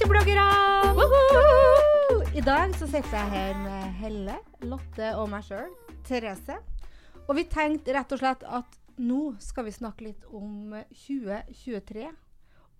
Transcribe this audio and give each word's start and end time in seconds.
Beautybloggere! 0.00 0.48
I 2.34 2.40
dag 2.40 2.72
så 2.78 2.86
sitter 2.88 3.12
jeg 3.18 3.32
her 3.34 3.58
med 3.60 3.98
Helle, 4.00 4.36
Lotte 4.64 5.10
og 5.20 5.26
meg 5.28 5.44
sjøl, 5.44 5.68
Therese. 6.08 6.56
Og 7.26 7.36
vi 7.36 7.44
tenkte 7.52 7.92
rett 7.92 8.14
og 8.16 8.22
slett 8.22 8.46
at 8.48 8.78
nå 8.96 9.34
skal 9.44 9.66
vi 9.68 9.74
snakke 9.76 10.06
litt 10.06 10.24
om 10.32 10.72
2023. 11.02 12.06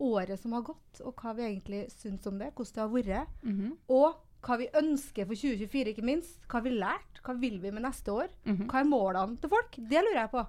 Året 0.01 0.41
som 0.41 0.57
har 0.57 0.65
gått, 0.71 1.03
og 1.05 1.13
hva 1.21 1.37
vi 1.37 1.45
egentlig 1.51 1.83
syns 1.93 2.25
om 2.31 2.41
det. 2.41 2.55
Hvordan 2.57 2.73
det 2.73 2.85
har 2.87 2.97
vært. 2.97 3.37
Mhm. 3.45 3.77
Og 3.93 4.17
hva 4.41 4.57
vi 4.63 4.73
ønsker 4.81 5.29
for 5.29 5.37
2024, 5.45 5.93
ikke 5.93 6.09
minst. 6.09 6.41
Hva 6.49 6.63
har 6.63 6.69
vi 6.71 6.77
lært? 6.79 7.21
Hva 7.21 7.37
vil 7.37 7.61
vi 7.61 7.69
med 7.71 7.85
neste 7.85 8.17
år? 8.17 8.33
Mhm. 8.49 8.65
Hva 8.73 8.81
er 8.81 8.93
målene 8.97 9.37
til 9.45 9.53
folk? 9.53 9.77
Det 9.77 10.07
lurer 10.09 10.23
jeg 10.25 10.33
på. 10.39 10.47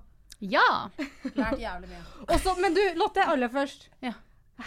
Ja! 0.55 0.67
Lært 1.35 1.59
jævlig 1.59 1.91
mye. 1.91 2.03
Også, 2.31 2.55
men 2.63 2.73
du, 2.79 2.85
Lotte, 2.95 3.27
aller 3.27 3.51
først. 3.51 3.89
Ja. 3.99 4.15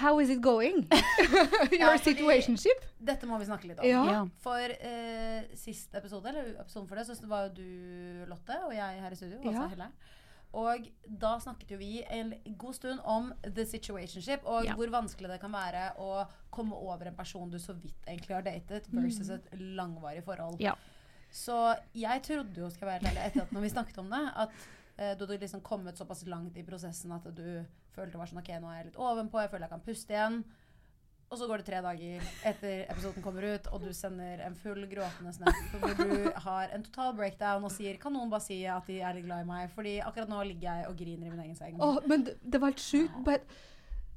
How 0.00 0.18
is 0.20 0.30
it 0.30 0.40
going? 0.42 0.84
Your 1.80 1.96
situationship? 2.02 2.84
Dette 2.98 3.26
må 3.30 3.38
vi 3.38 3.46
snakke 3.48 3.68
litt 3.70 3.80
om. 3.82 3.86
Ja. 3.86 4.24
For 4.42 4.74
eh, 4.74 5.46
sist 5.58 5.94
episode, 5.94 6.28
eller 6.32 6.54
episoden 6.64 6.88
for 6.90 6.98
det, 6.98 7.06
så 7.08 7.30
var 7.30 7.48
jo 7.48 7.54
du, 7.60 8.24
Lotte, 8.30 8.56
og 8.66 8.74
jeg 8.74 9.00
her 9.04 9.14
i 9.16 9.18
studio. 9.18 9.38
Altså 9.42 9.54
Ja. 9.62 9.68
Helle. 9.74 9.90
Og 10.54 10.84
da 11.20 11.32
snakket 11.42 11.72
jo 11.74 11.76
vi 11.80 11.96
en 12.14 12.28
god 12.60 12.76
stund 12.76 13.00
om 13.10 13.32
the 13.42 13.64
situationship, 13.66 14.44
og 14.46 14.64
Ja. 14.68 14.74
hvor 14.78 14.86
vanskelig 14.94 15.32
det 15.32 15.40
kan 15.42 15.50
være 15.52 15.88
å 15.98 16.26
komme 16.54 16.76
over 16.78 17.08
en 17.10 17.16
person 17.18 17.50
du 17.50 17.58
så 17.58 17.74
vidt 17.74 18.06
egentlig 18.06 18.36
har 18.36 18.42
datet, 18.46 18.86
versus 18.94 19.30
et 19.34 19.48
langvarig 19.58 20.22
forhold. 20.24 20.60
Ja. 20.62 20.76
Så 21.34 21.56
jeg 21.98 22.22
trodde 22.22 22.60
jo, 22.62 22.70
skal 22.70 22.86
jeg 22.88 23.02
være 23.02 23.10
ærlig, 23.10 23.24
etter 23.26 23.42
at 23.42 23.50
når 23.52 23.60
vi 23.66 23.68
snakket 23.74 23.98
om 23.98 24.10
det, 24.14 24.22
at 24.36 24.50
eh, 24.96 25.14
du 25.18 25.24
hadde 25.26 25.40
liksom 25.42 25.60
kommet 25.66 25.98
såpass 25.98 26.22
langt 26.30 26.56
i 26.56 26.62
prosessen 26.62 27.10
at 27.16 27.26
du 27.34 27.64
følte 27.96 28.20
var 28.20 28.30
sånn 28.30 28.42
Ok, 28.42 28.52
nå 28.60 28.70
er 28.70 28.82
jeg 28.82 28.90
litt 28.90 29.00
ovenpå, 29.00 29.40
jeg 29.42 29.52
føler 29.52 29.66
jeg 29.66 29.74
kan 29.74 29.88
puste 29.88 30.16
igjen. 30.16 30.44
Og 31.32 31.38
så 31.40 31.48
går 31.50 31.62
det 31.62 31.66
tre 31.66 31.80
dager 31.82 32.26
etter 32.46 32.84
episoden 32.92 33.24
kommer 33.24 33.42
ut, 33.48 33.68
og 33.74 33.82
du 33.82 33.90
sender 33.96 34.44
en 34.44 34.54
full 34.54 34.84
gråtende 34.86 35.32
snap 35.34 35.76
hvor 35.82 35.94
du 35.98 36.28
har 36.44 36.74
en 36.76 36.84
total 36.84 37.14
breakdown 37.18 37.64
og 37.66 37.72
sier 37.74 37.96
Kan 37.98 38.14
noen 38.14 38.30
bare 38.30 38.44
si 38.44 38.60
at 38.70 38.86
de 38.86 39.00
er 39.00 39.16
litt 39.16 39.26
glad 39.26 39.42
i 39.42 39.48
meg? 39.48 39.72
Fordi 39.74 39.96
akkurat 40.04 40.30
nå 40.30 40.42
ligger 40.50 40.68
jeg 40.68 40.90
og 40.90 40.98
griner 41.00 41.26
i 41.26 41.32
min 41.32 41.44
egen 41.46 41.56
seng. 41.58 41.78
Åh, 41.82 42.02
men 42.10 42.26
det, 42.28 42.36
det 42.42 42.60
var 42.62 42.70
helt 42.70 42.84
sjukt. 42.84 43.16
Bare, 43.26 43.40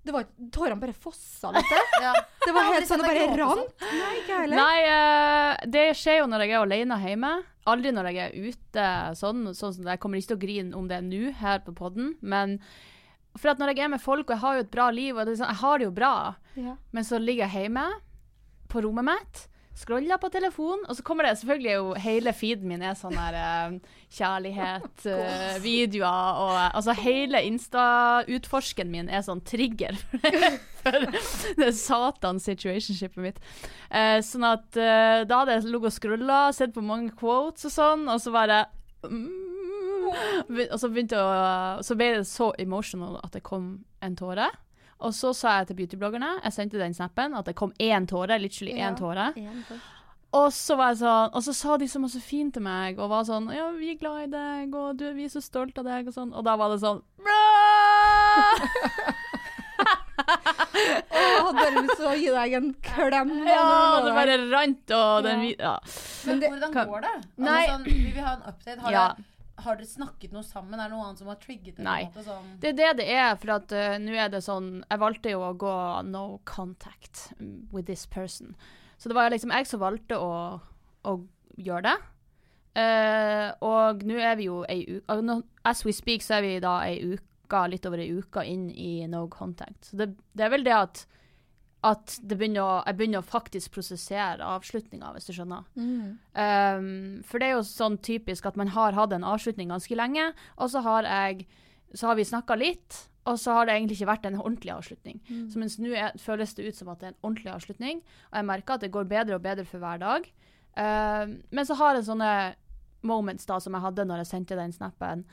det 0.08 0.14
var, 0.14 0.28
tårene 0.54 0.80
bare 0.84 0.96
fossa 0.96 1.52
litt. 1.56 1.72
Ja. 2.04 2.12
Det 2.46 2.54
var 2.56 2.70
helt 2.70 2.88
sånn, 2.88 3.02
det 3.02 3.10
bare 3.10 3.40
rant. 3.42 3.82
Nei, 3.82 4.12
ikke 4.22 4.42
heller. 4.44 4.62
Nei, 4.62 4.84
uh, 4.88 5.64
det 5.74 5.88
skjer 6.00 6.22
jo 6.22 6.28
når 6.30 6.46
jeg 6.46 6.54
er 6.54 6.62
alene 6.62 7.00
hjemme. 7.02 7.32
Aldri 7.68 7.92
når 7.96 8.12
jeg 8.12 8.22
er 8.28 8.52
ute 8.52 8.86
sånn. 9.20 9.42
sånn 9.58 9.74
som 9.74 9.82
det. 9.82 9.96
Jeg 9.96 10.04
kommer 10.04 10.22
ikke 10.22 10.32
til 10.36 10.38
å 10.38 10.44
grine 10.46 10.78
om 10.78 10.86
det 10.92 11.02
nå 11.08 11.34
her 11.42 11.66
på 11.66 11.74
podden, 11.76 12.14
men 12.22 12.60
for 13.38 13.54
at 13.54 13.60
når 13.62 13.74
jeg 13.76 13.86
er 13.86 13.94
med 13.96 14.02
folk, 14.04 14.26
og 14.30 14.36
jeg 14.36 14.44
har 14.46 14.56
jo 14.60 14.66
et 14.66 14.72
bra 14.74 14.90
liv, 14.94 15.16
og 15.18 15.26
det 15.30 15.38
sånn, 15.40 15.52
jeg 15.54 15.62
har 15.64 15.78
det 15.80 15.88
jo 15.90 15.94
bra, 16.00 16.14
Ja. 16.58 16.76
men 16.92 17.04
så 17.08 17.20
ligger 17.22 17.48
jeg 17.48 17.68
hjemme 17.68 17.86
på 18.68 18.82
rommet 18.84 19.06
mitt, 19.08 19.44
scroller 19.78 20.18
på 20.18 20.32
telefonen, 20.34 20.88
og 20.90 20.96
så 20.98 21.04
kommer 21.06 21.28
det 21.28 21.36
selvfølgelig 21.38 21.74
jo 21.76 21.90
hele 22.02 22.32
feeden 22.34 22.66
min 22.68 22.82
er 22.82 22.96
sånn 22.98 23.14
her 23.14 23.36
eh, 23.38 23.76
kjærlighet, 24.18 25.04
eh, 25.14 25.60
videoer, 25.62 26.40
og 26.42 26.56
altså 26.80 26.96
hele 26.98 27.44
Insta-utforsken 27.46 28.90
min 28.90 29.10
er 29.14 29.22
sånn 29.26 29.44
trigger 29.46 29.94
for 30.82 30.98
det 31.62 31.70
satans 31.78 32.48
situationshipet 32.50 33.22
mitt. 33.22 33.38
Eh, 33.94 34.18
sånn 34.26 34.48
at 34.50 34.78
eh, 34.82 35.22
da 35.30 35.44
hadde 35.44 35.60
jeg 35.60 35.68
ligget 35.70 35.92
og 35.92 35.98
scrolla, 36.00 36.40
sett 36.58 36.74
på 36.76 36.82
mange 36.86 37.14
quotes 37.20 37.70
og 37.70 37.76
sånn, 37.78 38.08
og 38.10 38.18
så 38.24 38.34
bare 38.34 38.64
mm, 39.06 39.47
Og 40.74 40.80
så 40.80 40.90
begynte 40.90 41.18
å 41.20 41.84
Så 41.84 41.96
ble 42.00 42.12
det 42.18 42.28
så 42.28 42.52
emotional 42.60 43.20
at 43.24 43.32
det 43.34 43.44
kom 43.44 43.84
en 44.02 44.16
tåre. 44.16 44.48
Og 45.00 45.14
så 45.14 45.30
sa 45.36 45.60
jeg 45.60 45.68
til 45.68 45.76
beautybloggerne, 45.78 46.40
jeg 46.44 46.54
sendte 46.56 46.80
den 46.82 46.94
snappen, 46.98 47.36
at 47.38 47.46
det 47.46 47.56
kom 47.56 47.72
én 47.80 48.08
tåre, 48.10 48.40
literally 48.42 48.74
én 48.74 48.78
Ja. 48.80 48.94
tåre. 48.98 49.34
Og 50.34 50.50
så 50.52 50.76
var 50.76 50.90
jeg 50.92 50.98
sånn, 51.04 51.30
og 51.34 51.42
så 51.46 51.54
sa 51.56 51.78
de 51.78 51.86
så 51.88 52.00
masse 52.02 52.20
fint 52.22 52.54
til 52.54 52.62
meg, 52.66 52.98
og 53.00 53.10
var 53.10 53.24
sånn 53.24 53.48
Ja, 53.54 53.70
vi 53.72 53.92
er 53.94 54.00
glad 54.02 54.24
i 54.28 54.32
deg, 54.34 54.74
og 54.76 54.98
du, 54.98 55.06
vi 55.14 55.24
er 55.26 55.30
så 55.30 55.42
stolt 55.42 55.78
av 55.78 55.86
deg, 55.86 56.08
og 56.08 56.14
sånn. 56.14 56.34
Og 56.34 56.44
da 56.44 56.56
var 56.58 56.70
det 56.74 56.82
sånn 56.82 57.02
Jeg 60.78 61.38
hadde 61.46 61.54
bare 61.58 61.82
lyst 61.84 61.96
til 62.00 62.08
å 62.10 62.16
gi 62.18 62.30
deg 62.34 62.54
en 62.58 62.68
klem. 62.84 63.32
Ja, 63.48 64.02
det 64.06 64.14
bare 64.18 64.38
rant, 64.52 64.92
og 64.98 65.24
den 65.26 65.44
Ja. 65.48 65.56
Ja. 65.60 65.76
Men 66.26 66.40
det- 66.40 66.50
hvordan 66.52 66.74
går 66.74 67.02
det? 67.02 67.14
Altså, 67.16 67.38
Nei. 67.38 67.66
sånn, 67.68 67.84
vi 67.86 68.12
vil 68.12 68.24
ha 68.24 68.34
en 68.34 68.42
update. 68.52 68.80
Har, 68.80 68.92
Ja. 68.92 69.08
dere, 69.14 69.26
har 69.64 69.78
dere 69.80 69.90
snakket 69.90 70.34
noe 70.36 70.46
sammen? 70.46 70.80
Er 70.80 70.90
det 70.90 70.96
noe 70.96 71.08
annet 71.08 71.22
som 71.22 71.30
har 71.32 71.40
trigget 71.42 71.80
dere? 71.80 71.86
Nei. 71.88 72.26
Sånn? 72.26 72.52
Det 72.62 72.74
er 72.74 72.78
det 72.78 72.92
det 73.02 73.08
er, 73.16 73.32
for 73.42 73.56
at 73.58 73.74
uh, 73.74 73.96
nå 74.02 74.14
er 74.14 74.30
det 74.34 74.44
sånn 74.46 74.70
Jeg 74.84 75.02
valgte 75.02 75.34
jo 75.34 75.42
å 75.48 75.54
gå 75.58 75.78
no 76.10 76.26
contact 76.50 77.32
with 77.74 77.88
this 77.90 78.06
person. 78.06 78.54
Så 78.98 79.10
det 79.10 79.18
var 79.18 79.34
liksom 79.34 79.54
jeg 79.54 79.70
som 79.70 79.82
valgte 79.82 80.20
å, 80.22 80.32
å 81.06 81.18
gjøre 81.58 81.90
det. 81.90 81.98
Uh, 82.78 83.50
og 83.66 84.04
nå 84.06 84.20
er 84.22 84.38
vi 84.38 84.52
jo 84.52 84.62
ei 84.70 84.84
uke 85.00 85.40
As 85.66 85.82
we 85.86 85.94
speak, 85.96 86.22
så 86.22 86.38
er 86.38 86.46
vi 86.46 86.58
da 86.62 86.78
ei 86.86 87.00
uke, 87.18 87.64
litt 87.72 87.86
over 87.90 88.04
ei 88.04 88.12
uke 88.14 88.44
inn 88.46 88.70
i 88.72 89.08
no 89.10 89.26
contact. 89.32 89.90
Så 89.90 89.98
det, 90.00 90.12
det 90.38 90.46
er 90.46 90.54
vel 90.54 90.68
det 90.68 90.76
at 90.78 91.08
at 91.88 92.18
det 92.20 92.36
begynner 92.40 92.64
å, 92.64 92.72
jeg 92.84 92.98
begynner 93.00 93.24
å 93.24 93.28
faktisk 93.28 93.76
prosessere 93.78 94.44
avslutninga, 94.44 95.12
hvis 95.16 95.30
du 95.30 95.34
skjønner. 95.36 95.68
Mm. 95.80 96.18
Um, 96.36 96.88
for 97.28 97.40
det 97.40 97.50
er 97.50 97.56
jo 97.56 97.68
sånn 97.68 98.00
typisk 98.04 98.50
at 98.50 98.58
man 98.60 98.74
har 98.76 98.98
hatt 98.98 99.16
en 99.16 99.28
avslutning 99.28 99.72
ganske 99.72 99.98
lenge, 99.98 100.32
og 100.58 100.74
så 100.74 100.84
har, 100.86 101.08
jeg, 101.08 101.48
så 101.96 102.12
har 102.12 102.20
vi 102.20 102.28
snakka 102.28 102.58
litt, 102.60 103.04
og 103.28 103.40
så 103.40 103.58
har 103.58 103.68
det 103.68 103.76
egentlig 103.76 104.00
ikke 104.00 104.12
vært 104.12 104.28
en 104.30 104.40
ordentlig 104.40 104.72
avslutning. 104.72 105.18
Så 105.52 105.60
mens 105.60 105.76
nå 105.82 105.92
føles 106.24 106.54
det 106.56 106.70
ut 106.70 106.78
som 106.78 106.92
at 106.94 107.02
det 107.02 107.10
er 107.10 107.16
en 107.16 107.26
ordentlig 107.26 107.52
avslutning, 107.52 108.00
og 108.30 108.40
jeg 108.40 108.50
merker 108.52 108.78
at 108.78 108.86
det 108.86 108.94
går 108.94 109.10
bedre 109.12 109.36
og 109.36 109.44
bedre 109.44 109.68
for 109.68 109.84
hver 109.84 110.00
dag. 110.04 110.30
Um, 110.78 111.38
men 111.52 111.68
så 111.68 111.76
har 111.80 111.98
jeg 111.98 112.08
sånne 112.08 112.32
moments 113.08 113.48
da 113.50 113.60
som 113.64 113.76
jeg 113.76 113.84
hadde 113.84 114.06
når 114.08 114.24
jeg 114.24 114.32
sendte 114.32 114.60
den 114.60 114.76
snappen, 114.76 115.26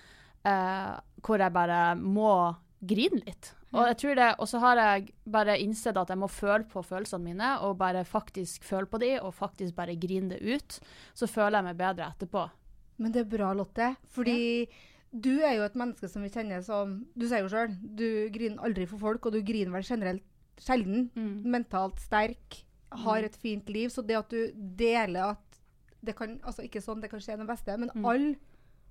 uh, 0.46 0.94
hvor 1.24 1.42
jeg 1.42 1.54
bare 1.54 1.94
må 2.00 2.34
grine 2.86 3.20
litt. 3.26 3.52
Og 3.74 3.88
jeg 3.88 3.96
tror 3.98 4.14
det, 4.20 4.28
og 4.38 4.46
så 4.48 4.60
har 4.62 4.78
jeg 4.78 5.08
bare 5.34 5.56
innsett 5.58 5.96
at 5.98 6.10
jeg 6.12 6.18
må 6.20 6.28
føle 6.30 6.62
på 6.70 6.82
følelsene 6.86 7.24
mine, 7.26 7.48
og 7.66 7.76
bare 7.80 8.04
faktisk 8.06 8.62
føle 8.64 8.86
på 8.86 9.00
de, 9.02 9.12
og 9.20 9.34
faktisk 9.34 9.74
bare 9.74 9.96
grine 9.98 10.30
det 10.30 10.40
ut. 10.46 10.76
Så 11.14 11.26
føler 11.26 11.58
jeg 11.58 11.64
meg 11.70 11.80
bedre 11.80 12.10
etterpå. 12.14 12.44
Men 13.02 13.10
det 13.14 13.24
er 13.24 13.30
bra, 13.32 13.48
Lotte. 13.58 13.96
Fordi 14.14 14.68
du 15.10 15.32
er 15.42 15.56
jo 15.58 15.64
et 15.66 15.74
menneske 15.78 16.08
som 16.10 16.22
vi 16.22 16.30
kjenner 16.30 16.62
som 16.66 17.00
Du 17.14 17.26
sier 17.26 17.42
jo 17.42 17.50
sjøl, 17.50 17.74
du 17.82 18.28
griner 18.34 18.62
aldri 18.66 18.86
for 18.90 18.98
folk, 19.02 19.26
og 19.26 19.34
du 19.34 19.42
griner 19.42 19.74
vel 19.74 19.82
generelt 19.86 20.22
sjelden. 20.62 21.08
Mm. 21.18 21.42
Mentalt 21.50 21.98
sterk, 22.02 22.60
har 22.94 23.26
et 23.26 23.34
fint 23.42 23.66
liv. 23.74 23.90
Så 23.90 24.04
det 24.06 24.14
at 24.20 24.30
du 24.30 24.52
deler 24.78 25.32
at 25.34 25.60
det 26.04 26.14
kan 26.14 26.36
Altså 26.44 26.62
ikke 26.62 26.82
sånn 26.84 27.00
det 27.02 27.08
kan 27.10 27.18
skje 27.22 27.38
den 27.40 27.48
beste, 27.48 27.74
men 27.80 27.90
Mm. 27.94 28.04
alle 28.06 28.34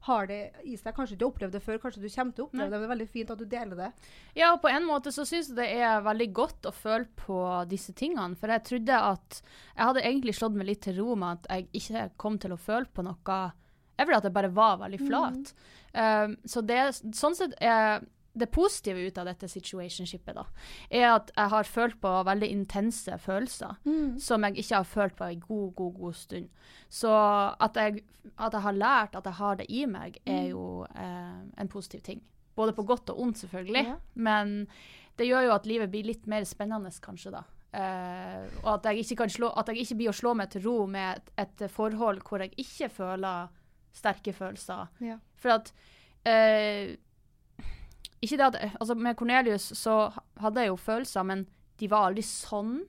har 0.03 0.27
det 0.27 0.39
i 0.67 0.75
seg. 0.75 0.93
Kanskje 0.95 1.17
du 1.17 1.25
har 1.25 1.31
opplevd 1.31 1.55
det 1.55 1.61
før, 1.63 1.79
kanskje 1.81 2.03
du 2.03 2.09
kommer 2.11 2.35
til 2.35 2.45
å 2.45 2.47
oppleve 2.49 2.67
det. 2.67 2.71
Men 2.71 2.81
det 2.81 2.87
er 2.87 2.93
veldig 2.93 3.09
fint 3.13 3.33
at 3.33 3.41
du 3.41 3.45
deler 3.49 3.79
det. 3.79 3.89
Ja, 4.35 4.51
og 4.51 4.61
på 4.63 4.71
en 4.71 4.87
måte 4.87 5.13
så 5.15 5.25
syns 5.27 5.51
jeg 5.51 5.59
det 5.59 5.67
er 5.77 6.05
veldig 6.05 6.29
godt 6.35 6.69
å 6.69 6.73
føle 6.75 7.07
på 7.19 7.39
disse 7.71 7.95
tingene. 7.97 8.39
For 8.39 8.51
jeg 8.51 8.67
trodde 8.69 9.03
at 9.13 9.41
Jeg 9.43 9.87
hadde 9.89 10.03
egentlig 10.03 10.35
slått 10.37 10.57
meg 10.59 10.67
litt 10.69 10.83
til 10.85 10.99
ro 10.99 11.15
med 11.19 11.39
at 11.39 11.51
jeg 11.51 11.69
ikke 11.81 12.07
kom 12.21 12.39
til 12.41 12.55
å 12.55 12.59
føle 12.59 12.89
på 12.91 13.05
noe 13.05 13.21
jeg 13.23 14.03
Eller 14.03 14.17
at 14.17 14.27
jeg 14.27 14.35
bare 14.35 14.51
var 14.53 14.81
veldig 14.81 14.99
flat. 15.05 15.53
Um, 15.93 16.35
så 16.49 16.63
det, 16.65 16.81
sånn 17.13 17.35
sett 17.37 17.53
er 17.61 18.01
det 18.33 18.49
positive 18.49 18.99
ut 19.07 19.17
av 19.21 19.27
dette 19.29 19.47
situationshipet, 19.49 20.33
da, 20.35 20.43
er 20.89 21.07
at 21.11 21.31
jeg 21.35 21.51
har 21.53 21.69
følt 21.69 21.99
på 22.01 22.13
veldig 22.25 22.49
intense 22.49 23.17
følelser 23.21 23.77
som 24.21 24.47
jeg 24.47 24.63
ikke 24.63 24.79
har 24.79 24.89
følt 24.89 25.17
på 25.19 25.27
en 25.29 25.43
god, 25.43 25.67
god, 25.77 25.93
god 25.99 26.17
stund. 26.17 26.49
Så 26.89 27.13
at 27.13 27.77
jeg, 27.77 28.03
at 28.33 28.57
jeg 28.57 28.65
har 28.65 28.77
lært 28.77 29.17
at 29.19 29.29
jeg 29.29 29.39
har 29.39 29.61
det 29.61 29.69
i 29.69 29.85
meg, 29.89 30.17
er 30.25 30.47
jo 30.49 30.85
eh, 30.89 31.41
en 31.61 31.71
positiv 31.71 32.01
ting. 32.01 32.23
Både 32.55 32.73
på 32.73 32.85
godt 32.89 33.09
og 33.13 33.21
ondt, 33.21 33.43
selvfølgelig. 33.43 33.85
Ja. 33.87 33.97
Men 34.13 34.67
det 35.17 35.29
gjør 35.29 35.47
jo 35.47 35.55
at 35.55 35.69
livet 35.69 35.93
blir 35.93 36.05
litt 36.09 36.25
mer 36.29 36.45
spennende, 36.49 36.91
kanskje, 37.01 37.33
da. 37.37 37.43
Eh, 37.73 38.49
og 38.63 38.75
at 38.75 38.89
jeg, 38.89 39.05
ikke 39.05 39.23
kan 39.23 39.33
slå, 39.33 39.49
at 39.57 39.69
jeg 39.69 39.81
ikke 39.81 40.01
blir 40.01 40.11
å 40.11 40.17
slå 40.17 40.33
meg 40.37 40.51
til 40.53 40.65
ro 40.65 40.77
med 40.89 41.17
et, 41.17 41.31
et 41.45 41.65
forhold 41.73 42.21
hvor 42.25 42.41
jeg 42.41 42.53
ikke 42.61 42.89
føler 42.93 43.49
sterke 43.93 44.33
følelser. 44.33 44.89
Ja. 45.05 45.17
For 45.37 45.55
at 45.57 45.73
eh, 46.29 46.95
ikke 48.23 48.39
det 48.39 48.47
at, 48.47 48.57
altså 48.79 48.95
Med 48.95 49.15
Cornelius 49.19 49.71
så 49.77 49.97
hadde 50.39 50.63
jeg 50.63 50.71
jo 50.71 50.79
følelser, 50.79 51.23
men 51.27 51.45
de 51.79 51.89
var 51.91 52.09
aldri 52.09 52.23
sånn. 52.25 52.81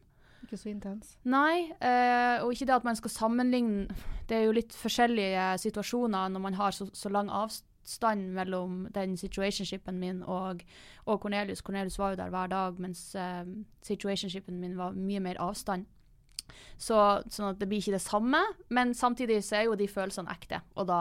Ikke 0.45 0.59
så 0.61 0.71
intens. 0.71 1.15
Nei, 1.25 1.71
eh, 1.81 2.43
og 2.45 2.53
ikke 2.53 2.69
det 2.69 2.77
at 2.77 2.87
man 2.87 2.99
skal 2.99 3.11
sammenligne 3.11 3.87
Det 4.29 4.37
er 4.37 4.45
jo 4.47 4.57
litt 4.57 4.75
forskjellige 4.77 5.47
situasjoner 5.61 6.31
når 6.33 6.43
man 6.45 6.59
har 6.59 6.73
så, 6.77 6.87
så 6.97 7.11
lang 7.13 7.31
avstand 7.33 8.31
mellom 8.37 8.85
den 8.95 9.19
situationshipen 9.21 9.99
min 10.01 10.23
og, 10.23 10.63
og 11.05 11.21
Cornelius. 11.21 11.61
Cornelius 11.65 11.99
var 12.01 12.15
jo 12.15 12.21
der 12.23 12.33
hver 12.33 12.49
dag, 12.53 12.79
mens 12.81 13.11
eh, 13.15 13.45
situationshipen 13.85 14.61
min 14.61 14.79
var 14.79 14.97
mye 14.97 15.21
mer 15.21 15.41
avstand. 15.45 15.85
Så, 16.77 16.97
sånn 17.33 17.51
at 17.51 17.61
det 17.61 17.69
blir 17.69 17.81
ikke 17.81 17.97
det 17.97 18.05
samme, 18.05 18.41
men 18.73 18.93
samtidig 18.97 19.43
så 19.45 19.59
er 19.59 19.69
jo 19.69 19.77
de 19.81 19.89
følelsene 19.89 20.33
ekte. 20.33 20.61
Og 20.77 20.89
da 20.89 21.01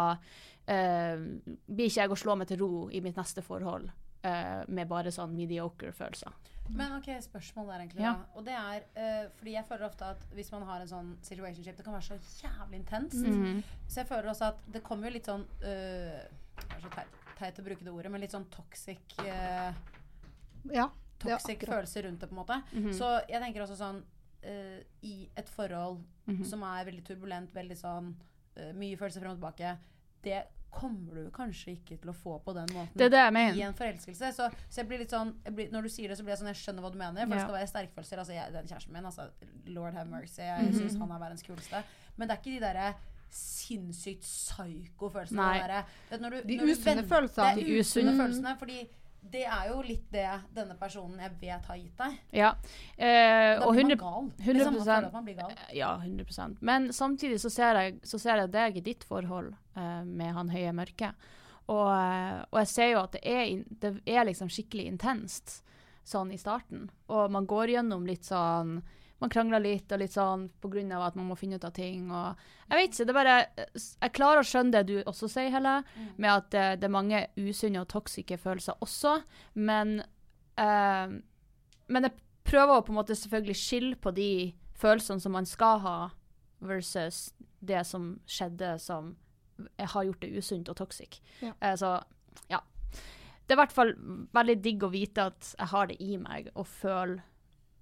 eh, 0.68 1.19
blir 1.68 1.88
ikke 1.88 2.03
jeg 2.03 2.15
å 2.15 2.19
slå 2.19 2.36
meg 2.39 2.51
til 2.51 2.63
ro 2.63 2.88
i 2.91 3.03
mitt 3.03 3.19
neste 3.19 3.44
forhold 3.44 3.91
eh, 4.23 4.63
med 4.67 4.87
bare 4.87 5.11
sånn 5.11 5.33
mediocre 5.35 5.91
følelser. 5.95 6.31
Men 6.69 6.93
ok, 6.95 7.09
spørsmål 7.25 7.67
der 7.67 7.81
egentlig. 7.83 8.03
Ja. 8.05 8.13
Da. 8.13 8.27
Og 8.39 8.45
det 8.47 8.53
er 8.55 8.85
uh, 8.95 9.31
fordi 9.35 9.51
jeg 9.57 9.65
føler 9.67 9.85
ofte 9.89 10.05
at 10.13 10.21
hvis 10.33 10.51
man 10.53 10.63
har 10.63 10.79
en 10.79 10.87
sånn 10.87 11.09
situationship, 11.27 11.75
det 11.75 11.83
kan 11.83 11.93
være 11.97 12.07
så 12.07 12.45
jævlig 12.45 12.79
intenst. 12.79 13.19
Mhm. 13.19 13.59
Så 13.87 13.99
jeg 13.99 14.07
føler 14.07 14.29
også 14.31 14.45
at 14.53 14.61
det 14.71 14.83
kommer 14.85 15.09
jo 15.09 15.13
litt 15.17 15.27
sånn 15.27 15.43
uh, 15.43 16.23
Det 16.55 16.69
er 16.77 16.81
så 16.85 16.91
teit, 16.95 17.19
teit 17.39 17.59
å 17.59 17.65
bruke 17.65 17.83
det 17.83 17.91
ordet, 17.91 18.11
men 18.13 18.21
litt 18.23 18.31
sånn 18.31 18.47
toxic 18.53 19.17
uh, 19.19 19.73
Ja. 20.71 20.87
er 20.87 21.19
Toxic 21.19 21.67
følelser 21.67 22.03
rundt 22.07 22.19
det, 22.23 22.29
på 22.31 22.35
en 22.35 22.41
måte. 22.45 22.61
Mhm. 22.71 22.93
Så 22.95 23.11
jeg 23.27 23.41
tenker 23.43 23.63
også 23.65 23.77
sånn 23.79 24.03
I 25.01 25.29
et 25.39 25.49
forhold 25.49 26.01
Mhm. 26.27 26.43
som 26.45 26.63
er 26.63 26.85
veldig 26.85 27.03
turbulent, 27.07 27.51
veldig 27.53 27.77
sånn 27.79 28.13
mye 28.75 28.97
følelser 28.97 29.21
frem 29.21 29.31
og 29.31 29.39
tilbake, 29.39 29.77
det 30.23 30.45
kommer 30.73 31.15
du 31.15 31.29
kanskje 31.31 31.75
ikke 31.77 31.99
til 32.01 32.09
å 32.09 32.15
få 32.17 32.39
på 32.43 32.53
den 32.57 32.67
måten 32.73 32.97
Det 32.97 33.05
er 33.05 33.09
det 33.13 33.19
jeg 33.23 33.33
i 33.57 33.61
en 33.67 33.73
forelskelse. 33.77 34.31
Så, 34.33 34.47
så 34.69 34.81
jeg 34.81 34.87
blir 34.89 34.99
litt 35.03 35.13
sånn 35.13 35.35
jeg 35.45 35.53
blir, 35.55 35.69
Når 35.71 35.81
du 35.83 35.89
sier 35.93 36.09
det, 36.09 36.17
så 36.17 36.23
blir 36.25 36.33
jeg 36.33 36.39
sånn 36.41 36.49
Jeg 36.49 36.59
skjønner 36.63 36.81
hva 36.85 36.91
du 36.91 36.97
mener. 36.97 37.27
For 37.27 37.35
Ja. 37.35 37.39
det 37.39 37.45
skal 37.45 37.57
være 37.59 37.69
sterke 37.71 37.93
følelser. 37.97 38.17
Altså, 38.23 38.33
jeg, 38.33 38.53
den 38.53 38.67
kjæresten 38.71 38.93
min, 38.97 39.05
altså 39.05 39.29
Lord 39.67 39.93
have 39.93 40.09
mercy. 40.09 40.41
Jeg 40.41 40.65
Mhm. 40.65 40.73
syns 40.81 40.97
han 40.99 41.11
er 41.11 41.19
verdens 41.19 41.43
kuleste. 41.43 41.83
Men 42.17 42.27
det 42.27 42.33
er 42.37 42.41
ikke 42.41 42.59
de 42.59 42.65
derre 42.65 42.95
sinnssykt 43.33 44.23
når 46.21 46.29
du- 46.29 46.41
De 46.47 46.57
usunne 46.59 47.03
følelsene. 47.07 47.55
Det 47.55 47.65
De 47.65 47.71
er 47.77 47.79
usunne 47.79 48.11
usunne. 48.11 48.17
følelsene. 48.21 48.57
Fordi 48.59 48.89
det 49.31 49.43
er 49.47 49.69
jo 49.69 49.81
litt 49.81 50.05
det 50.13 50.27
denne 50.53 50.75
personen 50.77 51.19
jeg 51.23 51.31
vet 51.41 51.65
har 51.65 51.77
gitt 51.79 51.97
deg. 51.97 52.17
Ja. 52.31 52.49
Eh, 52.97 53.59
Da 53.59 53.69
blir 53.71 53.83
100 53.83 53.95
man 53.95 54.03
gal. 54.03 54.31
100 54.45 55.11
man 55.13 55.25
blir 55.25 55.35
gal. 55.39 55.53
Ja, 55.73 55.93
100% 56.03 56.57
Men 56.61 56.91
samtidig 56.93 57.39
så 57.41 57.49
ser 57.49 57.79
jeg, 57.81 57.99
så 58.03 58.19
ser 58.19 58.43
jeg 58.43 58.51
deg 58.51 58.77
i 58.77 58.85
ditt 58.85 59.03
forhold 59.03 59.53
eh, 59.75 60.03
med 60.03 60.33
han 60.33 60.49
høye 60.53 60.73
mørke. 60.73 61.13
Og, 61.71 61.87
eh, 61.89 62.41
og 62.51 62.59
jeg 62.59 62.67
ser 62.67 62.91
jo 62.91 62.99
at 63.05 63.15
det 63.15 63.23
er, 63.23 63.63
det 63.69 63.93
er 64.05 64.25
liksom 64.27 64.49
skikkelig 64.51 64.85
intenst 64.91 65.61
sånn 66.03 66.33
i 66.35 66.37
starten. 66.37 66.89
Og 67.07 67.31
man 67.31 67.47
går 67.47 67.77
gjennom 67.77 68.05
litt 68.05 68.27
sånn 68.27 68.81
Man 69.21 69.31
krangler 69.31 69.62
litt 69.63 69.92
og 69.94 70.01
litt 70.01 70.15
sånn 70.15 70.50
av 70.92 71.04
at 71.06 71.15
man 71.15 71.30
må 71.30 71.36
finne 71.39 71.56
ut 71.56 71.68
av 71.68 71.71
ting. 71.71 72.10
Og 72.12 72.39
jeg 72.69 72.80
vet 72.80 72.94
ikke, 72.94 73.06
det 73.06 73.13
er 73.13 73.19
bare 73.19 73.36
Jeg 73.77 74.15
klarer 74.18 74.42
å 74.42 74.48
skjønne 74.48 74.71
det 74.71 74.88
du 74.89 74.95
også 75.06 75.30
sier, 75.31 75.51
Helle, 75.54 75.83
med 76.18 76.31
at 76.31 76.50
det, 76.51 76.65
det 76.81 76.89
er 76.89 76.98
mange 76.98 77.27
usunne 77.38 77.83
og 77.83 77.92
toksiske 77.94 78.38
følelser 78.42 78.81
også. 78.83 79.21
Men 79.54 80.01
eh, 80.60 81.21
men 81.88 82.07
jeg 82.07 82.15
prøver 82.48 82.77
å 82.77 82.83
på 82.86 82.94
en 82.94 83.00
måte 83.00 83.18
selvfølgelig 83.18 83.60
skille 83.60 83.98
på 84.00 84.13
de 84.15 84.31
følelsene 84.80 85.24
som 85.24 85.36
man 85.36 85.48
skal 85.48 85.81
ha, 85.83 85.98
versus 86.63 87.33
det 87.63 87.83
som 87.88 88.15
skjedde 88.30 88.77
som 88.80 89.13
har 89.80 90.07
gjort 90.07 90.24
det 90.24 90.31
usunt 90.39 90.71
og 90.71 90.77
toxic. 90.80 91.19
Ja. 91.44 91.54
Eh, 91.60 91.75
så 91.80 91.98
ja. 92.51 92.62
Det 93.44 93.54
er 93.54 93.57
i 93.57 93.62
hvert 93.62 93.75
fall 93.75 93.94
veldig 94.33 94.56
digg 94.63 94.83
å 94.86 94.92
vite 94.94 95.27
at 95.31 95.54
jeg 95.57 95.69
har 95.74 95.89
det 95.92 95.98
i 96.01 96.15
meg 96.18 96.50
å 96.56 96.63
føle 96.63 97.19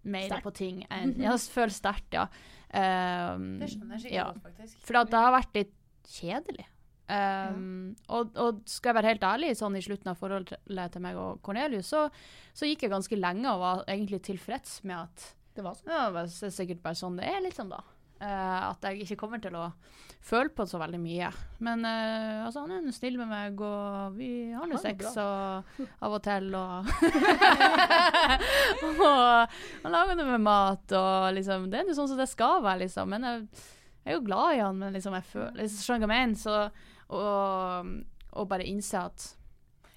mer 0.04 0.42
på 0.44 0.54
ting 0.56 0.84
enn 0.90 1.16
Ja, 1.22 1.36
føler 1.38 1.74
sterkt, 1.76 2.12
ja. 2.16 2.28
Um, 2.72 3.58
Det 3.60 3.68
skjønner 3.74 3.98
jeg 3.98 4.06
skikkelig 4.06 4.18
ja. 4.18 4.28
godt, 4.32 4.44
faktisk. 4.48 4.78
for 4.88 5.00
det 5.12 5.24
har 5.26 5.34
vært 5.36 5.58
litt 5.60 5.74
kjedelig. 6.12 6.68
Um, 7.12 7.92
og, 8.08 8.30
og 8.40 8.62
skal 8.72 8.94
jeg 8.94 8.98
være 9.02 9.12
helt 9.12 9.26
ærlig, 9.28 9.50
sånn 9.60 9.76
i 9.76 9.84
slutten 9.84 10.14
av 10.14 10.20
forholdet 10.22 10.94
til 10.94 11.04
meg 11.04 11.18
og 11.20 11.42
Cornelius, 11.44 11.90
så, 11.92 12.06
så 12.56 12.70
gikk 12.70 12.86
jeg 12.86 12.94
ganske 12.94 13.20
lenge 13.20 13.52
og 13.52 13.60
var 13.60 13.82
egentlig 13.92 14.22
tilfreds 14.30 14.80
med 14.88 15.02
at 15.02 15.26
Det 15.58 15.66
var 15.66 15.76
sånn. 15.76 15.92
ja, 15.92 16.06
det 16.16 16.24
er 16.48 16.54
sikkert 16.56 16.84
bare 16.86 16.96
sånn 16.96 17.20
det 17.20 17.28
er, 17.28 17.42
liksom, 17.44 17.74
da. 17.74 17.82
Eh, 18.22 18.70
at 18.70 18.78
jeg 18.86 19.02
ikke 19.02 19.16
kommer 19.24 19.40
til 19.42 19.56
å 19.58 19.72
føle 20.22 20.52
på 20.54 20.62
så 20.70 20.78
veldig 20.78 21.00
mye. 21.02 21.32
Men 21.66 21.82
uh, 21.88 22.46
altså, 22.46 22.62
han 22.68 22.74
er 22.76 22.94
snill 22.94 23.18
med 23.18 23.32
meg, 23.32 23.58
og 23.66 24.14
vi 24.20 24.52
har 24.54 24.68
nå 24.70 24.78
sex 24.82 25.16
og, 25.18 25.64
av 26.06 26.14
og 26.18 26.22
til, 26.28 26.54
og 26.54 26.86
Og 28.92 29.58
han 29.82 29.96
lager 29.96 30.16
noe 30.20 30.30
med 30.36 30.44
mat, 30.46 30.86
og 30.94 31.34
liksom 31.34 31.66
Det 31.72 31.78
er 31.82 31.90
jo 31.90 31.98
sånn 31.98 32.12
som 32.14 32.22
det 32.22 32.30
skal 32.30 32.62
være, 32.62 32.84
liksom. 32.84 33.10
Men 33.10 33.26
jeg, 33.26 33.38
jeg 34.04 34.14
er 34.14 34.18
jo 34.20 34.28
glad 34.30 34.50
i 34.54 34.62
han, 34.62 34.78
men 34.78 34.94
liksom, 34.94 35.18
jeg 35.18 35.26
føler 35.32 35.58
liksom, 35.64 35.82
Skjønner 35.88 36.06
du 36.06 36.10
hva 36.12 36.20
jeg 36.20 36.30
mener? 36.30 36.42
Så 36.46 36.56
og, 37.12 37.90
og 38.38 38.44
bare 38.48 38.64
innse 38.70 38.96
at 39.02 39.36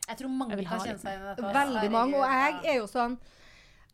Jeg 0.08 0.16
tror 0.18 0.30
mange 0.32 0.56
Jeg 0.56 0.64
kan 0.64 0.80
ha 0.80 0.84
kjenne 0.88 1.02
seg 1.04 1.12
igjen 1.12 1.22
i 1.22 1.28
dette. 1.28 1.52
Veldig 1.60 1.90
mange. 1.92 2.16
Og 2.18 2.24
jeg 2.32 2.52
er 2.72 2.76
jo 2.80 2.86
sånn 2.90 3.14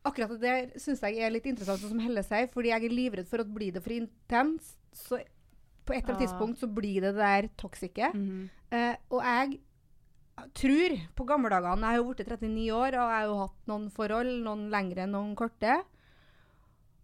Akkurat 0.05 0.41
det 0.41 0.81
syns 0.81 1.01
jeg 1.05 1.19
er 1.21 1.31
litt 1.31 1.45
interessant, 1.47 1.81
sånn 1.83 1.91
som 1.93 1.99
Helle 2.01 2.23
sier, 2.25 2.47
fordi 2.49 2.71
jeg 2.73 2.85
er 2.85 2.95
livredd 2.95 3.29
for 3.29 3.41
at 3.41 3.51
blir 3.53 3.73
det 3.73 3.83
for 3.85 3.93
intenst, 3.93 4.79
så 4.97 5.19
på 5.85 5.93
et 5.93 6.05
eller 6.05 6.15
annet 6.15 6.23
Ah. 6.23 6.27
tidspunkt 6.27 6.59
så 6.59 6.67
blir 6.73 7.01
det 7.03 7.15
det 7.15 7.21
der 7.21 7.49
toxice. 7.57 8.11
Mm 8.15 8.29
-hmm. 8.31 8.49
Eh, 8.73 8.97
og 9.11 9.23
jeg 9.23 9.61
tror 10.55 10.99
på 11.17 11.25
gamle 11.27 11.51
dagene 11.51 11.81
Jeg 11.81 11.91
har 11.91 11.97
jo 11.97 12.05
blitt 12.15 12.29
39 12.29 12.73
år, 12.73 12.87
og 12.87 13.11
jeg 13.11 13.19
har 13.19 13.25
jo 13.27 13.39
hatt 13.39 13.67
noen 13.67 13.91
forhold, 13.91 14.43
noen 14.45 14.71
lengre, 14.71 15.07
noen 15.07 15.35
korte. 15.37 15.83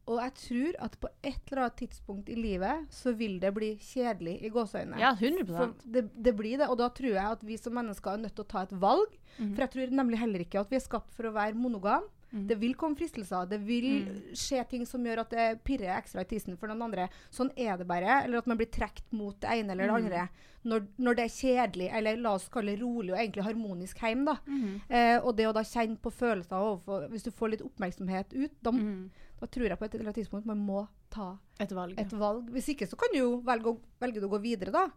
Og 0.06 0.20
jeg 0.22 0.34
tror 0.38 0.76
at 0.86 1.00
på 1.02 1.08
et 1.26 1.40
eller 1.50 1.62
annet 1.64 1.76
tidspunkt 1.80 2.28
i 2.28 2.36
livet 2.38 2.86
så 2.94 3.12
vil 3.12 3.40
det 3.42 3.52
bli 3.56 3.72
kjedelig 3.76 4.36
i 4.46 4.48
gåseøynene. 4.54 5.00
Ja, 5.02 5.14
100%. 5.18 5.74
det, 5.84 6.04
det 6.14 6.36
blir 6.36 6.58
det, 6.58 6.68
og 6.68 6.78
da 6.78 6.88
tror 6.94 7.10
jeg 7.16 7.24
at 7.32 7.42
vi 7.42 7.56
som 7.56 7.74
mennesker 7.74 8.12
er 8.12 8.16
nødt 8.22 8.36
til 8.36 8.44
å 8.44 8.48
ta 8.48 8.62
et 8.62 8.70
valg. 8.80 9.16
Mhm. 9.38 9.54
For 9.56 9.62
jeg 9.66 9.70
tror 9.70 9.90
nemlig 9.90 10.18
heller 10.18 10.38
ikke 10.40 10.60
at 10.60 10.70
vi 10.70 10.76
er 10.76 10.84
skapt 10.86 11.12
for 11.12 11.24
å 11.26 11.32
være 11.34 11.54
monogam. 11.58 12.04
Mhm. 12.32 12.46
Det 12.48 12.56
vil 12.58 12.74
komme 12.74 12.96
fristelser, 12.96 13.48
det 13.48 13.60
vil 13.66 14.04
Mm. 14.06 14.22
skje 14.34 14.68
ting 14.68 14.84
som 14.86 15.04
gjør 15.04 15.20
at 15.20 15.30
det 15.30 15.64
pirrer 15.64 15.96
ekstra 15.96 16.20
i 16.20 16.24
tissen 16.24 16.56
for 16.58 16.66
noen 16.68 16.82
andre. 16.82 17.08
Sånn 17.30 17.50
er 17.56 17.76
det 17.78 17.86
bare. 17.86 18.24
Eller 18.24 18.38
at 18.38 18.46
man 18.46 18.56
blir 18.58 18.66
trukket 18.70 19.12
mot 19.12 19.38
det 19.40 19.48
ene 19.50 19.70
eller 19.72 19.86
det 19.86 19.92
Mm. 19.92 20.04
andre 20.04 20.28
når, 20.64 20.86
når 20.98 21.14
det 21.16 21.24
er 21.24 21.28
kjedelig, 21.28 21.92
eller 21.94 22.16
la 22.16 22.34
oss 22.34 22.48
kalle 22.48 22.74
det 22.76 22.80
rolig 22.80 23.12
og 23.12 23.18
egentlig 23.18 23.44
harmonisk 23.44 23.98
hjem. 23.98 24.24
da. 24.24 24.34
Mhm. 24.46 24.80
Eh, 24.90 25.18
og 25.24 25.36
det 25.36 25.46
å 25.46 25.52
da 25.54 25.60
kjenne 25.62 25.96
på 25.98 26.10
følelser 26.12 26.56
overfor 26.56 27.08
Hvis 27.10 27.22
du 27.22 27.30
får 27.30 27.50
litt 27.50 27.62
oppmerksomhet 27.62 28.32
ut, 28.34 28.62
da, 28.62 28.70
Mhm. 28.72 29.10
da 29.40 29.46
tror 29.46 29.68
jeg 29.68 29.78
på 29.78 29.84
et 29.84 29.94
eller 29.94 30.04
annet 30.06 30.16
tidspunkt 30.16 30.44
man 30.46 30.58
må 30.66 30.88
ta 31.10 31.38
Et 31.60 31.70
valg. 31.70 31.94
et 31.98 32.10
valg. 32.10 32.50
Hvis 32.50 32.68
ikke 32.74 32.88
så 32.88 32.96
kan 32.98 33.08
du 33.12 33.18
jo 33.18 33.40
velge, 33.42 33.64
å- 33.64 33.80
velge 34.00 34.20
å 34.20 34.28
gå 34.28 34.40
videre, 34.42 34.72
da. 34.72 34.88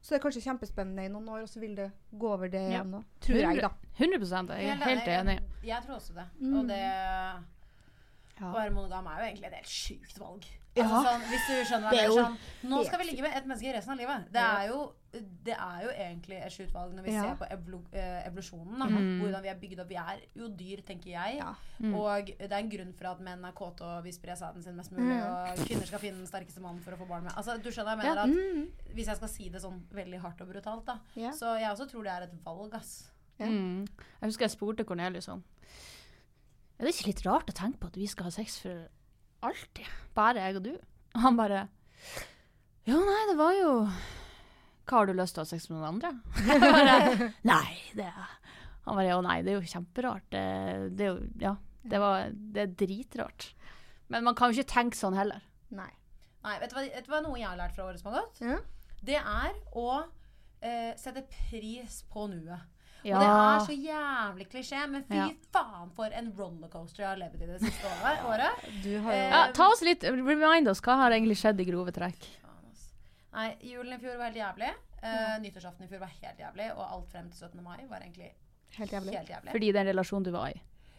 Så 0.00 0.14
det 0.14 0.18
er 0.20 0.22
kanskje 0.30 0.42
kjempespennende 0.46 1.04
i 1.04 1.08
noen 1.12 1.28
år, 1.28 1.42
og 1.42 1.48
så 1.50 1.60
vil 1.60 1.74
det 1.74 1.90
gå 2.18 2.28
over 2.32 2.48
det 2.48 2.60
Ja. 2.62 2.78
igjen. 2.82 2.90
da. 2.92 3.00
Tror 3.20 3.36
jeg, 3.36 3.60
da. 3.62 3.68
100 3.98 4.58
Jeg 4.58 4.70
er 4.70 4.84
helt 4.84 5.08
enig. 5.08 5.40
Jeg 5.64 5.82
tror 5.86 5.94
også 5.96 6.14
det. 6.14 6.26
Mm. 6.40 6.58
Og 6.58 6.68
det 6.68 6.78
å 6.78 7.42
Ja. 8.40 8.52
være 8.54 8.70
monogam 8.70 9.06
er 9.06 9.18
jo 9.18 9.24
egentlig 9.34 9.46
et 9.46 9.54
helt 9.54 9.66
sjukt 9.66 10.18
valg. 10.20 10.44
Ja. 10.76 10.84
Altså, 10.84 11.10
sånn, 11.10 11.20
hvis 11.26 11.46
du 11.48 11.54
skjønner 11.64 11.88
hva 11.88 11.90
Det 11.90 11.98
jeg 11.98 12.08
mener. 12.10 12.22
Sånn, 12.22 12.70
nå 12.70 12.84
skal 12.86 12.98
vi 12.98 13.04
ligge 13.10 13.22
med 13.22 13.36
et 13.36 13.46
menneske 13.46 13.74
resten 13.74 13.90
av 13.92 13.98
livet. 13.98 14.32
Det 14.32 14.42
er 14.42 14.68
jo, 14.68 14.92
det 15.12 15.54
er 15.56 15.82
jo 15.86 15.88
egentlig 15.94 16.36
et 16.44 16.52
sjukt 16.52 16.74
når 16.74 17.02
vi 17.02 17.12
Ja. 17.14 17.22
ser 17.22 17.36
på 17.40 17.46
evolu 17.50 17.78
eh, 17.92 18.26
evolusjonen. 18.28 18.78
Da. 18.78 18.86
Mm. 18.92 19.20
Hvordan 19.22 19.42
vi 19.42 19.48
er 19.48 19.54
bygd 19.62 19.80
opp. 19.80 19.88
Vi 19.88 19.94
er 19.96 20.20
jo 20.36 20.48
dyr, 20.48 20.82
tenker 20.84 21.10
jeg. 21.10 21.38
Ja. 21.38 21.54
Mm. 21.80 21.94
Og 21.94 22.26
det 22.26 22.52
er 22.52 22.58
en 22.58 22.68
grunn 22.70 22.92
for 22.92 23.06
at 23.08 23.20
menn 23.24 23.44
er 23.48 23.52
kåte 23.56 23.82
og 23.88 24.04
vil 24.04 24.12
spre 24.12 24.36
sæden 24.36 24.62
sin 24.62 24.76
mest 24.76 24.92
mulig. 24.92 25.16
Mm. 25.16 25.22
Og 25.24 25.62
kvinner 25.66 25.86
skal 25.86 25.98
finne 26.02 26.18
den 26.18 26.26
sterkeste 26.28 26.60
mannen 26.60 26.82
for 26.84 26.92
å 26.92 26.98
få 27.00 27.08
barn 27.08 27.24
med. 27.24 27.32
Altså, 27.40 27.56
du 27.62 27.70
skjønner 27.70 27.96
jeg 27.96 28.04
jeg 28.04 28.14
Ja. 28.14 28.26
mener 28.26 28.40
at 28.42 28.56
Mm. 28.56 28.94
Hvis 28.94 29.06
jeg 29.06 29.16
skal 29.16 29.28
si 29.28 29.48
det 29.48 29.62
sånn 29.62 29.80
veldig 29.90 30.20
hardt 30.20 30.40
og 30.40 30.48
brutalt, 30.52 30.84
da. 30.84 30.98
Ja. 31.16 31.30
Så 31.30 31.54
jeg 31.58 31.70
også 31.70 31.88
tror 31.90 32.02
det 32.04 32.12
er 32.12 32.22
et 32.28 32.44
valg, 32.44 32.74
ass. 32.74 33.10
Ja. 33.38 33.46
Mm. 33.46 33.86
Jeg 34.20 34.28
husker 34.28 34.44
jeg 34.44 34.50
spurte 34.50 34.84
Cornelius 34.84 35.28
om 35.28 35.44
Er 36.80 36.84
det 36.84 36.94
ikke 36.94 37.06
litt 37.06 37.24
rart 37.26 37.46
å 37.50 37.54
tenke 37.54 37.78
på 37.78 37.86
at 37.86 37.96
vi 37.96 38.06
skal 38.06 38.24
ha 38.24 38.30
sex 38.30 38.60
for 38.60 38.88
alltid? 39.42 39.86
Bare 40.14 40.34
jeg 40.36 40.56
og 40.56 40.62
du? 40.64 40.72
Og 41.14 41.20
han 41.22 41.36
bare 41.36 41.68
Jo, 42.86 42.98
nei, 43.04 43.26
det 43.30 43.36
var 43.36 43.52
jo 43.52 43.88
Hva 44.88 45.02
har 45.02 45.06
du 45.10 45.12
lyst 45.18 45.34
til 45.36 45.42
å 45.42 45.44
ha 45.44 45.50
sex 45.50 45.68
med 45.70 45.78
noen 45.78 45.88
andre? 45.94 46.10
Bare, 46.64 47.32
nei, 47.44 47.76
det 47.94 48.06
er 48.08 48.30
Han 48.86 48.96
bare 48.96 49.16
Å 49.18 49.22
nei, 49.26 49.42
det 49.44 49.52
er 49.52 49.58
jo 49.60 49.68
kjemperart. 49.74 50.24
Det, 50.32 50.44
det 50.96 51.04
er 51.06 51.10
jo 51.12 51.18
Ja. 51.44 51.54
Det, 51.88 51.98
var, 52.02 52.30
det 52.32 52.62
er 52.64 52.72
dritrart. 52.80 53.50
Men 54.08 54.24
man 54.24 54.34
kan 54.36 54.50
jo 54.50 54.58
ikke 54.58 54.72
tenke 54.72 54.96
sånn 54.98 55.14
heller. 55.16 55.40
Nei. 55.72 55.90
Nei, 56.44 56.56
vet 56.62 56.70
du, 56.72 56.74
hva, 56.76 56.82
vet 56.88 57.04
du 57.06 57.12
hva 57.12 57.20
noe 57.24 57.38
jeg 57.38 57.48
har 57.48 57.56
lært 57.60 57.76
fra 57.76 57.86
året 57.86 58.00
som 58.00 58.10
har 58.12 58.22
gått? 58.22 58.40
Mm. 58.40 58.58
Det 59.08 59.16
er 59.20 59.54
å 59.78 59.86
eh, 60.60 60.90
sette 61.00 61.22
pris 61.30 62.00
på 62.12 62.26
nuet. 62.32 62.66
Og 63.08 63.14
det 63.14 63.28
er 63.30 63.60
så 63.64 63.74
jævlig 63.78 64.48
klisjé, 64.50 64.80
men 64.90 65.04
fy 65.08 65.16
Ja. 65.16 65.28
faen 65.54 65.92
for 65.96 66.10
en 66.18 66.32
rollercoaster 66.36 67.04
jeg 67.04 67.08
har 67.12 67.20
levd 67.20 67.44
i 67.44 67.50
det 67.52 67.60
siste 67.62 67.92
året. 67.94 68.24
året. 68.26 68.64
Du 68.82 68.90
har 69.04 69.12
jo 69.14 69.20
Eh, 69.22 69.30
ja, 69.30 69.42
Ta 69.54 69.68
oss 69.70 69.84
litt, 69.86 70.02
remind 70.04 70.68
oss, 70.68 70.80
hva 70.84 70.96
har 71.04 71.14
egentlig 71.14 71.38
skjedd 71.38 71.60
i 71.62 71.68
grove 71.70 71.94
trekk? 71.94 72.26
Nei, 73.38 73.48
julen 73.70 73.94
i 73.94 74.00
fjor 74.02 74.16
var 74.18 74.32
helt 74.32 74.40
jævlig. 74.42 74.70
Uh, 74.98 75.36
nyttårsaften 75.44 75.86
i 75.86 75.90
fjor 75.92 76.00
var 76.02 76.10
helt 76.20 76.40
jævlig, 76.42 76.72
og 76.74 76.82
alt 76.92 77.12
frem 77.12 77.28
til 77.30 77.46
17. 77.46 77.62
mai 77.62 77.84
var 77.90 78.02
egentlig 78.02 78.32
helt 78.78 78.92
jævlig. 78.92 79.14
helt 79.14 79.30
jævlig. 79.30 79.52
Fordi 79.54 79.68
en 79.70 79.86
relasjon 79.92 80.26
du 80.26 80.30
var 80.34 80.48
i. 80.50 80.58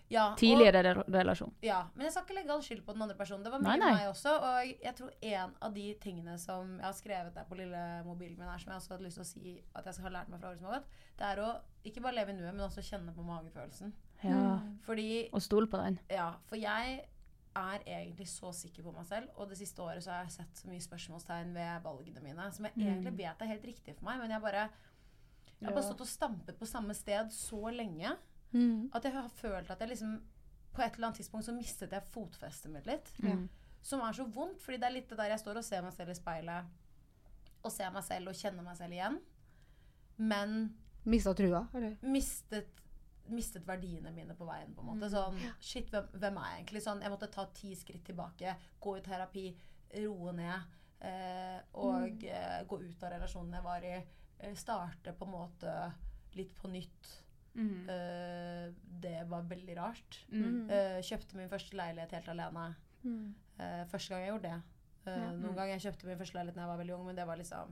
Ja, 0.10 0.32
og- 0.32 0.38
Tidligere 0.40 0.82
re 0.88 1.04
relasjon. 1.20 1.52
Ja, 1.62 1.84
men 1.96 2.06
jeg 2.08 2.12
skal 2.14 2.24
ikke 2.26 2.36
legge 2.40 2.52
all 2.56 2.64
skyld 2.66 2.82
på 2.86 2.94
den 2.96 3.02
andre 3.06 3.16
personen. 3.16 3.44
Det 3.46 3.52
var 3.52 3.60
Nei, 3.62 3.76
mye 3.78 3.84
nei. 3.84 3.92
meg 3.94 4.08
også. 4.10 4.32
Og 4.42 4.72
jeg 4.86 4.96
tror 4.98 5.12
en 5.22 5.52
av 5.62 5.74
de 5.76 5.84
tingene 6.02 6.38
som 6.40 6.72
jeg 6.80 6.86
har 6.86 6.94
skrevet 6.98 7.36
der 7.36 7.44
på 7.44 7.56
lille 7.60 7.84
mobilen 8.08 8.40
min 8.40 8.48
her, 8.50 8.58
som 8.58 8.72
jeg 8.72 8.80
også 8.82 8.90
hadde 8.96 9.04
lyst 9.06 9.20
til 9.20 9.24
å 9.24 9.28
si 9.28 9.62
at 9.76 9.86
jeg 9.86 9.94
skal 9.94 10.08
ha 10.10 10.16
lært 10.18 10.30
meg 10.30 10.40
fra 10.40 10.50
året 10.50 10.58
som 10.64 10.72
har 10.72 10.80
gått, 10.80 10.88
det 11.20 11.26
er 11.30 11.44
å 11.44 11.52
ikke 11.86 12.02
bare 12.02 12.16
leve 12.16 12.30
i 12.30 12.34
nuet, 12.40 12.56
men 12.56 12.66
også 12.66 12.82
kjenne 12.82 13.14
på 13.14 13.22
magefølelsen. 13.28 13.94
Ja. 14.24 14.60
Fordi 14.88 15.30
Og 15.32 15.42
stole 15.42 15.68
på 15.68 15.78
den. 15.78 16.00
Ja, 16.10 16.32
for 16.48 16.56
jeg 16.56 17.06
er 17.56 17.82
egentlig 17.86 18.28
så 18.30 18.52
sikker 18.54 18.84
på 18.86 18.92
meg 18.94 19.06
selv, 19.10 19.30
og 19.38 19.50
det 19.50 19.58
siste 19.58 19.82
året 19.82 20.04
så 20.04 20.12
har 20.12 20.24
jeg 20.24 20.32
sett 20.38 20.58
så 20.62 20.68
mye 20.70 20.82
spørsmålstegn 20.84 21.54
ved 21.56 21.82
valgene 21.84 22.22
mine, 22.24 22.52
som 22.54 22.66
jeg 22.66 22.74
egentlig 22.78 23.18
vet 23.18 23.42
er 23.42 23.46
helt 23.54 23.66
riktig 23.66 23.96
for 23.98 24.06
meg, 24.06 24.20
men 24.22 24.32
jeg 24.32 24.42
bare 24.42 24.70
Jeg 25.60 25.68
har 25.68 25.74
bare 25.76 25.84
stått 25.84 26.02
og 26.02 26.08
stampet 26.08 26.58
på 26.60 26.66
samme 26.66 26.94
sted 26.94 27.32
så 27.32 27.70
lenge 27.74 28.16
Mm. 28.52 28.90
at 28.96 29.04
jeg 29.04 29.14
har 29.14 29.28
følt 29.30 29.70
at 29.70 29.80
jeg 29.80 29.90
liksom 29.90 30.22
På 30.74 30.82
et 30.82 30.94
eller 30.96 31.08
annet 31.08 31.18
tidspunkt 31.18 31.46
så 31.46 31.54
mistet 31.54 31.92
jeg 31.92 32.02
fotfestet 32.10 32.72
mitt 32.72 32.86
litt. 32.88 33.12
Mm. 33.22 33.48
Som 33.82 34.00
er 34.02 34.12
så 34.14 34.24
vondt, 34.26 34.62
fordi 34.62 34.78
det 34.78 34.86
er 34.88 34.94
litt 34.96 35.10
det 35.10 35.18
der 35.18 35.30
jeg 35.30 35.40
står 35.40 35.58
og 35.58 35.64
ser 35.64 35.82
meg 35.82 35.94
selv 35.94 36.10
i 36.10 36.14
speilet, 36.16 36.66
og 37.64 37.72
ser 37.72 37.92
meg 37.92 38.04
selv 38.04 38.28
og 38.30 38.34
kjenner 38.36 38.64
meg 38.64 38.78
selv 38.78 38.92
igjen, 38.94 39.20
men 40.18 40.74
Mista 41.06 41.34
trua, 41.34 41.68
eller? 41.74 41.96
mistet, 42.02 42.68
mistet 43.32 43.66
verdiene 43.68 44.12
mine 44.16 44.36
på 44.36 44.46
veien. 44.48 44.74
på 44.76 44.82
en 44.82 44.88
måte. 44.94 45.10
Sånn, 45.14 45.38
shit, 45.60 45.90
hvem, 45.94 46.08
hvem 46.20 46.38
er 46.42 46.50
jeg 46.52 46.60
egentlig? 46.64 46.82
Sånn, 46.86 47.02
jeg 47.02 47.12
måtte 47.14 47.32
ta 47.32 47.46
ti 47.54 47.74
skritt 47.76 48.04
tilbake, 48.06 48.56
gå 48.80 48.98
i 48.98 49.02
terapi, 49.06 49.46
roe 50.06 50.34
ned. 50.34 50.76
Eh, 51.02 51.60
og 51.80 52.24
eh, 52.28 52.60
gå 52.68 52.82
ut 52.84 53.04
av 53.08 53.14
relasjonen 53.16 53.54
jeg 53.60 53.64
var 53.64 53.86
i. 53.88 53.96
Eh, 54.40 54.54
starte 54.60 55.14
på 55.16 55.26
en 55.26 55.32
måte 55.32 55.76
litt 56.36 56.54
på 56.60 56.68
nytt. 56.72 57.14
Mm. 57.56 57.90
Eh, 57.90 58.66
det 59.04 59.24
var 59.28 59.48
veldig 59.50 59.78
rart. 59.80 60.20
Mm. 60.32 60.70
Eh, 60.70 61.00
kjøpte 61.04 61.36
min 61.40 61.50
første 61.52 61.76
leilighet 61.80 62.12
helt 62.20 62.30
alene. 62.36 62.68
Mm. 63.04 63.34
Eh, 63.60 63.86
første 63.92 64.14
gang 64.14 64.26
jeg 64.26 64.34
gjorde 64.34 64.50
det. 64.52 64.60
Eh, 65.08 65.16
Ja. 65.20 65.32
Noen 65.32 65.56
ganger 65.56 65.74
jeg 65.78 65.86
kjøpte 65.88 66.06
min 66.10 66.18
første 66.20 66.36
leilighet 66.38 66.56
da 66.56 66.62
jeg 66.66 66.70
var 66.74 66.78
veldig 66.84 66.94
ung, 67.00 67.06
men 67.08 67.16
det 67.16 67.26
var 67.28 67.38
liksom 67.40 67.72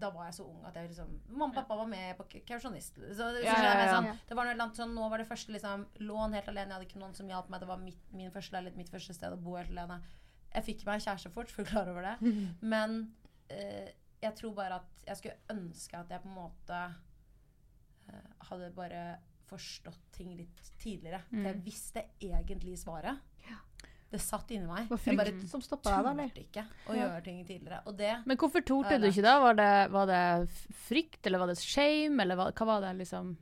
da 0.00 0.10
var 0.14 0.26
jeg 0.30 0.34
så 0.38 0.44
ung 0.48 0.64
at 0.68 0.74
jeg 0.78 0.88
liksom 0.90 1.10
Mamma 1.28 1.48
og 1.50 1.54
pappa 1.54 1.76
var 1.78 1.86
med 1.90 2.16
på 2.18 2.26
kausjonist. 2.48 2.94
Så, 2.96 3.26
det- 3.34 3.44
Ja, 3.44 3.54
så 3.54 3.62
ja, 3.62 3.72
jeg, 3.74 3.86
ja. 3.86 3.92
sånn, 3.94 4.08
det 4.28 4.36
var 4.38 4.44
noe 4.48 4.52
eller 4.54 4.64
annet 4.66 4.80
sånn, 4.80 4.94
Nå 4.96 5.08
var 5.12 5.18
det 5.22 5.28
første 5.28 5.52
liksom, 5.54 5.86
lån 6.00 6.34
helt 6.38 6.48
alene. 6.48 6.68
Jeg 6.68 6.76
hadde 6.78 6.88
ikke 6.88 7.02
noen 7.02 7.14
som 7.16 7.28
hjalp 7.28 7.48
meg. 7.52 7.60
Det 7.60 7.68
var 7.68 7.78
mitt, 7.84 8.02
min 8.12 8.30
første 8.34 8.52
leilighet, 8.56 8.76
mitt 8.80 8.90
første 8.92 9.14
sted 9.14 9.32
å 9.32 9.40
bo 9.40 9.56
helt 9.60 9.70
alene. 9.76 10.00
Jeg 10.54 10.64
fikk 10.66 10.84
meg 10.86 11.00
kjæreste 11.04 11.30
fort, 11.30 11.50
for 11.50 11.62
å 11.62 11.70
klar 11.70 11.88
over 11.92 12.02
det. 12.02 12.16
Men 12.74 13.14
eh, 13.48 13.92
jeg 14.22 14.34
tror 14.36 14.54
bare 14.54 14.80
at 14.80 15.04
jeg 15.06 15.16
skulle 15.16 15.38
ønske 15.54 15.96
at 15.98 16.10
jeg 16.10 16.20
på 16.24 16.28
en 16.28 16.34
måte 16.36 16.80
eh, 18.08 18.30
hadde 18.50 18.70
bare 18.76 19.02
forstått 19.50 20.12
ting 20.14 20.34
litt 20.38 20.60
tidligere. 20.78 21.22
For 21.30 21.36
jeg 21.50 21.62
visste 21.64 22.04
egentlig 22.22 22.76
svaret. 22.78 23.18
Det 24.10 24.18
satt 24.20 24.50
inni 24.50 24.66
meg. 24.66 24.88
Det 24.88 24.96
var 24.96 25.04
Jeg 25.06 25.16
bare 25.20 25.48
som 25.48 25.60
stoppa 25.62 25.90
deg, 25.94 26.04
da, 26.04 26.10
eller? 26.10 26.30
ikke 26.42 26.64
å 26.90 26.94
Ja. 26.96 27.04
gjøre 27.08 27.24
ting 27.24 27.44
tidligere. 27.46 27.82
Og 27.86 27.96
det 27.96 28.26
Men 28.26 28.36
hvorfor 28.36 28.64
torde 28.66 28.98
du 28.98 29.06
ikke 29.06 29.22
da? 29.22 29.36
Var 29.38 29.54
det, 29.54 29.90
var 29.92 30.06
det 30.06 30.48
frykt, 30.88 31.26
eller 31.26 31.38
var 31.38 31.46
det 31.46 31.58
shame, 31.62 32.20
eller 32.22 32.34
hva, 32.36 32.48
hva 32.52 32.66
var 32.66 32.80
det 32.88 32.96
liksom? 33.04 33.36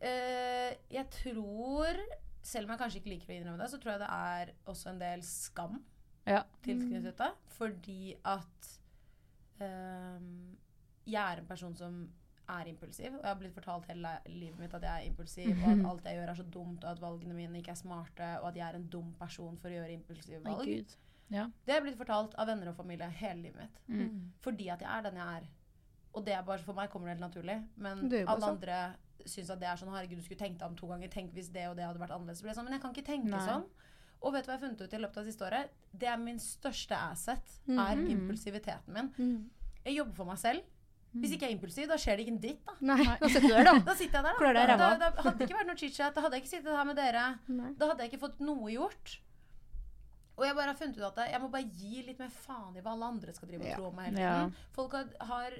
Uh, 0.00 0.72
Jeg 0.92 1.06
tror, 1.10 1.98
selv 2.42 2.68
om 2.68 2.72
jeg 2.74 2.80
kanskje 2.80 3.00
ikke 3.02 3.12
liker 3.12 3.32
å 3.32 3.36
innrømme 3.38 3.58
det, 3.60 3.70
så 3.72 3.80
tror 3.82 3.92
jeg 3.96 4.02
det 4.04 4.10
er 4.14 4.52
også 4.72 4.90
en 4.92 5.00
del 5.02 5.22
skam 5.26 5.80
Ja. 6.28 6.42
tilknyttet 6.64 7.16
det. 7.18 7.30
Fordi 7.58 8.16
at 8.24 8.68
ehm, 9.60 10.56
jeg 11.08 11.20
er 11.34 11.40
en 11.42 11.46
person 11.48 11.74
som 11.76 12.08
er 12.48 12.68
impulsiv. 12.70 13.14
Og 13.14 13.22
jeg 13.22 13.28
har 13.28 13.34
blitt 13.40 13.54
fortalt 13.54 13.86
hele 13.90 14.12
livet 14.26 14.58
mitt 14.58 14.74
at 14.74 14.82
jeg 14.82 15.02
er 15.04 15.10
impulsiv, 15.10 15.50
og 15.62 15.68
at 15.72 15.84
alt 15.90 16.04
jeg 16.04 16.16
gjør 16.18 16.30
er 16.32 16.34
så 16.34 16.46
dumt, 16.50 16.84
og 16.84 16.90
at 16.90 17.00
valgene 17.00 17.34
mine 17.34 17.58
ikke 17.60 17.70
er 17.74 17.80
smarte, 17.82 18.30
og 18.40 18.48
at 18.48 18.56
jeg 18.56 18.68
er 18.68 18.74
en 18.78 18.88
dum 18.88 19.12
person 19.18 19.56
for 19.58 19.68
å 19.68 19.72
gjøre 19.72 19.92
impulsive 19.92 20.40
valg. 20.44 20.96
Ja. 21.30 21.50
Det 21.66 21.74
er 21.76 21.82
blitt 21.84 21.98
fortalt 21.98 22.34
av 22.40 22.46
venner 22.48 22.68
og 22.70 22.76
familie 22.76 23.08
hele 23.20 23.42
livet 23.42 23.60
mitt. 23.60 23.80
Mm. 23.88 24.32
Fordi 24.40 24.68
at 24.72 24.80
jeg 24.80 24.88
er 24.98 25.02
den 25.02 25.16
jeg 25.20 25.42
er. 25.42 25.48
Og 26.14 26.24
det 26.24 26.32
er 26.34 26.42
bare 26.42 26.58
for 26.64 26.72
meg 26.74 26.88
kommer 26.90 27.06
det 27.10 27.18
helt 27.18 27.26
naturlig. 27.26 27.58
Men 27.76 27.98
alle 28.12 28.40
sånn. 28.40 28.54
andre 28.54 28.78
syns 29.28 29.50
at 29.50 29.60
det 29.60 29.68
er 29.68 29.76
sånn 29.76 29.90
Herregud, 29.92 30.16
du 30.16 30.22
skulle 30.24 30.40
tenkt 30.40 30.58
deg 30.62 30.70
om 30.70 30.76
to 30.76 30.86
ganger. 30.88 31.08
Tenk 31.12 31.34
hvis 31.34 31.50
det 31.52 31.66
og 31.68 31.76
det 31.76 31.84
hadde 31.84 32.00
vært 32.00 32.14
annerledes. 32.16 32.40
Så 32.40 32.54
sånn, 32.54 32.64
Men 32.64 32.72
jeg 32.78 32.80
kan 32.82 32.94
ikke 32.94 33.04
tenke 33.10 33.28
Nei. 33.28 33.44
sånn. 33.44 33.66
Og 34.22 34.32
vet 34.32 34.42
du 34.44 34.48
hva 34.50 34.54
jeg 34.56 34.60
har 34.62 34.68
funnet 34.68 34.80
ut 34.80 34.94
i 34.94 34.98
løpet 34.98 35.16
av 35.20 35.24
det 35.24 35.32
siste 35.32 35.44
året? 35.46 35.70
Det 35.92 36.08
er 36.08 36.16
min 36.16 36.38
største 36.38 36.96
asset. 36.96 37.60
Er 37.68 37.94
Mhm. 37.96 38.08
impulsiviteten 38.10 38.88
min. 38.92 39.12
Mm. 39.18 39.50
Jeg 39.84 39.96
jobber 39.96 40.14
for 40.14 40.24
meg 40.24 40.38
selv. 40.38 40.62
Hvis 41.12 41.32
ikke 41.34 41.46
jeg 41.46 41.52
er 41.54 41.56
impulsiv, 41.56 41.86
da 41.88 41.96
skjer 41.96 42.16
det 42.18 42.24
ikke 42.26 42.32
en 42.34 42.40
dritt. 42.42 42.64
Da 42.68 42.74
Nei, 42.90 43.04
da 43.20 43.28
sitter 43.32 43.48
du 43.48 43.54
der, 43.54 43.64
da. 43.64 43.72
Da 43.88 43.94
sitter 43.96 44.18
jeg 44.18 44.24
der, 44.28 44.34
Klør 44.38 44.52
da. 44.52 44.60
deg 44.60 44.64
i 44.64 44.66
Da, 44.68 44.88
ræva. 44.88 44.98
da 44.98 45.22
hadde 45.24 45.38
det 45.38 45.46
ikke 45.48 45.56
vært 45.58 45.70
noe 45.70 45.80
chit-chat. 45.80 46.14
Da 46.14 46.24
hadde 46.26 46.36
jeg 46.38 46.44
ikke 46.44 46.52
sittet 46.56 46.76
her 46.76 46.84
med 46.90 46.98
dere. 47.00 47.22
Nei. 47.48 47.70
Da 47.80 47.88
hadde 47.90 48.04
jeg 48.04 48.12
ikke 48.12 48.20
fått 48.26 48.42
noe 48.44 48.68
gjort. 48.74 49.14
Og 50.38 50.44
jeg 50.46 50.54
bare 50.54 50.70
har 50.70 50.78
funnet 50.78 50.98
ut 51.00 51.06
at 51.08 51.32
jeg 51.32 51.40
må 51.42 51.48
bare 51.50 51.70
gi 51.80 52.02
litt 52.06 52.20
mer 52.22 52.30
faen 52.30 52.76
i 52.78 52.82
hva 52.84 52.92
alle 52.94 53.08
andre 53.10 53.32
skal 53.34 53.48
drive 53.50 53.64
og 53.64 53.72
tro 53.80 53.88
om 53.88 53.96
meg 53.98 54.12
hele 54.12 54.20
Ja. 54.22 54.34
Folk 54.76 54.92
har, 54.94 55.08
har, 55.32 55.56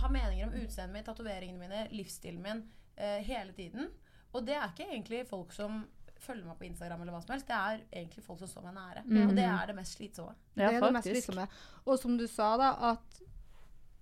har 0.00 0.10
meninger 0.16 0.48
om 0.48 0.56
utseendet 0.64 0.96
mitt, 0.96 1.06
tatoveringene 1.06 1.60
mine, 1.60 1.84
livsstilen 1.94 2.40
min 2.42 2.64
uh, 2.98 3.20
hele 3.28 3.52
tiden. 3.54 3.92
Og 4.34 4.42
det 4.48 4.56
er 4.58 4.66
ikke 4.72 4.88
egentlig 4.90 5.20
folk 5.30 5.52
som 5.54 5.84
følger 6.18 6.48
meg 6.48 6.56
på 6.58 6.66
Instagram 6.66 7.04
eller 7.04 7.14
hva 7.14 7.20
som 7.22 7.36
helst. 7.36 7.46
Det 7.46 7.54
er 7.54 7.84
egentlig 8.00 8.24
folk 8.24 8.40
som 8.40 8.50
står 8.50 8.64
meg 8.66 8.74
nære. 8.80 9.04
Mm. 9.06 9.22
Og 9.28 9.36
det 9.36 9.44
er 9.46 9.70
det 9.70 9.76
mest 9.78 9.98
slitsomme. 10.00 10.34
Ja, 10.56 10.70
det 10.72 10.80
er 10.80 10.86
det 10.88 10.92
mest 10.96 11.10
slitsomme. 11.12 11.46
Og 11.86 11.98
som 12.02 12.16
du 12.18 12.26
sa, 12.26 12.48
da, 12.58 12.72
at 12.94 13.20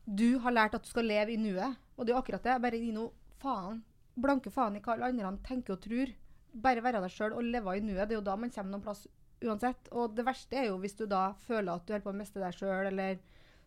du 0.06 0.38
har 0.44 0.52
lært 0.52 0.76
at 0.76 0.84
du 0.84 0.90
skal 0.90 1.06
leve 1.08 1.34
i 1.34 1.40
nuet. 1.40 1.76
Og 1.96 2.04
det 2.04 2.12
er 2.12 2.16
jo 2.16 2.22
akkurat 2.22 2.44
det. 2.44 2.60
Bare 2.62 2.80
gi 2.80 2.92
noe 2.92 3.12
faen. 3.40 3.82
Blanke 4.14 4.52
faen 4.52 4.76
i 4.76 4.82
hva 4.84 4.96
alle 4.98 5.10
andre 5.10 5.36
tenker 5.46 5.76
og 5.76 5.82
tror. 5.84 6.12
Bare 6.54 6.82
være 6.84 7.00
deg 7.02 7.12
sjøl 7.14 7.34
og 7.34 7.46
leve 7.46 7.76
i 7.76 7.82
nuet. 7.82 8.04
Det 8.08 8.14
er 8.14 8.20
jo 8.20 8.26
da 8.26 8.36
man 8.38 8.52
kommer 8.54 8.76
noen 8.76 8.84
plass 8.84 9.06
uansett. 9.44 9.88
Og 9.92 10.14
det 10.16 10.26
verste 10.26 10.60
er 10.60 10.68
jo 10.70 10.76
hvis 10.82 10.96
du 10.98 11.06
da 11.10 11.32
føler 11.46 11.72
at 11.74 11.86
du 11.86 11.94
holder 11.94 12.04
på 12.06 12.12
å 12.12 12.18
miste 12.18 12.42
deg 12.42 12.56
sjøl, 12.56 12.90
eller 12.90 13.18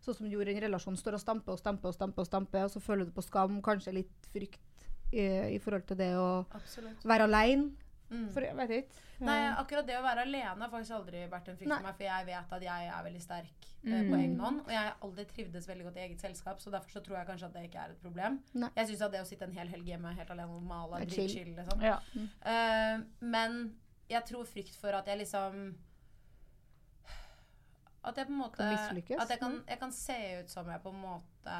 sånn 0.04 0.14
som 0.14 0.28
du 0.28 0.36
gjorde 0.36 0.54
i 0.54 0.56
en 0.58 0.64
relasjon, 0.68 0.96
står 0.98 1.18
og 1.18 1.22
stamper 1.24 1.56
og 1.56 1.60
stamper 1.60 1.90
og 1.90 1.96
stamper, 1.96 2.22
og 2.22 2.30
stamper, 2.30 2.64
og 2.68 2.72
så 2.72 2.82
føler 2.82 3.08
du 3.08 3.14
på 3.16 3.24
skam, 3.26 3.58
kanskje 3.64 3.96
litt 3.98 4.30
frykt 4.32 4.86
i, 5.10 5.26
i 5.56 5.58
forhold 5.62 5.88
til 5.88 5.98
det 5.98 6.12
å 6.20 6.28
Absolutt. 6.54 7.06
være 7.08 7.26
aleine. 7.28 7.72
Mm. 8.08 8.28
For 8.32 8.44
jeg 8.46 8.56
vet 8.56 8.70
ikke. 8.78 9.02
Nei, 9.26 9.38
akkurat 9.58 9.86
det 9.88 9.96
å 9.98 10.04
være 10.04 10.22
alene 10.24 10.62
har 10.62 10.70
faktisk 10.72 10.94
aldri 10.96 11.24
vært 11.28 11.50
en 11.50 11.56
frykt 11.58 11.72
for 11.72 11.86
meg, 11.88 11.96
for 11.98 12.06
jeg 12.06 12.26
vet 12.28 12.52
at 12.58 12.64
jeg 12.68 12.90
er 12.92 13.02
veldig 13.08 13.22
sterk 13.22 13.66
eh, 13.66 14.04
på 14.06 14.20
egen 14.20 14.38
hånd. 14.40 14.60
Og 14.64 14.70
jeg 14.72 14.80
har 14.80 14.94
aldri 15.08 15.26
trivdes 15.32 15.68
veldig 15.68 15.88
godt 15.88 15.98
i 15.98 16.04
eget 16.06 16.22
selskap, 16.24 16.62
så 16.62 16.72
derfor 16.72 16.96
så 16.96 17.02
tror 17.04 17.18
jeg 17.18 17.30
kanskje 17.32 17.50
at 17.50 17.58
det 17.58 17.64
ikke 17.68 17.82
er 17.82 17.96
et 17.96 18.00
problem. 18.04 18.38
Nei. 18.54 18.70
Jeg 18.78 18.90
syns 18.92 19.04
at 19.08 19.16
det 19.16 19.24
å 19.24 19.28
sitte 19.28 19.48
en 19.48 19.58
hel 19.58 19.74
helg 19.74 19.90
hjemme 19.92 20.14
helt 20.20 20.32
alene 20.36 20.56
og 20.56 20.64
male 20.70 21.02
Er 21.02 21.12
chill. 21.12 21.28
chill. 21.34 21.52
liksom. 21.58 21.84
Ja. 21.84 21.98
uh, 22.46 23.04
men 23.20 23.60
jeg 24.08 24.24
tror 24.30 24.48
frykt 24.48 24.78
for 24.80 24.96
at 24.96 25.10
jeg 25.10 25.20
liksom 25.20 25.74
At 28.08 28.16
jeg 28.16 28.28
på 28.28 28.32
en 28.32 28.38
måte 28.38 28.64
At 28.64 29.30
jeg 29.30 29.40
kan, 29.40 29.58
jeg 29.68 29.78
kan 29.78 29.90
se 29.92 30.16
ut 30.40 30.50
som 30.50 30.68
jeg 30.70 30.80
på 30.80 30.92
en 30.94 31.00
måte 31.02 31.56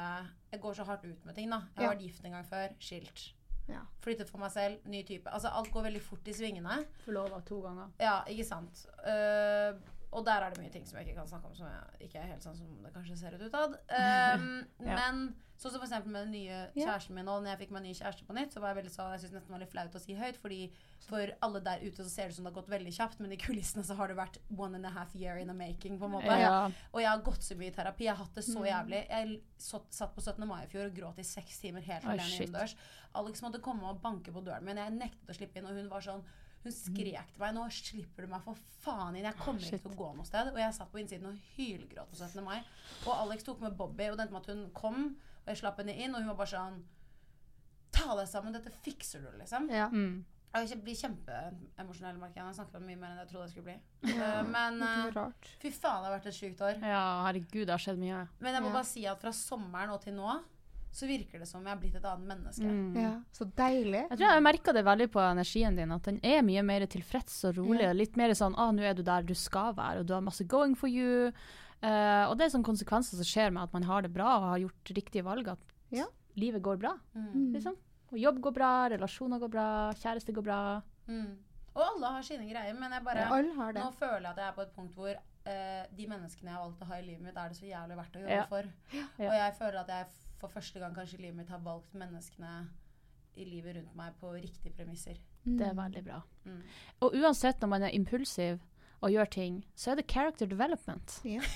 Jeg 0.49 0.61
går 0.63 0.79
så 0.79 0.85
hardt 0.87 1.05
ut 1.05 1.25
med 1.27 1.35
ting, 1.35 1.51
da. 1.51 1.61
Jeg 1.75 1.85
har 1.85 1.93
vært 1.93 2.07
gift 2.07 2.25
en 2.25 2.39
gang 2.39 2.47
før. 2.47 2.73
Skilt. 2.79 3.27
Ja. 3.69 3.83
Flyttet 4.03 4.31
for 4.31 4.41
meg 4.41 4.51
selv. 4.53 4.81
Ny 4.89 5.03
type. 5.07 5.29
Altså 5.29 5.51
alt 5.53 5.71
går 5.73 5.85
veldig 5.89 6.01
fort 6.01 6.27
i 6.27 6.33
svingene. 6.33 6.79
Forlova 7.05 7.41
to 7.45 7.61
ganger. 7.63 7.91
Ja, 8.01 8.19
ikke 8.31 8.45
sant. 8.47 8.85
Eh, 9.05 9.77
og 10.11 10.25
der 10.25 10.41
er 10.41 10.53
det 10.53 10.63
mye 10.63 10.71
ting 10.73 10.87
som 10.89 10.97
jeg 10.97 11.09
ikke 11.09 11.19
kan 11.19 11.29
snakke 11.29 11.51
om, 11.51 11.53
som 11.57 11.67
jeg 11.69 12.07
ikke 12.09 12.17
er 12.23 12.31
helt 12.31 12.45
sånn 12.45 12.57
som 12.57 12.69
det 12.81 12.89
kanskje 12.95 13.17
ser 13.19 13.35
ut 13.37 13.45
utad. 13.45 13.77
Um, 13.93 14.49
Ja. 14.89 14.95
Men 14.95 15.35
sånn 15.59 15.73
som 15.73 15.83
eksempel 15.83 16.13
med 16.13 16.23
den 16.25 16.31
nye 16.37 16.59
kjæresten 16.73 17.13
min 17.17 17.27
nå, 17.27 17.33
når 17.43 17.51
jeg 17.51 17.59
fikk 17.65 17.73
meg 17.75 17.83
ny 17.83 17.91
kjæreste 17.97 18.25
på 18.25 18.35
nytt, 18.37 18.53
så 18.55 18.61
var 18.63 18.71
jeg 18.71 18.77
veldig 18.79 18.93
sånn, 18.93 19.11
jeg 19.13 19.21
synes 19.25 19.35
nesten 19.35 19.53
var 19.53 19.61
litt 19.61 19.73
flaut 19.73 19.97
å 19.99 20.01
si 20.01 20.15
høyt, 20.15 20.39
fordi 20.39 20.59
for 21.03 21.33
alle 21.45 21.61
der 21.65 21.83
ute 21.83 22.05
så 22.05 22.09
ser 22.09 22.29
det 22.29 22.33
ut 22.33 22.37
som 22.39 22.47
det 22.47 22.53
har 22.53 22.57
gått 22.61 22.71
veldig 22.71 22.93
kjapt, 22.95 23.19
men 23.21 23.35
i 23.35 23.39
kulissene 23.43 23.83
så 23.85 23.97
har 23.99 24.09
det 24.09 24.17
vært 24.17 24.39
one 24.55 24.79
and 24.79 24.87
a 24.87 24.93
half 24.95 25.13
year 25.19 25.37
in 25.37 25.51
the 25.51 25.57
making, 25.57 25.99
på 25.99 26.07
en 26.07 26.15
måte. 26.15 26.39
Ja. 26.41 26.55
Og 26.93 27.03
jeg 27.03 27.11
har 27.11 27.25
gått 27.27 27.45
så 27.45 27.59
mye 27.59 27.69
i 27.69 27.75
terapi. 27.75 28.07
Jeg 28.07 28.15
har 28.15 28.23
hatt 28.23 28.39
det 28.39 28.45
så 28.47 28.65
jævlig. 28.65 29.03
Jeg 29.11 29.39
satt 29.67 30.15
på 30.15 30.23
17. 30.23 30.47
mai 30.47 30.61
i 30.63 30.69
fjor 30.71 30.87
og 30.87 30.95
gråt 30.95 31.19
i 31.21 31.27
seks 31.27 31.59
timer 31.61 31.85
helt 31.85 32.07
alene 32.07 32.29
shit. 32.31 32.47
innendørs. 32.47 32.77
Alex 33.19 33.43
måtte 33.45 33.61
komme 33.61 33.91
og 33.91 33.99
banke 34.01 34.31
på 34.33 34.45
døren 34.47 34.65
min. 34.65 34.79
Jeg 34.79 34.95
nektet 34.95 35.33
å 35.35 35.37
slippe 35.37 35.59
inn, 35.59 35.67
og 35.69 35.75
hun 35.75 35.91
var 35.91 36.07
sånn 36.07 36.23
hun 36.63 36.71
skrek 36.75 37.31
til 37.33 37.39
meg 37.39 37.53
'Nå 37.55 37.65
slipper 37.71 38.25
du 38.25 38.27
meg 38.33 38.41
for 38.43 38.55
faen 38.83 39.15
inn. 39.15 39.23
Jeg 39.25 39.35
kommer 39.39 39.61
ikke 39.61 39.79
til 39.81 39.91
å 39.91 39.95
gå 39.95 40.09
noe 40.15 40.25
sted.' 40.25 40.51
Og 40.53 40.57
jeg 40.59 40.73
satt 40.73 40.91
på 40.91 40.99
innsiden 40.99 41.25
og 41.31 41.37
hylgråt 41.55 42.09
på 42.11 42.15
17. 42.19 42.43
mai. 42.43 42.63
Og 43.05 43.13
Alex 43.15 43.43
tok 43.43 43.61
med 43.61 43.77
Bobby, 43.77 44.09
og 44.09 44.17
det 44.17 44.27
endte 44.27 44.33
med 44.33 44.41
at 44.49 44.55
hun 44.55 44.69
kom, 44.73 45.15
og 45.45 45.47
jeg 45.47 45.57
slapp 45.57 45.77
henne 45.79 45.95
inn, 45.95 46.13
og 46.15 46.21
hun 46.21 46.27
var 46.33 46.35
bare 46.45 46.55
sånn 46.55 46.83
Ta 47.91 48.15
deg 48.15 48.27
sammen, 48.29 48.53
dette 48.53 48.69
fikser 48.85 49.19
du, 49.23 49.31
liksom. 49.39 49.67
Ja. 49.73 49.87
Mm. 49.89 50.23
Jeg 50.53 50.81
blir 50.81 50.95
kjempeemosjonell, 50.97 52.17
merker 52.17 52.39
jeg. 52.41 52.45
Jeg 52.45 52.55
snakker 52.57 52.77
om 52.79 52.85
mye 52.85 52.97
mer 52.97 53.11
enn 53.11 53.19
jeg 53.21 53.27
trodde 53.29 53.43
jeg 53.45 53.51
skulle 53.53 53.65
bli. 53.65 53.75
Eh, 54.13 54.43
men 54.49 54.81
eh, 54.81 55.33
fy 55.61 55.69
faen, 55.71 56.01
det 56.03 56.09
har 56.09 56.15
vært 56.15 56.29
et 56.31 56.37
sjukt 56.37 56.61
år. 56.65 56.79
ja, 56.81 57.01
herregud, 57.27 57.65
det 57.65 57.73
har 57.75 57.81
skjedd 57.83 57.99
mye. 58.01 58.27
Men 58.39 58.53
jeg 58.53 58.63
må 58.63 58.69
Ja. 58.69 58.73
bare 58.73 58.85
si 58.85 59.05
at 59.05 59.21
fra 59.21 59.31
sommeren 59.31 59.89
og 59.93 60.01
til 60.01 60.13
nå 60.13 60.39
så 60.91 61.05
virker 61.07 61.39
det 61.39 61.47
som 61.47 61.61
jeg 61.63 61.69
har 61.69 61.79
blitt 61.79 61.95
et 61.95 62.05
annet 62.05 62.27
menneske. 62.27 62.65
Mm. 62.65 62.95
Ja, 62.97 63.11
så 63.31 63.45
deilig. 63.45 64.01
Jeg 64.09 64.17
tror 64.17 64.31
jeg 64.33 64.43
merka 64.43 64.73
det 64.73 64.83
veldig 64.87 65.07
på 65.13 65.21
energien 65.21 65.75
din, 65.77 65.91
at 65.91 66.03
den 66.09 66.19
er 66.25 66.41
mye 66.41 66.63
mer 66.65 66.85
tilfreds 66.89 67.43
og 67.45 67.57
rolig. 67.59 67.83
Ja. 67.85 67.89
og 67.91 67.95
Litt 67.99 68.17
mer 68.17 68.33
sånn 68.33 68.55
'Å, 68.55 68.69
nå 68.75 68.81
er 68.83 68.93
du 68.97 69.03
der 69.03 69.21
du 69.23 69.33
skal 69.35 69.73
være', 69.75 69.99
og 70.01 70.05
du 70.07 70.13
har 70.13 70.21
masse 70.21 70.43
going 70.47 70.75
for 70.75 70.87
you. 70.89 71.31
Uh, 71.81 72.27
og 72.27 72.37
det 72.37 72.45
er 72.45 72.49
sånne 72.57 72.65
konsekvenser 72.67 73.15
som 73.15 73.23
skjer 73.23 73.51
med 73.55 73.63
at 73.63 73.73
man 73.73 73.83
har 73.83 74.01
det 74.01 74.11
bra 74.11 74.37
og 74.37 74.49
har 74.51 74.59
gjort 74.59 74.91
riktige 74.97 75.23
valg, 75.23 75.47
at 75.47 75.59
Ja. 75.91 76.05
livet 76.35 76.61
går 76.61 76.77
bra. 76.77 76.97
Mm. 77.15 77.53
liksom. 77.53 77.75
Og 78.11 78.17
jobb 78.17 78.41
går 78.41 78.51
bra, 78.53 78.89
relasjoner 78.89 79.39
går 79.39 79.49
bra, 79.49 79.93
kjæreste 79.93 80.33
går 80.33 80.43
bra. 80.43 80.81
Mm. 81.07 81.37
Og 81.75 81.81
alle 81.85 82.07
har 82.07 82.21
sine 82.23 82.49
greier, 82.49 82.73
men 82.73 82.91
jeg 82.91 83.03
bare 83.03 83.27
Alle 83.29 83.53
har 83.55 83.73
det. 83.73 83.81
Nå 83.83 83.91
føler 83.93 84.21
jeg 84.25 84.31
at 84.31 84.37
jeg 84.37 84.47
er 84.47 84.51
på 84.57 84.61
et 84.61 84.73
punkt 84.75 84.95
hvor 84.95 85.09
uh, 85.13 85.85
de 85.95 86.07
menneskene 86.07 86.49
jeg 86.49 86.53
har 86.57 86.63
valgt 86.65 86.81
å 86.81 86.85
ha 86.85 86.95
i 86.95 87.01
livet 87.05 87.21
mitt, 87.21 87.37
er 87.37 87.49
det 87.49 87.57
så 87.57 87.65
jævlig 87.69 87.95
verdt 87.97 88.15
å 88.17 88.19
jobbe 88.25 88.39
Ja. 88.41 88.45
for. 88.49 88.63
Ja. 88.91 89.29
Og 89.29 89.35
jeg 89.37 89.53
føler 89.59 89.79
at 89.79 89.87
jeg 89.87 90.05
for 90.39 90.51
første 90.51 90.79
gang 90.79 90.95
kanskje 90.95 91.19
i 91.19 91.25
livet 91.25 91.41
mitt 91.41 91.51
har 91.51 91.61
valgt 91.63 91.93
menneskene 91.99 92.53
i 93.39 93.45
livet 93.47 93.77
rundt 93.77 93.95
meg 93.95 94.15
på 94.19 94.31
riktige 94.33 94.73
premisser. 94.75 95.19
Det 95.43 95.67
er 95.69 95.75
veldig 95.77 96.03
bra. 96.03 96.19
Mm. 96.45 96.59
Og 97.05 97.15
uansett 97.21 97.61
når 97.61 97.71
man 97.71 97.85
er 97.87 97.95
impulsiv 97.95 98.59
og 98.99 99.13
gjør 99.13 99.29
ting, 99.31 99.59
så 99.79 99.93
er 99.93 100.01
det 100.01 100.09
character 100.11 100.49
development. 100.49 101.19
Ja. 101.23 101.43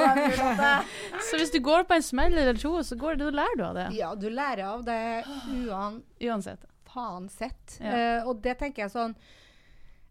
Det. 0.60 1.20
Så 1.28 1.36
hvis 1.36 1.52
du 1.52 1.60
går 1.64 1.84
på 1.88 1.98
en 1.98 2.04
smell 2.04 2.32
eller 2.38 2.56
to, 2.56 2.72
så 2.82 2.96
går 2.96 3.18
det, 3.20 3.28
du 3.28 3.36
lærer 3.36 3.58
du 3.58 3.64
av 3.66 3.74
det. 3.76 3.88
ja, 3.98 4.14
du 4.16 4.28
lærer 4.32 4.64
av 4.70 4.84
det 4.86 5.00
uan 5.66 6.00
Uansett. 6.20 6.64
faen 6.88 7.28
sett. 7.28 7.76
Ja. 7.80 7.92
Uh, 7.92 8.30
og 8.30 8.40
det 8.42 8.56
tenker 8.58 8.86
jeg 8.86 8.92
sånn 8.94 9.12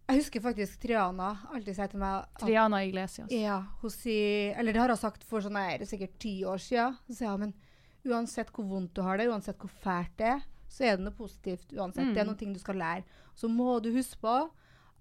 Jeg 0.10 0.22
husker 0.22 0.42
faktisk 0.42 0.80
Triana 0.82 1.32
alltid 1.54 1.76
sier 1.78 1.90
til 1.92 2.02
meg 2.02 2.22
at 2.22 2.44
Triana 2.44 2.84
Iglesias. 2.86 3.34
Ja, 3.34 3.60
hun 3.82 3.94
sier 3.94 4.56
Eller 4.58 4.74
det 4.74 4.82
har 4.82 4.94
hun 4.94 5.02
sagt 5.02 5.26
for 5.28 5.42
sånn 5.46 5.58
her, 5.60 5.84
sikkert 5.90 6.16
ti 6.22 6.40
år 6.46 6.62
siden. 6.62 6.96
Så 7.10 7.18
sier 7.18 7.34
hun 7.34 7.48
men 7.48 7.58
uansett 8.06 8.52
hvor 8.56 8.66
vondt 8.70 8.94
du 8.96 9.02
har 9.02 9.18
det, 9.18 9.28
uansett 9.30 9.58
hvor 9.60 9.70
fælt 9.84 10.16
det 10.18 10.28
er, 10.28 10.42
så 10.70 10.84
er 10.86 10.98
det 10.98 11.06
noe 11.06 11.16
positivt 11.18 11.72
uansett. 11.74 12.06
Mm. 12.08 12.14
Det 12.14 12.22
er 12.22 12.26
noe 12.30 12.36
ting 12.40 12.54
du 12.54 12.60
skal 12.60 12.76
lære. 12.78 13.04
Så 13.36 13.48
må 13.50 13.80
du 13.82 13.92
huske 13.92 14.20
på 14.22 14.50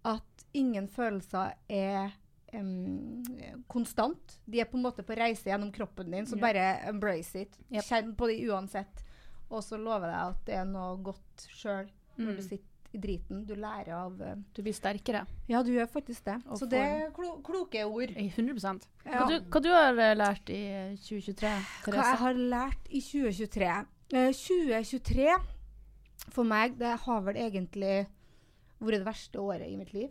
at 0.05 0.45
ingen 0.55 0.89
følelser 0.89 1.53
er 1.69 2.11
um, 2.55 3.23
konstant. 3.69 4.39
De 4.47 4.61
er 4.61 4.65
på 4.71 4.79
en 4.79 4.83
måte 4.87 5.05
på 5.05 5.17
reise 5.19 5.51
gjennom 5.51 5.73
kroppen 5.75 6.11
din, 6.11 6.27
så 6.27 6.37
Ja. 6.37 6.41
bare 6.41 6.89
embrace 6.89 7.35
it. 7.43 7.59
Yep. 7.71 7.85
Kjenn 7.85 8.15
på 8.17 8.27
det 8.29 8.39
uansett. 8.49 9.05
Og 9.51 9.63
så 9.63 9.77
lover 9.79 10.09
jeg 10.09 10.29
at 10.31 10.45
det 10.47 10.55
er 10.55 10.65
noe 10.65 10.97
godt 11.03 11.47
sjøl 11.51 11.89
når 12.19 12.27
du 12.37 12.43
Mm. 12.43 12.49
sitter 12.49 12.68
i 12.93 13.01
driten. 13.01 13.43
Du 13.47 13.55
lærer 13.59 13.93
av 13.99 14.15
uh, 14.21 14.35
Du 14.57 14.63
blir 14.65 14.77
sterkere. 14.77 15.25
Ja, 15.51 15.63
du 15.63 15.71
gjør 15.75 15.89
faktisk 15.93 16.25
det. 16.29 16.39
Og 16.49 16.61
Så 16.61 16.69
det 16.71 16.81
er 16.81 17.11
klo 17.17 17.37
kloke 17.45 17.85
ord. 17.85 18.15
100 18.17 18.57
Ja. 19.05 19.19
Hva, 19.19 19.27
du, 19.29 19.37
hva 19.45 19.63
du 19.65 19.71
har 19.73 20.01
eh, 20.05 20.17
lært 20.17 20.51
i 20.53 20.63
2023, 21.05 21.53
Hva 21.87 21.95
jeg 21.97 22.21
har 22.23 22.43
lært 22.55 22.91
i 22.91 23.03
2023? 23.05 23.73
Uh, 24.13 24.31
2023 24.33 25.29
for 26.33 26.49
meg, 26.49 26.77
det 26.81 26.95
har 27.05 27.21
vel 27.25 27.37
egentlig 27.41 28.07
vært 28.79 29.01
det 29.01 29.07
verste 29.07 29.41
året 29.41 29.69
i 29.69 29.77
mitt 29.79 29.93
liv. 29.95 30.11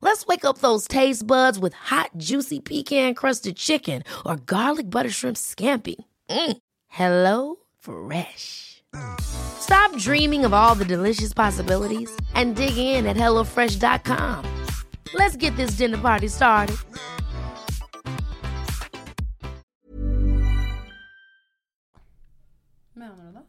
Let's 0.00 0.26
wake 0.26 0.44
up 0.44 0.58
those 0.58 0.86
taste 0.88 1.26
buds 1.26 1.58
with 1.58 1.74
hot, 1.74 2.10
juicy 2.16 2.60
pecan-crusted 2.60 3.56
chicken 3.56 4.02
or 4.24 4.36
garlic 4.36 4.90
butter 4.90 5.10
shrimp 5.10 5.36
scampi. 5.36 5.96
Mm. 6.30 6.56
Hello 6.88 7.56
Fresh. 7.78 8.82
Stop 9.20 9.96
dreaming 9.96 10.44
of 10.44 10.54
all 10.54 10.74
the 10.74 10.84
delicious 10.84 11.32
possibilities 11.34 12.10
and 12.34 12.56
dig 12.56 12.76
in 12.78 13.06
at 13.06 13.16
HelloFresh.com. 13.16 14.44
Let's 15.14 15.36
get 15.36 15.54
this 15.56 15.72
dinner 15.72 15.98
party 15.98 16.28
started. 16.28 16.76
Mener 22.94 23.14
du 23.16 23.32
det? 23.38 23.44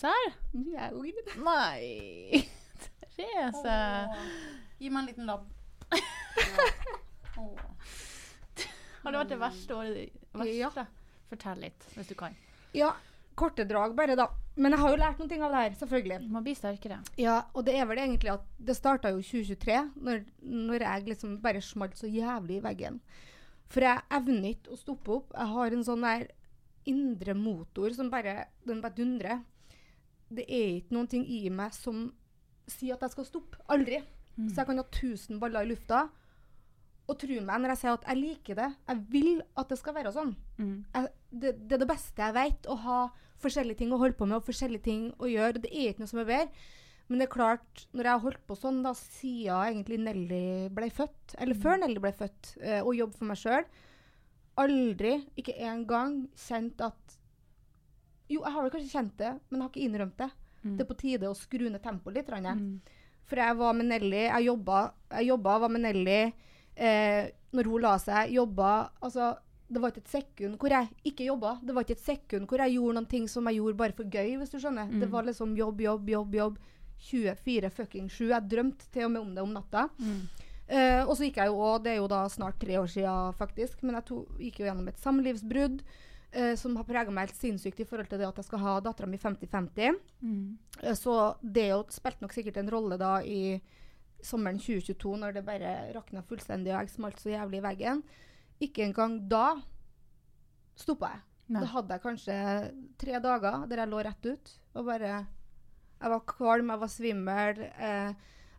Serr? 0.00 0.32
Jeg 0.52 0.84
er 0.84 0.90
jo 0.90 1.00
greit. 1.00 1.36
Nei. 1.44 2.48
Therese. 3.16 3.76
Åh. 3.76 4.24
Gi 4.80 4.90
meg 4.90 5.00
en 5.04 5.06
liten 5.10 5.28
labb. 5.28 5.44
Åh. 7.40 7.64
Har 9.04 9.12
det 9.12 9.18
vært 9.20 9.32
det 9.34 9.40
verste 9.40 9.76
året 9.76 9.98
ditt? 9.98 10.54
Ja. 10.56 10.70
Fortell 11.30 11.60
litt, 11.66 11.90
hvis 11.96 12.08
du 12.08 12.14
kan. 12.18 12.36
Ja, 12.74 12.94
korte 13.38 13.66
drag 13.68 13.94
bare, 13.98 14.16
da. 14.18 14.28
Men 14.56 14.74
jeg 14.74 14.80
har 14.84 14.92
jo 14.94 14.98
lært 15.00 15.20
noen 15.20 15.30
ting 15.30 15.42
av 15.42 15.52
det 15.52 15.62
her, 15.64 15.76
selvfølgelig. 15.80 16.18
Du 16.22 16.32
må 16.32 16.42
bli 16.44 16.54
sterkere. 16.56 17.00
Ja, 17.18 17.40
og 17.52 17.66
det 17.66 17.74
er 17.76 17.88
vel 17.90 18.00
egentlig 18.00 18.32
at 18.36 18.44
det 18.62 18.76
starta 18.78 19.10
jo 19.10 19.22
2023, 19.22 19.78
når, 20.06 20.24
når 20.46 20.86
jeg 20.86 21.08
liksom 21.10 21.38
bare 21.42 21.62
smalt 21.64 21.98
så 21.98 22.10
jævlig 22.10 22.60
i 22.60 22.64
veggen. 22.64 23.00
For 23.74 23.82
jeg 23.82 24.04
evner 24.14 24.52
ikke 24.52 24.74
å 24.74 24.78
stoppe 24.78 25.16
opp. 25.16 25.34
Jeg 25.34 25.50
har 25.56 25.74
en 25.74 25.86
sånn 25.86 26.06
der 26.06 26.28
indre 26.86 27.34
motor 27.34 27.94
som 27.96 28.10
bare 28.12 28.44
Den 28.68 28.82
bare 28.84 28.94
dundrer. 28.94 29.40
Det 30.34 30.44
er 30.46 30.78
ikke 30.78 30.94
noen 30.96 31.08
ting 31.10 31.24
i 31.28 31.48
meg 31.52 31.74
som 31.76 32.06
sier 32.70 32.94
at 32.94 33.04
jeg 33.04 33.16
skal 33.16 33.28
stoppe. 33.28 33.58
Aldri. 33.72 34.00
Så 34.36 34.60
jeg 34.60 34.68
kan 34.70 34.80
ha 34.80 34.84
1000 34.84 35.40
baller 35.42 35.66
i 35.66 35.70
lufta. 35.70 36.04
Og 37.04 37.18
tro 37.20 37.36
meg 37.36 37.60
når 37.60 37.74
jeg 37.74 37.80
sier 37.82 37.98
at 37.98 38.06
jeg 38.08 38.20
liker 38.20 38.58
det. 38.58 38.70
Jeg 38.88 39.02
vil 39.12 39.42
at 39.60 39.68
det 39.68 39.78
skal 39.80 39.96
være 39.98 40.14
sånn. 40.14 40.32
Mm. 40.56 40.78
Jeg, 40.94 41.10
det, 41.30 41.52
det 41.68 41.76
er 41.76 41.84
det 41.84 41.90
beste 41.90 42.24
jeg 42.24 42.36
vet, 42.38 42.70
å 42.70 42.78
ha 42.86 43.00
forskjellige 43.44 43.82
ting 43.82 43.92
å 43.92 44.00
holde 44.00 44.16
på 44.16 44.28
med 44.28 44.38
og 44.40 44.46
forskjellige 44.46 44.86
ting 44.86 45.10
å 45.20 45.28
gjøre. 45.28 45.60
Det 45.64 45.72
er 45.72 45.92
ikke 45.92 46.04
noe 46.04 46.12
som 46.14 46.22
er 46.22 46.30
bedre. 46.30 46.64
Men 47.04 47.20
det 47.20 47.26
er 47.26 47.34
klart, 47.34 47.82
når 47.92 48.06
jeg 48.06 48.16
har 48.16 48.22
holdt 48.24 48.44
på 48.48 48.56
sånn 48.56 48.78
da 48.84 48.94
siden 48.96 49.66
egentlig 49.66 49.98
Nelly 50.00 50.70
ble 50.72 50.88
født, 50.88 51.34
eller 51.36 51.58
før 51.60 51.82
Nelly 51.82 52.00
ble 52.00 52.14
født, 52.16 52.54
eh, 52.64 52.80
og 52.80 52.96
jobb 52.96 53.12
for 53.18 53.28
meg 53.28 53.40
sjøl, 53.42 53.66
aldri, 54.64 55.18
ikke 55.36 55.56
en 55.68 55.84
gang, 55.90 56.16
kjent 56.46 56.80
at 56.84 57.20
Jo, 58.24 58.40
jeg 58.40 58.54
har 58.54 58.64
vel 58.64 58.70
kanskje 58.72 58.94
kjent 58.94 59.18
det, 59.20 59.30
men 59.50 59.58
jeg 59.58 59.62
har 59.66 59.70
ikke 59.74 59.84
innrømt 59.84 60.20
det. 60.22 60.30
Mm. 60.62 60.76
Det 60.78 60.80
er 60.80 60.88
på 60.88 60.94
tide 60.96 61.28
å 61.28 61.36
skru 61.36 61.66
ned 61.68 61.82
tempoet 61.84 62.16
litt. 62.16 62.30
Ranje. 62.32 62.54
Mm. 62.56 63.02
For 63.24 63.40
jeg 63.40 63.56
var 63.56 63.76
med 63.76 63.88
Nelly, 63.88 64.26
jeg 64.26 64.50
jobba, 64.50 64.82
jeg 65.16 65.30
jobba 65.30 65.56
var 65.62 65.72
med 65.72 65.84
Nelly 65.86 66.20
eh, 66.76 67.32
når 67.54 67.70
hun 67.70 67.84
la 67.84 67.96
seg. 68.02 68.34
Jobba 68.34 68.70
Altså, 69.00 69.32
det 69.68 69.80
var 69.80 69.92
ikke 69.92 70.04
et 70.04 70.12
sekund 70.12 70.58
hvor 70.60 70.74
jeg 70.74 71.10
ikke 71.10 71.28
jobba. 71.30 71.56
Det 71.64 71.74
var 71.74 71.86
ikke 71.86 71.96
et 71.96 72.06
sekund 72.06 72.48
hvor 72.50 72.62
jeg 72.62 72.76
gjorde 72.76 72.98
noen 72.98 73.10
ting 73.10 73.28
som 73.30 73.48
jeg 73.48 73.60
gjorde 73.60 73.80
bare 73.80 73.96
for 73.96 74.08
gøy, 74.12 74.36
hvis 74.40 74.52
du 74.52 74.58
skjønner. 74.60 74.92
Det 75.00 75.10
var 75.12 75.26
liksom 75.26 75.56
jobb, 75.58 75.80
jobb, 75.86 76.08
jobb, 76.16 76.40
jobb. 76.40 76.62
24 77.04 77.68
fucking 77.74 78.08
7. 78.08 78.30
Jeg 78.30 78.48
drømte 78.48 78.86
til 78.92 79.08
og 79.08 79.10
med 79.12 79.20
om 79.20 79.32
det 79.34 79.42
om 79.44 79.52
natta. 79.52 79.88
Mm. 79.98 80.20
Eh, 80.64 81.02
og 81.04 81.12
så 81.16 81.26
gikk 81.26 81.42
jeg 81.42 81.50
jo 81.52 81.60
òg, 81.60 81.82
det 81.84 81.92
er 81.92 81.98
jo 81.98 82.08
da 82.08 82.22
snart 82.32 82.56
tre 82.60 82.78
år 82.80 82.88
siden 82.88 83.34
faktisk, 83.36 83.82
men 83.84 83.98
jeg 83.98 84.06
to, 84.08 84.22
gikk 84.40 84.62
jo 84.62 84.68
gjennom 84.68 84.88
et 84.88 85.02
samlivsbrudd 85.02 85.82
eh, 86.34 86.54
som 86.58 86.74
har 86.76 86.86
prega 86.88 87.12
meg 87.14 87.28
helt 87.28 87.38
sinnssykt 87.40 87.80
i 87.80 87.86
forhold 87.88 88.10
til 88.10 88.20
det 88.20 88.28
at 88.28 88.40
jeg 88.40 88.48
skal 88.48 88.62
ha 88.64 88.74
dattera 88.84 89.08
mi 89.10 89.18
50-50. 89.20 89.98
Mm. 90.20 90.58
Eh, 90.82 90.94
Så 90.98 91.14
det 91.40 91.68
jo 91.70 91.84
spilte 91.94 92.24
nok 92.24 92.34
sikkert 92.36 92.60
en 92.60 92.70
rolle 92.74 92.98
da 93.00 93.16
i 93.22 93.60
sommeren 94.24 94.58
2022, 94.58 95.16
når 95.20 95.36
det 95.36 95.44
bare 95.46 95.72
rakna 95.94 96.22
fullstendig 96.24 96.72
og 96.72 96.80
jeg 96.82 96.94
smalt 96.94 97.20
så 97.20 97.34
jævlig 97.34 97.60
i 97.60 97.66
veggen. 97.66 98.02
Ikke 98.64 98.86
engang 98.86 99.18
da 99.28 99.46
stoppa 100.78 101.12
jeg. 101.14 101.24
Nei. 101.54 101.60
Da 101.60 101.68
hadde 101.74 101.96
jeg 101.96 102.02
kanskje 102.06 102.36
tre 103.00 103.18
dager 103.20 103.66
der 103.68 103.82
jeg 103.82 103.90
lå 103.92 103.98
rett 104.06 104.28
ut 104.30 104.52
og 104.78 104.86
bare 104.88 105.10
Jeg 106.00 106.10
var 106.10 106.22
kvalm, 106.26 106.70
jeg 106.72 106.80
var 106.80 106.90
svimmel. 106.90 107.60
Eh, 107.78 108.14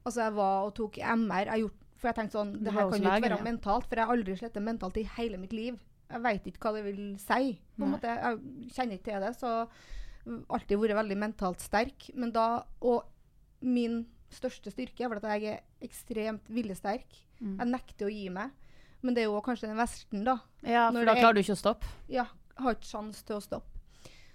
altså, 0.05 0.21
jeg 0.21 0.33
var 0.37 0.67
og 0.67 0.71
tok 0.77 0.97
MR. 0.97 1.49
Jeg 1.51 1.65
gjort, 1.65 1.81
for 1.97 2.09
jeg 2.09 2.17
tenkte 2.19 2.37
sånn 2.39 2.53
Det 2.63 2.71
her 2.73 2.87
kan 2.89 3.01
jo 3.03 3.09
ikke 3.09 3.25
være 3.25 3.37
ja. 3.37 3.43
mentalt, 3.43 3.85
for 3.89 3.99
jeg 3.99 4.07
har 4.07 4.15
aldri 4.15 4.37
slettet 4.39 4.63
mentalt 4.65 4.97
i 5.01 5.03
hele 5.17 5.37
mitt 5.41 5.53
liv. 5.53 5.77
Jeg 6.15 6.23
veit 6.23 6.45
ikke 6.47 6.63
hva 6.63 6.73
det 6.77 6.83
vil 6.87 7.01
si. 7.19 7.51
på 7.75 7.83
en 7.83 7.91
Nei. 7.91 7.97
måte. 7.97 8.15
Jeg 8.15 8.71
kjenner 8.75 8.97
ikke 8.99 9.09
til 9.11 9.25
det. 9.25 9.33
så 9.35 9.51
alltid 10.55 10.79
vært 10.81 10.95
veldig 11.01 11.17
mentalt 11.21 11.59
sterk. 11.61 12.07
Men 12.15 12.31
da, 12.33 12.45
og 12.81 13.03
min 13.61 14.05
største 14.33 14.71
styrke 14.73 15.03
er 15.05 15.11
vel 15.11 15.19
at 15.21 15.27
jeg 15.35 15.51
er 15.53 15.61
ekstremt 15.85 16.47
viljesterk. 16.49 17.19
Mm. 17.41 17.57
Jeg 17.59 17.67
nekter 17.73 18.07
å 18.07 18.13
gi 18.15 18.29
meg. 18.33 18.51
Men 19.05 19.13
det 19.13 19.21
er 19.25 19.27
jo 19.29 19.41
kanskje 19.45 19.67
den 19.69 19.77
versten, 19.77 20.23
da. 20.25 20.37
Ja, 20.63 20.87
Når 20.89 21.03
for 21.03 21.05
da 21.05 21.11
er- 21.13 21.21
klarer 21.21 21.33
du 21.35 21.41
ikke 21.43 21.57
å 21.57 21.61
stoppe. 21.61 21.85
Ja, 22.09 22.25
har 22.57 22.73
ikke 22.73 22.89
sjans 22.89 23.21
til 23.23 23.35
å 23.35 23.41
stoppe. 23.43 23.69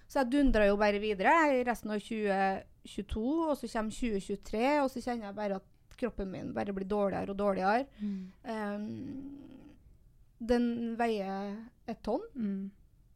Så 0.07 0.19
jeg 0.21 0.29
dundra 0.31 0.65
jo 0.67 0.77
bare 0.77 0.99
videre 0.99 1.33
i 1.57 1.63
resten 1.63 1.91
av 1.91 1.99
2022, 1.99 3.49
og 3.49 3.57
så 3.57 3.67
kommer 3.71 3.91
2023, 3.91 4.63
og 4.83 4.89
så 4.91 5.01
kjenner 5.03 5.27
jeg 5.29 5.35
bare 5.35 5.55
at 5.59 5.97
kroppen 5.97 6.31
min 6.31 6.53
bare 6.53 6.73
blir 6.73 6.87
dårligere 6.87 7.29
og 7.29 7.37
dårligere. 7.37 7.85
Um, 8.43 8.87
den 10.41 10.95
veier 10.99 11.57
et 11.87 12.01
tonn. 12.05 12.23
Mm. 12.35 12.69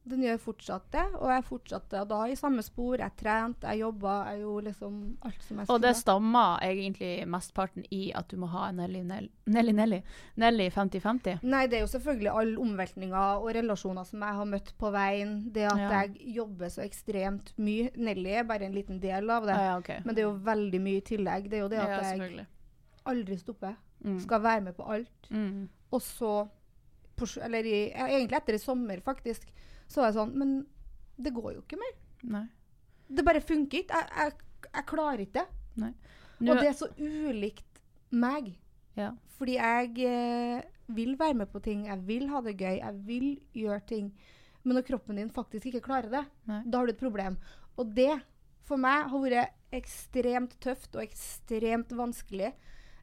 Den 0.05 0.21
gjør 0.21 0.35
fortsatt 0.38 0.83
det, 0.93 1.03
og 1.17 1.31
jeg 1.33 1.43
fortsatte 1.47 2.03
da 2.05 2.17
i 2.29 2.35
samme 2.38 2.61
spor. 2.61 2.99
Jeg 3.01 3.15
trente, 3.17 3.65
jeg 3.65 3.79
jobba, 3.81 4.17
jeg 4.29 4.43
gjorde 4.43 4.65
liksom 4.67 4.97
alt 5.25 5.45
som 5.47 5.61
jeg 5.63 5.69
Og 5.73 5.79
det 5.81 5.93
stammer 5.97 6.59
egentlig 6.61 7.09
mesteparten 7.33 7.88
i 7.89 8.11
at 8.13 8.27
du 8.29 8.35
må 8.38 8.45
ha 8.53 8.67
en 8.69 8.77
Nelly 8.83 9.01
Nelly 9.01 9.31
Nelly 9.49 9.73
Nelly, 9.73 9.97
Nelly 10.38 10.67
50-50. 10.69 11.39
Nei, 11.49 11.63
det 11.71 11.79
er 11.79 11.81
jo 11.88 11.89
selvfølgelig 11.95 12.29
alle 12.35 12.61
omveltninger 12.61 13.17
og 13.41 13.49
relasjoner 13.57 14.05
som 14.05 14.21
jeg 14.27 14.38
har 14.41 14.45
møtt 14.51 14.69
på 14.77 14.91
veien. 14.93 15.33
Det 15.55 15.65
at 15.71 15.81
Ja. 15.81 15.89
jeg 16.03 16.35
jobber 16.35 16.69
så 16.69 16.83
ekstremt 16.85 17.55
mye. 17.57 17.89
Nelly 17.97 18.29
er 18.29 18.43
bare 18.43 18.69
en 18.69 18.77
liten 18.77 18.99
del 19.01 19.27
av 19.33 19.47
det. 19.49 19.55
Ah, 19.57 19.65
ja, 19.71 19.77
okay. 19.79 20.03
Men 20.05 20.13
det 20.13 20.21
er 20.21 20.29
jo 20.29 20.38
veldig 20.38 20.81
mye 20.85 21.01
i 21.01 21.07
tillegg. 21.09 21.49
Det 21.49 21.57
er 21.57 21.65
jo 21.65 21.71
det 21.73 21.79
at 21.81 21.89
ja, 21.89 22.13
jeg 22.13 22.45
aldri 23.05 23.38
stopper. 23.41 23.73
Mm. 24.05 24.19
Skal 24.21 24.41
være 24.43 24.61
med 24.61 24.77
på 24.77 24.85
alt. 24.85 25.31
Mm. 25.31 25.67
Og 25.91 26.01
så 26.01 26.47
Eller 27.45 27.67
i, 27.67 27.78
egentlig 27.93 28.38
etter 28.39 28.58
i 28.58 28.62
sommer, 28.62 28.99
faktisk. 29.06 29.47
Så 29.88 30.01
var 30.01 30.10
jeg 30.10 30.17
sånn 30.17 30.34
Men 30.38 30.56
det 31.15 31.32
går 31.36 31.54
jo 31.56 31.63
ikke 31.63 31.80
mer. 31.80 31.93
Nei. 32.28 32.45
Det 33.08 33.23
bare 33.23 33.43
funker 33.43 33.84
ikke. 33.84 34.01
Jeg, 34.01 34.10
jeg, 34.17 34.67
jeg 34.71 34.88
klarer 34.89 35.23
ikke 35.23 35.43
det. 35.43 35.47
Nå, 36.39 36.51
Og 36.51 36.60
det 36.60 36.67
er 36.67 36.75
så 36.75 36.89
ulikt 36.99 37.82
meg. 38.12 38.56
ja. 38.99 39.13
Fordi 39.36 39.58
jeg 39.58 40.06
eh, 40.08 40.62
vil 40.95 41.17
være 41.19 41.36
med 41.41 41.49
på 41.51 41.60
ting, 41.60 41.86
jeg 41.89 41.99
vil 42.08 42.30
ha 42.32 42.39
det 42.41 42.54
gøy, 42.56 42.78
jeg 42.80 42.99
vil 43.04 43.25
gjøre 43.51 43.82
ting. 43.89 44.06
Men 44.63 44.78
når 44.78 44.86
kroppen 44.88 45.19
din 45.19 45.32
faktisk 45.34 45.67
ikke 45.67 45.82
klarer 45.89 46.08
det, 46.13 46.21
Nei. 46.47 46.62
da 46.63 46.80
har 46.80 46.88
du 46.88 46.93
et 46.93 47.01
problem. 47.01 47.36
Og 47.75 47.91
det, 47.97 48.13
for 48.63 48.80
meg, 48.80 49.10
har 49.12 49.23
vært 49.25 49.75
ekstremt 49.75 50.56
tøft 50.63 50.95
og 50.95 51.04
ekstremt 51.04 51.91
vanskelig. 51.91 52.54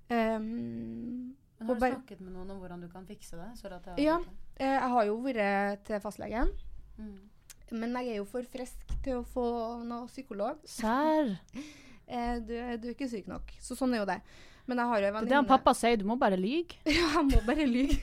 Um, 0.09 1.35
Men 1.63 1.69
har 1.69 1.75
du 1.75 1.81
bare- 1.81 1.95
snakket 1.97 2.21
med 2.21 2.33
noen 2.35 2.51
om 2.51 2.61
hvordan 2.61 2.81
du 2.81 2.89
kan 2.89 3.07
fikse 3.07 3.37
det? 3.37 3.97
Jeg 3.97 4.05
Ja. 4.05 4.19
eh, 4.57 4.67
jeg 4.81 4.91
har 4.91 5.05
jo 5.07 5.17
vært 5.23 5.85
til 5.85 6.01
fastlegen, 6.01 6.49
Mm. 6.99 7.19
men 7.73 7.93
jeg 7.95 8.09
er 8.09 8.17
jo 8.17 8.25
for 8.25 8.43
frisk 8.43 9.03
til 9.03 9.23
å 9.23 9.25
få 9.27 9.85
noe 9.85 10.07
psykolog. 10.09 10.59
Sær! 10.67 11.39
Eh, 12.13 12.41
du, 12.41 12.53
du 12.77 12.89
er 12.89 12.95
ikke 12.95 13.09
syk 13.09 13.27
nok. 13.29 13.43
Så 13.63 13.75
sånn 13.79 13.95
er 13.95 13.99
jo 14.01 14.05
det. 14.05 14.21
Men 14.67 14.77
jeg 14.77 14.87
har 14.87 15.01
jo 15.01 15.07
en 15.07 15.15
Det 15.15 15.23
er 15.23 15.29
det 15.29 15.35
han 15.37 15.47
pappa 15.47 15.73
sier, 15.73 15.97
du 15.97 16.05
må 16.05 16.19
bare 16.19 16.37
lyge. 16.37 16.75
Ja, 16.85 17.23
jeg 17.23 17.25
må 17.31 17.47
bare 17.47 17.65
lyge. 17.65 18.03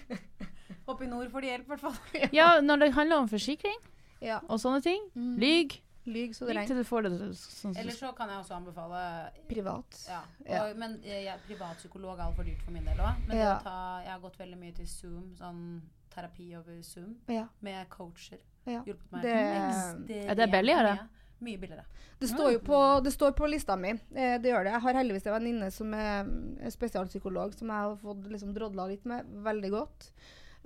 Oppe 0.88 1.04
i 1.04 1.08
nord 1.08 1.30
får 1.30 1.41
de 1.41 1.48
hjelp, 1.48 1.65
i 1.67 1.76
hvert 1.76 1.80
fall. 1.80 2.30
Ja, 2.34 2.60
når 2.62 2.80
det 2.80 2.93
handler 2.95 3.17
om 3.17 3.28
forsikring 3.30 3.76
Ja. 4.22 4.39
og 4.50 4.58
sånne 4.58 4.82
ting, 4.82 5.04
Mm. 5.15 5.38
lyg. 5.38 5.80
Lyg 6.10 6.34
så 6.36 6.48
Lyg 6.50 6.67
til 6.67 6.78
du 6.82 6.84
får 6.84 7.04
det 7.08 7.12
sånn 7.38 7.76
Eller 7.78 7.91
så 7.95 8.12
kan 8.17 8.30
jeg 8.30 8.38
også 8.41 8.56
anbefale 8.58 9.04
Privat. 9.50 10.00
ja. 10.10 10.22
Ja. 10.48 10.63
Og, 10.69 10.78
Men 10.78 10.98
ja, 11.04 11.36
privatpsykolog 11.48 12.17
er 12.19 12.24
altfor 12.28 12.43
dyrt 12.50 12.62
for 12.65 12.72
min 12.72 12.86
del 12.86 12.98
òg. 12.98 13.28
Men 13.28 13.38
Ja. 13.38 13.60
ta, 13.63 13.78
jeg 14.04 14.12
har 14.12 14.19
gått 14.19 14.38
veldig 14.39 14.58
mye 14.58 14.76
til 14.76 14.86
Zoom, 14.88 15.36
sånn 15.38 15.82
terapi 16.13 16.56
over 16.58 16.82
Zoom, 16.82 17.15
Ja. 17.28 17.48
med 17.62 17.88
coacher. 17.89 18.39
Ja. 18.65 18.82
Hjulpet 18.84 19.12
meg 19.12 19.22
Det- 19.22 19.32
ekstremt 19.34 20.30
Er 20.32 20.36
det 20.36 20.52
billigere? 20.52 20.98
mye. 21.41 21.58
Billigere. 21.58 21.86
Det 22.19 22.28
står 22.28 22.52
jo 22.52 22.60
på, 22.60 23.02
det 23.04 23.13
står 23.13 23.32
på 23.32 23.48
lista 23.50 23.78
mi. 23.78 23.91
Eh, 24.13 24.38
det 24.39 24.52
gjør 24.52 24.63
det. 24.65 24.74
Jeg 24.74 24.82
har 24.82 24.93
heldigvis 24.93 25.26
en 25.28 25.34
venninne 25.41 25.72
som 25.72 25.93
er 25.93 26.26
spesialpsykolog, 26.69 27.54
som 27.58 27.67
jeg 27.69 27.78
har 27.78 27.95
fått 27.95 28.28
liksom 28.30 28.54
drodla 28.54 28.88
litt 28.89 29.06
med. 29.06 29.26
Veldig 29.26 29.72
godt. 29.72 30.12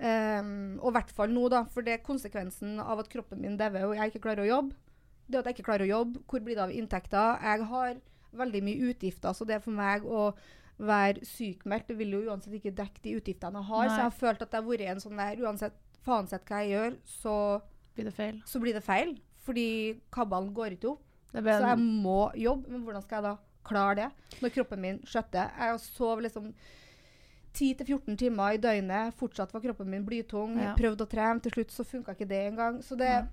Um, 0.00 0.80
og 0.82 0.90
i 0.90 0.96
hvert 0.98 1.10
fall 1.14 1.28
nå, 1.28 1.48
da. 1.48 1.62
For 1.64 1.80
det 1.82 2.00
er 2.00 2.02
konsekvensen 2.04 2.80
av 2.82 2.98
at 2.98 3.08
kroppen 3.08 3.40
min 3.40 3.56
dauer 3.56 3.84
og 3.86 3.94
jeg 3.96 4.10
ikke 4.12 4.24
klarer 4.26 4.42
å 4.42 4.48
jobbe. 4.50 4.74
Det 5.26 5.40
at 5.40 5.46
jeg 5.48 5.56
ikke 5.56 5.68
klarer 5.70 5.86
å 5.86 5.92
jobbe, 5.92 6.20
hvor 6.28 6.42
blir 6.44 6.58
det 6.58 6.64
av 6.66 6.74
inntekter? 6.74 7.38
Jeg 7.42 7.68
har 7.70 7.96
veldig 8.34 8.60
mye 8.66 8.90
utgifter, 8.90 9.32
så 9.32 9.46
det 9.48 9.56
er 9.56 9.64
for 9.64 9.76
meg 9.76 10.04
å 10.04 10.26
være 10.74 11.22
sykmeldt 11.22 11.86
Det 11.86 11.94
vil 12.00 12.16
jo 12.16 12.20
uansett 12.26 12.56
ikke 12.58 12.72
dekke 12.74 13.02
de 13.04 13.12
utgiftene 13.20 13.60
jeg 13.60 13.68
har. 13.68 13.88
Så 13.88 13.94
jeg 13.94 14.08
har 14.08 14.16
følt 14.18 14.42
at 14.42 14.50
jeg 14.56 14.60
har 14.60 14.68
vært 14.68 14.88
en 14.90 15.02
sånn 15.04 15.20
der 15.22 15.42
Uansett 15.44 15.76
faensett 16.04 16.44
hva 16.50 16.60
jeg 16.60 16.74
gjør, 16.74 16.96
så, 17.08 17.34
blir 17.94 18.08
det 18.10 18.14
feil. 18.16 18.42
så 18.44 18.60
blir 18.60 18.74
det 18.76 18.82
feil. 18.84 19.14
Fordi 19.46 19.66
kabalen 20.12 20.52
går 20.56 20.74
ikke 20.76 20.90
opp. 20.90 21.04
Det 21.32 21.42
Så 21.44 21.68
jeg 21.68 21.78
må 21.78 22.30
jobbe, 22.38 22.70
men 22.70 22.82
hvordan 22.84 23.02
skal 23.02 23.16
jeg 23.16 23.24
da 23.30 23.36
klare 23.64 23.94
det? 24.02 24.40
Når 24.42 24.52
kroppen 24.54 24.80
min 24.80 24.98
skjøtter. 25.08 25.54
Jeg 25.58 25.80
sov 25.80 26.20
liksom 26.24 26.50
10-14 27.54 28.18
timer 28.18 28.56
i 28.56 28.60
døgnet. 28.60 29.14
Fortsatt 29.18 29.54
var 29.54 29.62
kroppen 29.62 29.90
min 29.90 30.04
blytung. 30.06 30.58
Ja. 30.60 30.74
Prøvde 30.78 31.06
å 31.06 31.10
trene. 31.10 31.42
Til 31.42 31.54
slutt 31.54 31.74
så 31.74 31.86
funka 31.86 32.14
ikke 32.16 32.28
det 32.28 32.42
engang. 32.50 32.82
Så 32.82 32.98
det 32.98 33.10
Ja. 33.10 33.24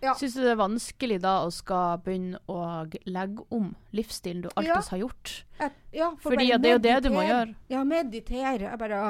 Syns 0.00 0.34
du 0.34 0.40
det 0.40 0.52
er 0.54 0.56
vanskelig 0.56 1.18
da 1.20 1.32
å 1.44 1.50
skal 1.52 1.98
begynne 2.04 2.38
å 2.48 2.60
legge 3.04 3.44
om 3.52 3.74
livsstilen 3.92 4.42
du 4.42 4.48
alltid 4.54 4.70
Ja. 4.70 4.80
har 4.80 4.98
gjort? 5.02 5.32
Et, 5.60 5.72
ja, 5.92 6.10
for 6.16 6.30
Fordi 6.32 6.46
det 6.56 6.70
er 6.70 6.72
jo 6.72 6.78
det 6.86 7.02
du 7.04 7.10
må 7.10 7.22
gjøre. 7.26 7.54
Ja, 7.68 7.82
meditere. 7.84 8.60
Jeg 8.70 8.78
bare 8.80 9.00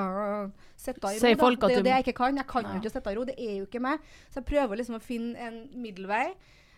uh, 0.46 0.50
sitter 0.76 1.08
i 1.08 1.14
ro. 1.14 1.20
Sier 1.20 1.36
folk 1.38 1.62
at 1.62 1.68
Det 1.68 1.76
er 1.76 1.78
jo 1.78 1.82
det 1.86 1.94
jeg 1.94 2.04
ikke 2.08 2.16
kan. 2.18 2.36
Jeg 2.36 2.46
kan 2.46 2.64
jo 2.64 2.72
Ja. 2.74 2.80
ikke 2.80 2.90
sitte 2.90 3.12
i 3.12 3.14
ro. 3.14 3.24
Det 3.24 3.36
er 3.38 3.54
jo 3.60 3.66
ikke 3.66 3.80
meg. 3.80 4.00
Så 4.30 4.34
jeg 4.42 4.44
prøver 4.50 4.76
liksom 4.76 4.96
å 4.98 5.02
finne 5.02 5.36
en 5.38 5.60
middelvei. 5.76 6.34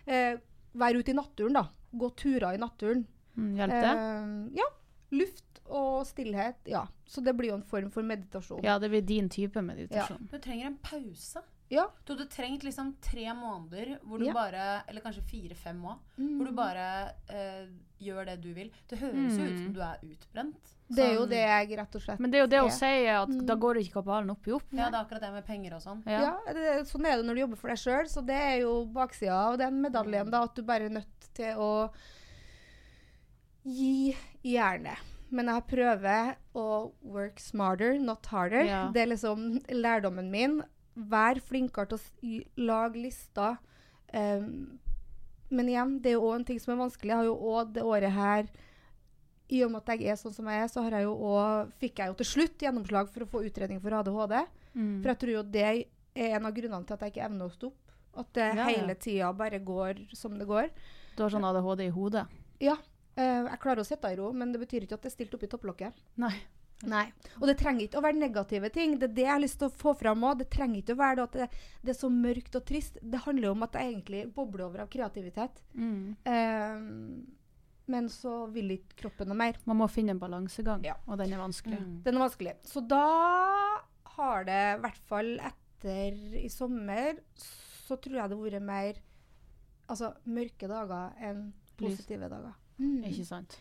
Eh, 0.07 0.37
være 0.75 0.99
ute 1.01 1.11
i 1.11 1.15
naturen, 1.15 1.53
da. 1.55 1.65
Gå 1.95 2.11
turer 2.17 2.53
i 2.55 2.59
naturen. 2.61 3.07
Mm, 3.37 3.57
Hjelper 3.57 3.81
det? 3.81 3.97
Eh, 3.97 4.61
ja. 4.61 4.69
Luft 5.13 5.61
og 5.73 6.05
stillhet. 6.07 6.57
Ja. 6.67 6.87
Så 7.07 7.23
det 7.25 7.35
blir 7.37 7.49
jo 7.49 7.55
en 7.55 7.63
form 7.63 7.91
for 7.91 8.03
meditasjon. 8.03 8.63
Ja, 8.65 8.79
det 8.79 8.91
blir 8.91 9.01
din 9.01 9.29
type 9.29 9.61
meditasjon. 9.63 10.29
Du 10.31 10.39
trenger 10.39 10.67
en 10.67 10.77
pause. 10.85 11.41
Ja. 11.73 11.87
Du 12.05 12.13
hadde 12.13 12.27
trengt 12.29 12.63
liksom 12.67 12.91
tre 13.01 13.25
måneder 13.33 13.95
hvor 14.05 14.21
du 14.21 14.27
Ja. 14.27 14.35
bare 14.37 14.83
Eller 14.89 15.01
kanskje 15.01 15.23
fire-fem 15.25 15.79
òg. 15.89 15.99
Mm. 16.19 16.35
Hvor 16.37 16.47
du 16.51 16.53
bare 16.53 16.85
eh, 17.33 17.67
gjør 18.03 18.27
det 18.29 18.35
du 18.43 18.51
vil. 18.53 18.71
Det 18.91 18.99
høres 19.01 19.39
jo 19.39 19.45
ut 19.49 19.59
som 19.63 19.73
du 19.73 19.81
er 19.81 19.99
utbrent. 20.05 20.75
Det 20.93 21.05
er 21.07 21.15
jo 21.15 21.23
Sånn- 21.25 21.31
det 21.31 21.39
jeg 21.41 21.79
rett 21.79 21.95
og 21.97 22.03
slett 22.03 22.21
Men 22.21 22.31
det 22.31 22.37
er 22.39 22.43
jo 22.43 22.51
det 22.53 22.61
å 22.61 22.71
si 22.77 22.91
at 23.09 23.31
at 23.31 23.47
da 23.49 23.55
går 23.57 23.81
ikke 23.81 23.95
kabalen 24.03 24.31
opp 24.35 24.47
i 24.47 24.53
opp. 24.53 24.69
Ja, 24.73 24.91
det 24.91 24.99
er 24.99 25.05
akkurat 25.07 25.21
det 25.25 25.33
med 25.33 25.47
penger 25.47 25.75
og 25.79 25.81
sånn. 25.87 26.03
Ja. 26.07 26.21
Ja, 26.21 26.53
det, 26.53 26.87
sånn 26.91 27.07
er 27.07 27.17
det 27.17 27.25
når 27.25 27.35
du 27.35 27.41
jobber 27.47 27.57
for 27.63 27.69
deg 27.73 27.79
sjøl. 27.81 28.05
Så 28.13 28.27
det 28.27 28.37
er 28.37 28.59
jo 28.67 28.75
baksida 28.93 29.33
av 29.53 29.57
den 29.59 29.81
medaljen, 29.81 30.31
da, 30.31 30.43
at 30.45 30.55
du 30.55 30.63
bare 30.63 30.85
er 30.91 30.97
nødt 31.01 31.33
til 31.33 31.57
å 31.57 31.91
gi 33.65 34.15
jernet. 34.45 34.99
Men 35.33 35.49
jeg 35.49 35.65
prøver 35.71 36.35
å 36.55 36.93
work 37.01 37.39
smarter, 37.41 37.99
not 37.99 38.27
harder. 38.27 38.67
Ja. 38.69 38.83
Det 38.93 39.03
er 39.07 39.07
liksom 39.15 39.47
lærdommen 39.73 40.29
min. 40.31 40.59
Vær 40.95 41.41
flinkere 41.41 41.89
til 41.89 41.99
å 41.99 42.65
lage 42.69 43.01
lister. 43.01 43.57
Um, 44.13 44.79
men 45.53 45.69
igjen, 45.69 45.97
det 46.05 46.13
er 46.13 46.19
jo 46.19 46.27
òg 46.29 46.41
en 46.41 46.45
ting 46.49 46.61
som 46.61 46.75
er 46.75 46.83
vanskelig. 46.83 47.13
Jeg 47.13 47.21
har 47.21 47.29
jo 47.29 47.53
òg 47.53 47.73
det 47.77 47.85
året 47.85 48.13
her 48.13 48.47
I 49.53 49.63
og 49.67 49.73
med 49.73 49.83
at 49.83 50.01
jeg 50.01 50.13
er 50.13 50.21
sånn 50.21 50.33
som 50.33 50.47
jeg 50.49 50.63
er, 50.65 50.69
så 50.73 50.85
har 50.85 50.97
jeg 50.97 51.09
også, 51.09 51.73
fikk 51.81 52.01
jeg 52.01 52.13
jo 52.13 52.15
til 52.21 52.29
slutt 52.31 52.63
gjennomslag 52.65 53.11
for 53.13 53.25
å 53.25 53.31
få 53.35 53.43
utredning 53.49 53.83
for 53.85 53.97
ADHD. 53.99 54.39
Mm. 54.73 54.95
For 55.03 55.13
jeg 55.13 55.21
tror 55.25 55.33
jo 55.35 55.43
det 55.57 55.67
er 55.69 55.83
en 56.37 56.49
av 56.49 56.55
grunnene 56.57 56.89
til 56.89 56.97
at 56.97 57.05
jeg 57.05 57.13
ikke 57.13 57.27
evner 57.27 57.51
å 57.51 57.53
stoppe. 57.53 57.97
At 58.17 58.33
det 58.37 58.47
Ja, 58.47 58.57
ja. 58.61 58.71
hele 58.71 58.95
tida 59.01 59.33
bare 59.37 59.61
går 59.61 60.07
som 60.17 60.39
det 60.41 60.49
går. 60.49 60.73
Du 61.17 61.23
har 61.25 61.33
sånn 61.33 61.45
ADHD 61.49 61.87
i 61.89 61.93
hodet. 61.93 62.27
Ja, 62.61 62.77
Uh, 63.13 63.45
jeg 63.45 63.61
klarer 63.61 63.83
å 63.83 63.85
sitte 63.85 64.09
i 64.09 64.17
ro, 64.17 64.31
men 64.33 64.55
det 64.55 64.61
betyr 64.63 64.87
ikke 64.87 64.97
at 64.97 65.03
det 65.05 65.11
er 65.11 65.13
stilt 65.13 65.35
opp 65.37 65.43
i 65.45 65.49
topplokket. 65.53 65.97
Nei. 66.23 66.33
Nei. 66.83 67.05
Og 67.41 67.47
det 67.47 67.55
trenger 67.61 67.85
ikke 67.87 68.01
å 68.01 68.03
være 68.03 68.19
negative 68.19 68.71
ting. 68.75 68.97
Det 68.99 69.11
er 69.11 69.15
det 69.15 69.23
jeg 69.27 69.31
har 69.33 69.43
lyst 69.43 69.59
til 69.61 69.69
å 69.69 69.75
få 69.83 69.93
fram 69.99 70.25
òg. 70.27 70.39
Det 70.43 70.49
trenger 70.51 70.81
ikke 70.83 70.97
å 70.97 70.99
være 71.03 71.17
det 71.21 71.23
at 71.29 71.37
det, 71.39 71.47
det 71.87 71.93
er 71.95 71.99
så 72.01 72.11
mørkt 72.11 72.57
og 72.59 72.65
trist. 72.67 72.99
Det 73.03 73.21
handler 73.27 73.49
jo 73.49 73.53
om 73.55 73.63
at 73.69 73.79
jeg 73.79 73.93
egentlig 73.93 74.23
bobler 74.35 74.65
over 74.67 74.83
av 74.85 74.91
kreativitet. 74.91 75.63
Mm. 75.79 76.17
Eh, 76.27 76.83
men 77.93 78.09
så 78.09 78.35
vil 78.55 78.75
ikke 78.77 78.99
kroppen 79.05 79.31
noe 79.31 79.39
mer. 79.39 79.57
Man 79.69 79.79
må 79.79 79.89
finne 79.91 80.15
en 80.17 80.23
balansegang, 80.23 80.85
Ja. 80.87 80.97
og 81.07 81.19
den 81.19 81.33
er 81.35 81.39
vanskelig. 81.43 81.79
Mm. 81.83 82.03
Den 82.03 82.19
er 82.19 82.25
vanskelig. 82.27 82.57
Så 82.67 82.83
da 82.89 83.03
har 84.17 84.45
det, 84.45 84.61
i 84.77 84.83
hvert 84.83 85.03
fall 85.09 85.33
etter 85.41 86.19
i 86.43 86.49
sommer, 86.53 87.19
så 87.87 87.97
tror 87.99 88.19
jeg 88.21 88.31
det 88.31 88.39
har 88.39 88.45
vært 88.51 88.63
mer 88.67 89.01
altså, 89.91 90.13
mørke 90.27 90.69
dager 90.71 91.15
enn 91.21 91.53
Lys. 91.79 91.97
positive 91.97 92.29
dager. 92.31 92.55
Mm. 92.83 93.05
Ikke 93.09 93.25
sant? 93.29 93.55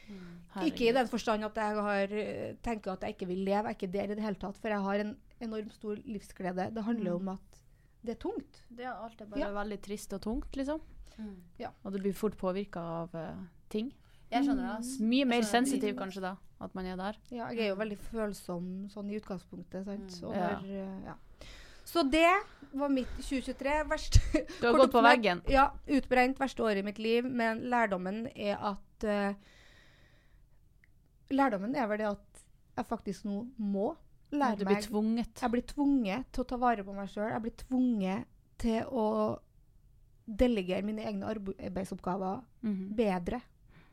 Ikke 0.65 0.87
i 0.89 0.93
den 0.95 1.07
forstand 1.11 1.45
at 1.45 1.59
jeg 1.61 1.75
har, 1.87 2.13
eh, 2.23 2.55
tenker 2.65 2.91
at 2.95 3.01
jeg 3.05 3.15
ikke 3.15 3.27
vil 3.29 3.43
leve. 3.45 3.69
Jeg 3.69 3.75
er 3.75 3.77
ikke 3.77 3.91
der 3.93 4.11
i 4.11 4.15
det 4.17 4.23
hele 4.25 4.39
tatt. 4.41 4.57
For 4.57 4.73
jeg 4.73 4.81
har 4.87 5.03
en 5.05 5.15
enormt 5.41 5.73
stor 5.77 5.95
livsglede. 6.09 6.69
Det 6.73 6.83
handler 6.87 7.15
om 7.19 7.29
at 7.35 7.61
det 8.03 8.15
er 8.15 8.19
tungt. 8.23 8.63
Det 8.69 8.85
er 8.85 8.93
alt 8.97 9.21
er 9.21 9.25
bare 9.29 9.39
Ja. 9.39 9.51
veldig 9.53 9.79
trist 9.81 10.13
og 10.17 10.21
tungt, 10.21 10.55
liksom. 10.57 10.81
Mm. 11.17 11.35
Og 11.85 11.91
du 11.93 11.99
blir 11.99 12.13
fort 12.17 12.37
påvirka 12.37 12.79
av 12.79 13.13
uh, 13.13 13.43
ting. 13.69 13.91
Jeg 14.31 14.45
skjønner 14.45 14.63
det. 14.63 14.79
ass. 14.79 14.99
Mye 15.03 15.25
mer 15.27 15.41
sensitiv 15.43 15.95
kanskje 15.99 16.21
da, 16.23 16.35
at 16.61 16.73
man 16.73 16.85
er 16.87 16.95
der. 16.95 17.17
Ja, 17.31 17.49
jeg 17.51 17.65
er 17.65 17.69
jo 17.73 17.75
veldig 17.75 17.97
følsom 17.97 18.69
sånn 18.89 19.09
i 19.11 19.19
utgangspunktet. 19.19 19.85
Sant? 19.85 20.23
Og 20.23 20.33
Ja. 20.33 20.47
når, 20.55 20.65
eh, 20.65 21.03
ja. 21.05 21.15
Så 21.91 22.03
det 22.07 22.29
var 22.71 22.89
mitt 22.93 23.09
2023. 23.19 23.77
Verst. 23.89 24.19
Du 24.61 24.67
har 24.69 24.77
gått 24.79 24.93
på 24.93 25.01
veggen. 25.03 25.41
Ja. 25.51 25.65
Utbrent 25.91 26.39
verste 26.39 26.63
året 26.63 26.79
i 26.79 26.85
mitt 26.87 26.99
liv. 27.03 27.25
Men 27.27 27.65
lærdommen 27.71 28.27
er 28.35 28.55
at 28.71 29.03
uh, 29.07 29.33
Lærdommen 31.31 31.75
er 31.79 31.87
vel 31.87 32.01
det 32.01 32.09
at 32.11 32.41
jeg 32.77 32.87
faktisk 32.87 33.25
nå 33.27 33.41
må 33.59 33.91
lære 34.31 34.59
Du 34.59 34.65
blir 34.65 34.77
meg 34.79 34.85
tvunget. 34.87 35.41
Jeg 35.43 35.51
blir 35.53 35.65
tvunget 35.67 36.27
til 36.31 36.43
å 36.43 36.47
ta 36.47 36.59
vare 36.59 36.83
på 36.87 36.95
meg 36.95 37.09
sjøl. 37.11 37.29
Jeg 37.33 37.43
blir 37.45 37.55
tvunget 37.65 38.27
til 38.61 38.83
å 38.91 39.05
delegere 40.31 40.85
mine 40.87 41.03
egne 41.07 41.27
arbeidsoppgaver 41.31 42.41
Mhm. 42.63 42.95
bedre. 42.95 43.41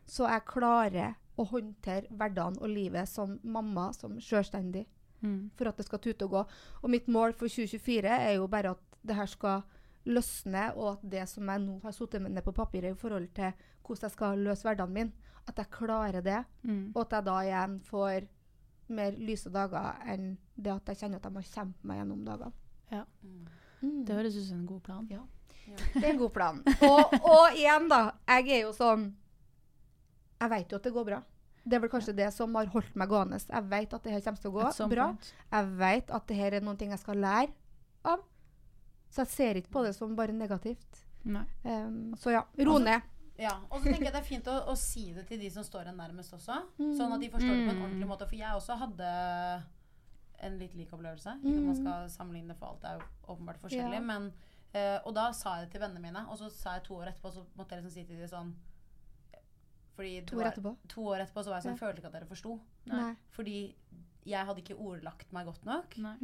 så 0.09 0.25
jeg 0.29 0.45
klarer 0.49 1.15
å 1.39 1.45
håndtere 1.51 2.07
hverdagen 2.11 2.57
og 2.63 2.69
livet 2.69 3.09
som 3.09 3.39
mamma, 3.45 3.93
som 3.93 4.15
selvstendig, 4.21 4.87
Mm. 5.23 5.51
for 5.57 5.67
at 5.69 5.77
det 5.77 5.87
skal 5.87 5.99
tute 5.99 6.25
og 6.25 6.31
gå. 6.31 6.45
Og 6.83 6.91
mitt 6.91 7.09
mål 7.09 7.33
for 7.35 7.49
2024 7.49 8.07
er 8.09 8.33
jo 8.37 8.47
bare 8.47 8.71
at 8.71 8.79
det 9.07 9.17
her 9.17 9.27
skal 9.27 9.63
løsne, 10.07 10.73
og 10.77 10.93
at 10.93 11.11
det 11.11 11.25
som 11.29 11.49
jeg 11.49 11.59
nå 11.65 11.81
har 11.83 11.93
satt 11.93 12.15
ned 12.23 12.43
på 12.45 12.53
papiret 12.53 12.93
i 12.95 12.99
forhold 12.99 13.29
til 13.35 13.53
hvordan 13.83 14.03
jeg 14.07 14.11
skal 14.15 14.39
løse 14.39 14.63
hverdagen 14.63 14.93
min, 14.95 15.13
at 15.49 15.57
jeg 15.59 15.71
klarer 15.71 16.21
det, 16.23 16.45
Mm. 16.63 16.93
og 16.95 17.01
at 17.03 17.13
jeg 17.17 17.25
da 17.25 17.37
igjen 17.43 17.81
får 17.81 18.29
mer 18.89 19.11
lyse 19.19 19.51
dager 19.51 19.99
enn 20.09 20.39
det 20.57 20.73
at 20.73 20.87
jeg 20.89 20.97
kjenner 20.97 21.17
at 21.19 21.25
jeg 21.25 21.33
må 21.33 21.41
kjempe 21.43 21.85
meg 21.89 21.99
gjennom 21.99 22.25
dagene. 22.25 22.53
Ja. 22.93 23.03
Mm. 23.23 24.05
Det 24.05 24.15
høres 24.17 24.37
ut 24.37 24.47
som 24.49 24.59
en 24.61 24.67
god 24.67 24.81
plan. 24.83 25.09
Ja. 25.11 25.21
Det 25.95 26.05
er 26.05 26.11
en 26.15 26.19
god 26.19 26.31
plan. 26.33 26.63
Og, 26.83 27.13
og 27.23 27.57
igjen, 27.59 27.89
da. 27.91 28.13
Jeg 28.27 28.49
er 28.49 28.63
jo 28.63 28.73
sånn 28.73 29.15
Jeg 30.41 30.51
vet 30.51 30.71
jo 30.73 30.77
at 30.79 30.85
det 30.87 30.93
går 30.95 31.05
bra. 31.05 31.19
Det 31.69 31.77
er 31.77 31.83
vel 31.85 31.91
kanskje 31.93 32.15
det 32.17 32.31
som 32.33 32.55
har 32.57 32.67
holdt 32.73 32.95
meg 32.97 33.09
gående. 33.13 33.39
Jeg 33.45 33.65
vet 33.69 33.93
at 33.99 34.03
det 34.07 34.13
her 34.15 34.21
kommer 34.25 34.41
til 34.41 34.51
å 34.51 34.55
gå 34.57 34.89
bra. 34.95 35.07
point. 35.11 35.29
Jeg 35.53 35.67
vet 35.83 36.11
at 36.19 36.27
det 36.31 36.37
her 36.39 36.57
er 36.59 36.65
noen 36.65 36.79
ting 36.81 36.91
jeg 36.95 36.99
skal 37.03 37.17
lære 37.21 37.53
av. 38.05 38.23
Så 39.11 39.23
jeg 39.25 39.29
ser 39.35 39.55
ikke 39.61 39.71
på 39.77 39.83
det 39.85 39.95
som 39.97 40.17
bare 40.17 40.33
negativt. 40.33 41.05
Um, 41.29 42.15
så 42.17 42.33
ja, 42.33 42.43
ro 42.65 42.75
Altså, 42.79 42.85
ned. 42.85 43.03
Ja, 43.39 43.53
og 43.71 43.79
så 43.81 43.85
tenker 43.93 44.05
jeg 44.09 44.13
det 44.15 44.21
er 44.21 44.27
fint 44.27 44.49
å, 44.51 44.55
å 44.73 44.75
si 44.77 45.13
det 45.15 45.27
til 45.29 45.39
de 45.39 45.49
som 45.55 45.63
står 45.63 45.91
en 45.93 45.97
nærmest 46.01 46.33
også. 46.35 46.57
Sånn 46.79 47.13
at 47.15 47.21
de 47.23 47.29
forstår 47.31 47.55
det 47.55 47.67
på 47.69 47.71
en 47.71 47.77
Mm. 47.79 47.85
ordentlig 47.85 48.09
måte. 48.11 48.27
For 48.27 48.35
jeg 48.37 48.51
også 48.57 48.77
hadde 48.81 49.11
en 50.41 50.59
litt 50.59 50.75
lik 50.79 50.91
opplevelse. 50.95 51.37
Ikke 51.43 51.59
at 51.59 51.67
man 51.69 51.77
skal 51.79 52.09
sammenligne, 52.13 52.55
for 52.59 52.73
alt 52.73 52.85
er 52.85 52.99
jo 52.99 53.35
åpenbart 53.35 53.61
forskjellig. 53.63 54.01
Ja. 54.01 54.07
Men, 54.11 54.33
uh, 54.75 54.99
og 55.07 55.15
da 55.15 55.29
sa 55.33 55.57
jeg 55.59 55.67
det 55.69 55.73
til 55.77 55.81
vennene 55.85 56.03
mine, 56.03 56.25
og 56.31 56.39
så 56.39 56.51
sa 56.51 56.75
jeg 56.79 56.85
to 56.89 56.95
år 56.99 57.13
etterpå, 57.13 57.33
så 57.35 57.45
måtte 57.59 57.75
jeg 57.77 57.83
liksom 57.85 57.95
si 57.95 58.05
til 58.05 58.19
dem 58.23 58.29
sånn 58.33 58.53
fordi 59.99 60.15
To 60.31 60.37
år 60.39 60.45
var- 60.45 60.53
etterpå. 60.53 60.73
To 60.95 61.07
år 61.11 61.25
etterpå 61.27 61.43
så 61.45 61.51
var 61.53 61.59
jeg 61.61 61.67
sånn, 61.69 61.79
Ja. 61.79 61.83
følte 61.83 61.99
ikke 62.03 62.11
at 62.13 62.17
dere 62.21 62.31
forsto. 62.31 62.59
Fordi 63.35 63.57
jeg 64.29 64.45
hadde 64.45 64.61
ikke 64.61 64.77
ordlagt 64.77 65.31
meg 65.33 65.47
godt 65.49 65.65
nok. 65.65 65.95
Nei. 66.05 66.17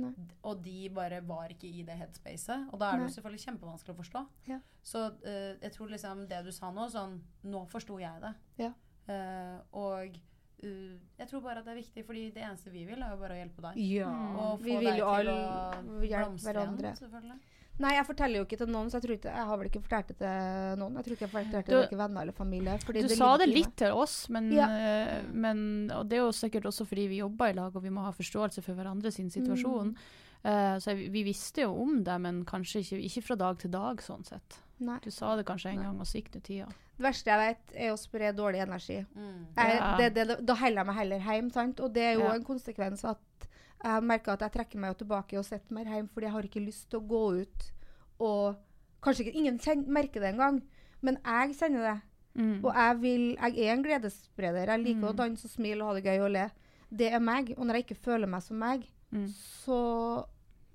Og 0.44 0.62
de 0.62 0.88
bare 0.92 1.20
var 1.24 1.48
ikke 1.48 1.64
i 1.72 1.82
det 1.82 1.96
headspacet. 1.96 2.66
Og 2.72 2.78
da 2.78 2.90
er 2.92 2.98
det 3.00 3.06
jo 3.08 3.14
selvfølgelig 3.14 3.44
kjempevanskelig 3.46 3.94
å 3.94 4.00
forstå. 4.02 4.22
Ja. 4.50 4.58
Så 4.84 5.04
uh, 5.24 5.56
jeg 5.62 5.72
tror 5.72 5.88
liksom 5.88 6.26
det 6.28 6.42
du 6.44 6.50
sa 6.52 6.70
nå, 6.70 6.84
sånn 6.92 7.20
Nå 7.44 7.66
forsto 7.70 7.98
jeg 7.98 8.20
det. 8.20 8.34
Ja. 8.58 8.72
Uh, 9.08 9.60
og 9.72 10.18
uh, 10.64 10.98
jeg 11.18 11.28
tror 11.30 11.40
bare 11.40 11.58
at 11.58 11.64
det 11.64 11.72
er 11.72 11.80
viktig, 11.82 12.04
fordi 12.04 12.26
det 12.34 12.42
eneste 12.44 12.70
vi 12.70 12.84
vil, 12.84 13.00
er 13.02 13.10
jo 13.14 13.16
bare 13.24 13.37
å 13.38 13.40
hjelpe 13.40 13.62
deg. 13.70 13.80
Ja. 13.88 14.10
Og 14.37 14.60
få 14.60 14.64
Vi 14.64 14.76
vil 14.76 14.84
deg 14.84 14.98
jo 14.98 15.08
til 15.08 15.14
alle 15.14 15.32
å 15.32 16.00
hjelpe 16.04 16.24
blomstre 16.28 16.52
hverandre. 16.52 16.92
igjen, 16.92 17.00
selvfølgelig. 17.00 17.40
Nei, 17.82 17.90
jeg 17.96 18.06
forteller 18.06 18.38
jo 18.38 18.44
ikke 18.46 18.56
til 18.60 18.68
noen, 18.70 18.87
så 18.87 19.00
jeg 19.00 19.02
tror 19.02 19.14
ikke 19.16 19.30
Jeg 19.34 19.46
har 19.48 19.56
vel 19.58 19.66
ikke 19.66 19.80
fortalt 19.82 20.10
det 20.12 20.16
til 20.20 20.76
noen. 20.78 20.94
Jeg 20.94 21.04
tror 21.04 21.14
ikke 21.16 21.24
jeg 21.26 21.32
fortalte 21.32 21.56
det 21.56 21.64
til 21.66 21.74
noen 21.98 22.02
venner 22.04 22.22
eller 22.22 22.32
familie. 22.37 22.78
fordi 22.84 23.02
Du 23.02 23.08
det 23.08 23.16
sa 23.18 23.37
det 23.37 23.48
litt 23.48 23.76
til 23.76 23.90
oss, 23.92 24.28
men, 24.30 24.52
Ja. 24.52 24.68
eh, 24.70 25.22
men 25.32 25.90
Og 25.90 26.08
det 26.08 26.18
er 26.18 26.22
jo 26.22 26.30
sikkert 26.32 26.64
også 26.70 26.87
fordi 26.87 27.08
vi 27.08 27.18
jobber 27.18 27.50
i 27.50 27.52
lag 27.52 27.74
og 27.74 27.82
vi 27.82 27.90
må 27.90 28.04
ha 28.04 28.12
forståelse 28.12 28.62
for 28.62 28.74
hverandre 28.74 29.10
sin 29.12 29.28
situasjon. 29.30 29.90
Mm. 29.90 29.96
Uh, 30.44 30.76
så 30.78 30.94
vi, 30.94 31.08
vi 31.08 31.22
visste 31.24 31.62
jo 31.62 31.72
om 31.82 32.02
det, 32.04 32.20
men 32.20 32.44
kanskje 32.44 32.82
ikke, 32.84 32.98
ikke 33.08 33.22
fra 33.24 33.34
dag 33.34 33.58
til 33.58 33.70
dag, 33.70 33.96
sånn 34.04 34.24
sett. 34.28 34.58
Nei. 34.78 34.98
Du 35.00 35.10
sa 35.10 35.34
det 35.37 35.46
kanskje 35.46 35.70
en 35.70 35.76
Nei. 35.76 35.84
gang, 35.87 35.98
og 36.00 36.04
så 36.06 36.20
gikk 36.20 36.30
det 36.32 36.42
tida. 36.44 36.66
Det 36.98 37.02
verste 37.06 37.30
jeg 37.32 37.38
vet, 37.56 37.72
er 37.80 37.92
å 37.94 37.96
spre 37.98 38.32
dårlig 38.37 38.60
energi. 38.60 39.06
Mm. 39.16 39.46
Jeg, 39.56 39.78
Ja. 39.80 39.96
det, 39.96 40.14
det, 40.14 40.44
da 40.44 40.54
heller 40.54 40.82
jeg 40.84 40.87
meg 40.87 40.96
heller 40.96 41.18
hjem, 41.18 41.50
sant? 41.50 41.80
Og 41.80 41.92
det 41.94 42.02
er 42.02 42.12
jo 42.20 42.26
Ja. 42.28 42.34
en 42.34 42.44
konsekvens 42.44 43.04
at 43.08 43.43
jeg 43.85 43.92
har 43.92 44.01
merka 44.09 44.33
at 44.35 44.40
jeg 44.47 44.53
trekker 44.57 44.81
meg 44.81 44.97
tilbake 44.99 45.37
og 45.38 45.44
sitter 45.47 45.77
mer 45.77 45.85
hjemme, 45.92 46.09
fordi 46.14 46.27
jeg 46.29 46.33
har 46.35 46.49
ikke 46.49 46.64
lyst 46.64 46.88
til 46.90 47.01
å 47.03 47.07
gå 47.14 47.23
ut 47.42 47.70
og 48.25 48.57
Kanskje 49.05 49.27
ikke 49.27 49.37
ingen 49.37 49.59
kjenner, 49.61 49.85
merker 49.92 50.23
det 50.25 50.31
engang, 50.33 50.62
men 51.05 51.18
jeg 51.20 51.51
kjenner 51.59 51.83
det. 51.85 51.97
Mm. 52.40 52.55
Og 52.64 52.70
jeg, 52.73 52.94
vil, 53.03 53.25
jeg 53.37 53.59
er 53.66 53.73
en 53.75 53.83
gledesspreder. 53.85 54.70
Jeg 54.73 54.81
liker 54.81 55.11
å 55.11 55.12
Mm. 55.12 55.16
danse 55.18 55.44
og 55.44 55.51
smile 55.53 55.83
og 55.85 55.90
ha 55.90 55.94
det 56.01 56.05
gøy 56.09 56.23
og 56.25 56.31
le. 56.33 56.47
Det 56.90 57.11
er 57.12 57.20
meg. 57.20 57.53
Og 57.59 57.66
når 57.66 57.75
jeg 57.77 57.85
ikke 57.85 58.01
føler 58.07 58.27
meg 58.27 58.42
som 58.42 58.57
meg, 58.57 58.87
Mm. 59.12 59.27
så 59.29 60.25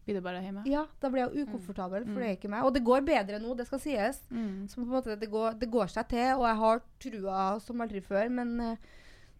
Blir 0.06 0.14
det 0.20 0.24
bare 0.24 0.42
hjemme? 0.42 0.62
ja, 0.66 0.86
da 1.02 1.10
blir 1.10 1.26
jeg 1.26 1.48
ukomfortabel, 1.48 2.04
for 2.06 2.14
Mm. 2.14 2.16
det 2.22 2.28
er 2.30 2.36
ikke 2.38 2.50
meg. 2.50 2.64
Og 2.66 2.74
det 2.74 2.84
går 2.84 3.02
bedre 3.06 3.40
nå, 3.42 3.58
det 3.58 3.66
skal 3.66 3.80
sies. 3.80 4.22
Mm. 4.32 4.68
Så 4.70 4.76
på 4.76 4.82
en 4.84 4.88
måte 4.94 5.20
det 5.20 5.30
går, 5.32 5.58
det 5.60 5.72
går 5.72 5.88
seg 5.90 6.08
til, 6.08 6.34
og 6.38 6.46
jeg 6.46 6.56
har 6.58 6.82
trua 7.00 7.60
som 7.62 7.82
aldri 7.82 8.02
før, 8.02 8.30
men 8.30 8.60
eh, 8.62 8.76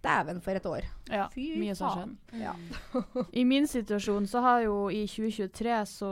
dæven 0.06 0.40
for 0.42 0.56
et 0.56 0.66
år. 0.70 0.86
Ja, 1.12 1.26
Fy 1.34 1.50
mye 1.60 1.76
som 1.76 1.90
faen. 1.92 2.14
skjedd. 2.32 2.42
Ja. 2.42 2.54
I 3.42 3.44
min 3.46 3.68
situasjon 3.68 4.28
så 4.32 4.42
har 4.46 4.62
jo 4.64 4.78
i 4.94 5.04
2023 5.08 5.76
så 5.92 6.10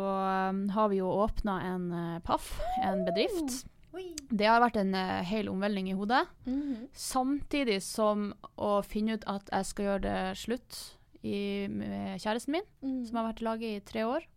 um, 0.50 0.64
har 0.76 0.90
vi 0.92 1.00
jo 1.00 1.08
åpna 1.24 1.58
en 1.74 1.88
uh, 1.94 2.20
PAF, 2.28 2.52
en 2.84 3.06
bedrift. 3.08 3.64
Det 4.30 4.46
har 4.46 4.60
vært 4.62 4.76
en 4.78 4.92
uh, 4.94 5.22
hel 5.26 5.48
omveltning 5.50 5.88
i 5.90 5.96
hodet. 5.98 6.26
Mhm. 6.46 6.88
Samtidig 6.94 7.80
som 7.82 8.34
å 8.60 8.82
finne 8.86 9.16
ut 9.18 9.24
at 9.32 9.48
jeg 9.54 9.66
skal 9.72 9.86
gjøre 9.88 10.04
det 10.06 10.38
slutt 10.38 10.82
i, 11.24 11.66
med 11.72 12.20
kjæresten 12.22 12.54
min, 12.60 12.68
Mm. 12.84 13.06
som 13.08 13.18
har 13.18 13.32
vært 13.32 13.42
i 13.42 13.46
laget 13.48 13.70
i 13.72 13.86
tre 13.88 14.04
år. 14.06 14.28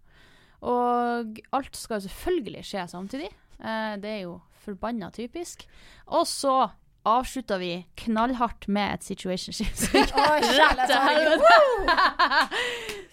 Og 0.62 1.40
alt 1.56 1.76
skal 1.76 1.98
jo 2.00 2.06
selvfølgelig 2.08 2.64
skje 2.68 2.86
samtidig. 2.92 3.28
Uh, 3.60 3.96
det 4.00 4.10
er 4.14 4.22
jo 4.24 4.38
forbanna 4.64 5.10
typisk. 5.12 5.66
Og 6.12 6.26
så 6.28 6.70
avslutta 7.08 7.56
vi 7.58 7.86
knallhardt 7.96 8.66
med 8.68 8.94
et 8.98 9.02
situationship. 9.06 9.72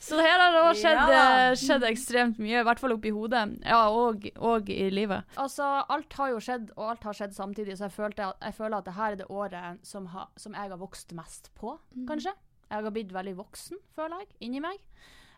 Så 0.08 0.20
her 0.22 0.40
har 0.40 0.52
det 0.54 0.62
også 0.62 0.82
skjedd, 0.82 1.12
Ja. 1.12 1.50
eh, 1.50 1.56
skjedd 1.60 1.84
ekstremt 1.90 2.38
mye, 2.40 2.60
i 2.62 2.64
hvert 2.68 2.80
fall 2.80 2.94
oppi 2.96 3.10
hodet. 3.12 3.58
Ja, 3.66 3.90
og, 3.92 4.28
og 4.38 4.70
i 4.70 4.90
livet. 4.94 5.24
Altså, 5.38 5.64
alt 5.90 6.14
har 6.20 6.30
jo 6.32 6.40
skjedd, 6.44 6.70
og 6.78 6.92
alt 6.94 7.04
har 7.04 7.14
skjedd 7.18 7.34
samtidig, 7.36 7.78
så 7.78 7.88
jeg, 7.88 7.96
følte 7.98 8.30
jeg 8.42 8.54
føler 8.56 8.78
at 8.78 8.86
det 8.88 8.94
her 8.98 9.12
er 9.12 9.20
det 9.24 9.30
året 9.30 9.80
som, 9.88 10.06
ha, 10.14 10.28
som 10.38 10.54
jeg 10.56 10.70
har 10.72 10.78
vokst 10.80 11.12
mest 11.18 11.52
på, 11.60 11.76
kanskje. 12.08 12.34
Jeg 12.70 12.84
har 12.84 12.92
blitt 12.92 13.14
veldig 13.16 13.36
voksen, 13.40 13.78
føler 13.96 14.24
jeg, 14.24 14.28
inni 14.48 14.60
meg. 14.64 14.80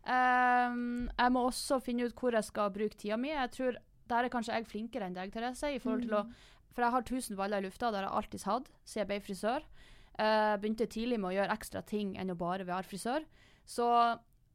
Um, 0.09 1.09
jeg 1.19 1.31
må 1.35 1.43
også 1.49 1.79
finne 1.83 2.07
ut 2.07 2.15
hvor 2.17 2.33
jeg 2.33 2.43
skal 2.47 2.71
bruke 2.73 2.97
tida 2.97 3.17
mi. 3.19 3.29
Jeg 3.33 3.51
tror 3.51 3.75
Der 4.09 4.23
er 4.25 4.29
kanskje 4.33 4.55
jeg 4.55 4.65
flinkere 4.65 5.05
enn 5.05 5.13
deg, 5.13 5.29
Therese, 5.33 5.69
i 5.75 5.77
forhold 5.79 6.01
til 6.07 6.15
å 6.17 6.23
For 6.75 6.85
jeg 6.85 6.93
har 6.95 7.05
tusen 7.07 7.37
baller 7.39 7.63
i 7.63 7.67
lufta, 7.67 7.89
det 7.91 8.01
har 8.01 8.07
jeg 8.09 8.17
alltid 8.21 8.45
hatt, 8.49 8.71
siden 8.85 9.01
jeg 9.03 9.09
ble 9.11 9.19
frisør. 9.25 9.67
Uh, 10.19 10.55
begynte 10.59 10.85
tidlig 10.91 11.19
med 11.19 11.31
å 11.31 11.35
gjøre 11.37 11.55
ekstra 11.55 11.81
ting 11.87 12.17
enn 12.19 12.33
å 12.33 12.37
bare 12.39 12.67
være 12.67 12.83
frisør. 12.87 13.23
Så 13.65 13.87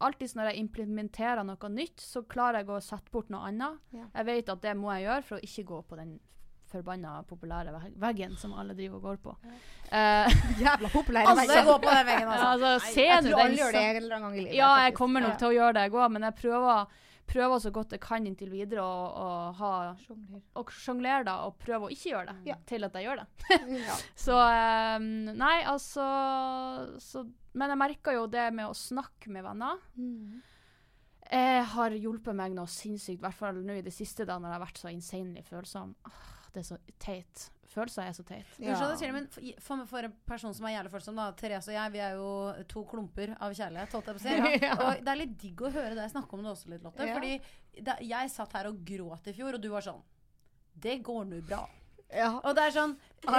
alltid 0.05 0.35
når 0.37 0.51
jeg 0.51 0.63
implementerer 0.65 1.47
noe 1.47 1.71
nytt, 1.73 2.03
så 2.03 2.23
klarer 2.29 2.61
jeg 2.63 2.71
å 2.71 2.81
sette 2.85 3.11
bort 3.15 3.31
noe 3.33 3.49
annet. 3.49 3.81
Ja. 3.95 4.07
Jeg 4.21 4.29
vet 4.31 4.53
at 4.53 4.63
det 4.65 4.77
må 4.77 4.93
jeg 4.95 5.07
gjøre 5.09 5.27
for 5.29 5.39
å 5.39 5.45
ikke 5.49 5.67
gå 5.71 5.81
på 5.89 5.99
den 6.01 6.15
forbanna 6.75 7.21
populære 7.29 7.71
veggen 8.03 8.35
som 8.41 8.55
alle 8.59 8.75
driver 8.75 8.99
og 8.99 9.05
går 9.09 9.19
på. 9.23 9.35
Eh, 9.95 10.35
Jævla 10.65 10.91
populære 10.91 11.31
altså, 11.31 11.47
veggen! 11.47 11.69
går 11.71 11.79
på 11.85 11.93
den 11.93 12.07
veggen, 12.09 12.29
altså. 12.35 12.71
altså, 12.75 13.01
Jeg 13.01 13.25
tror 13.29 13.43
alle 13.45 13.59
gjør 13.61 13.77
det 13.77 13.83
en 13.85 13.97
eller 14.01 14.17
annen 14.17 14.27
gang 14.29 14.37
i 14.37 14.43
livet. 14.43 14.57
ja, 14.59 14.71
jeg 14.81 14.91
faktisk. 14.91 14.99
kommer 14.99 15.27
nok 15.27 15.35
Ja. 15.35 15.41
til 15.43 15.49
å 15.49 15.57
gjøre 15.59 15.73
det, 15.79 15.85
jeg 15.87 15.95
òg, 15.95 16.07
men 16.17 16.27
jeg 16.29 16.35
prøver, 16.41 16.87
prøver 17.27 17.61
så 17.63 17.71
godt 17.75 17.95
jeg 17.97 18.01
kan 18.05 18.27
inntil 18.29 18.51
videre 18.53 18.83
å, 18.85 19.29
ha 19.59 19.71
og 20.61 20.71
sjonglere 20.75 21.25
da, 21.27 21.35
og 21.49 21.57
prøve 21.63 21.89
å 21.89 21.93
ikke 21.93 22.11
gjøre 22.13 22.33
det, 22.33 22.37
Ja. 22.51 22.57
til 22.69 22.85
at 22.87 22.95
jeg 22.99 23.07
gjør 23.09 23.23
det. 23.23 23.27
Ja. 23.89 23.97
Så 24.19 24.37
um, 24.39 25.07
Nei, 25.39 25.57
altså 25.69 26.05
så, 27.03 27.25
Men 27.55 27.73
jeg 27.75 27.81
merker 27.81 28.17
jo 28.19 28.27
det 28.31 28.49
med 28.55 28.69
å 28.69 28.77
snakke 28.77 29.31
med 29.33 29.45
venner. 29.47 29.81
Mm. 29.97 30.43
Jeg 31.31 31.65
har 31.73 31.91
hjulpet 31.97 32.37
meg 32.37 32.53
noe 32.55 32.69
sinnssykt, 32.71 33.19
i 33.19 33.25
hvert 33.25 33.39
fall 33.39 33.63
nå 33.65 33.79
i 33.79 33.83
det 33.87 33.95
siste, 33.95 34.27
da 34.29 34.37
når 34.39 34.51
jeg 34.53 34.59
har 34.59 34.65
vært 34.67 34.81
så 34.83 34.91
insanely 34.93 35.43
følsom. 35.47 35.95
Åh, 36.07 36.25
det 36.55 36.61
er 36.63 36.69
så 36.69 36.79
teit. 37.03 37.47
Følelser 37.75 38.07
er 38.07 38.15
så 38.15 38.23
teit. 38.27 38.51
Jeg 38.63 38.77
det, 38.79 39.11
men 39.15 39.27
for, 39.63 39.83
for, 39.91 40.07
en 40.07 40.15
person 40.29 40.55
som 40.55 40.67
er 40.69 40.77
jævlig 40.77 40.93
følsom, 40.93 41.19
da, 41.19 41.29
Therese 41.39 41.73
og 41.73 41.75
jeg, 41.75 41.93
vi 41.95 42.03
er 42.07 42.19
jo 42.21 42.29
to 42.71 42.85
klumper 42.87 43.33
av 43.43 43.55
kjærlighet, 43.57 43.97
holdt 43.97 44.11
jeg 44.11 44.19
på 44.19 44.23
å 44.23 44.25
si. 44.25 44.59
Ja. 44.65 44.75
Og 44.79 45.01
det 45.03 45.11
er 45.11 45.19
litt 45.19 45.33
digg 45.41 45.63
å 45.67 45.71
høre 45.75 45.95
deg 45.99 46.13
snakke 46.13 46.37
om 46.37 46.45
det 46.45 46.53
også 46.53 46.71
litt, 46.71 46.85
Lotte. 46.87 47.09
Ja. 47.09 47.17
Fordi 47.19 47.81
da, 47.89 47.97
jeg 48.05 48.31
satt 48.31 48.55
her 48.55 48.69
og 48.71 48.85
gråt 48.87 49.27
i 49.31 49.35
fjor, 49.35 49.59
og 49.59 49.65
du 49.65 49.73
var 49.73 49.85
sånn 49.85 50.05
Det 50.87 51.01
går 51.05 51.27
nå 51.31 51.41
bra. 51.49 51.65
Ja. 52.15 52.31
Og 52.45 52.55
det 52.55 52.69
er 52.69 52.75
sånn 52.77 52.95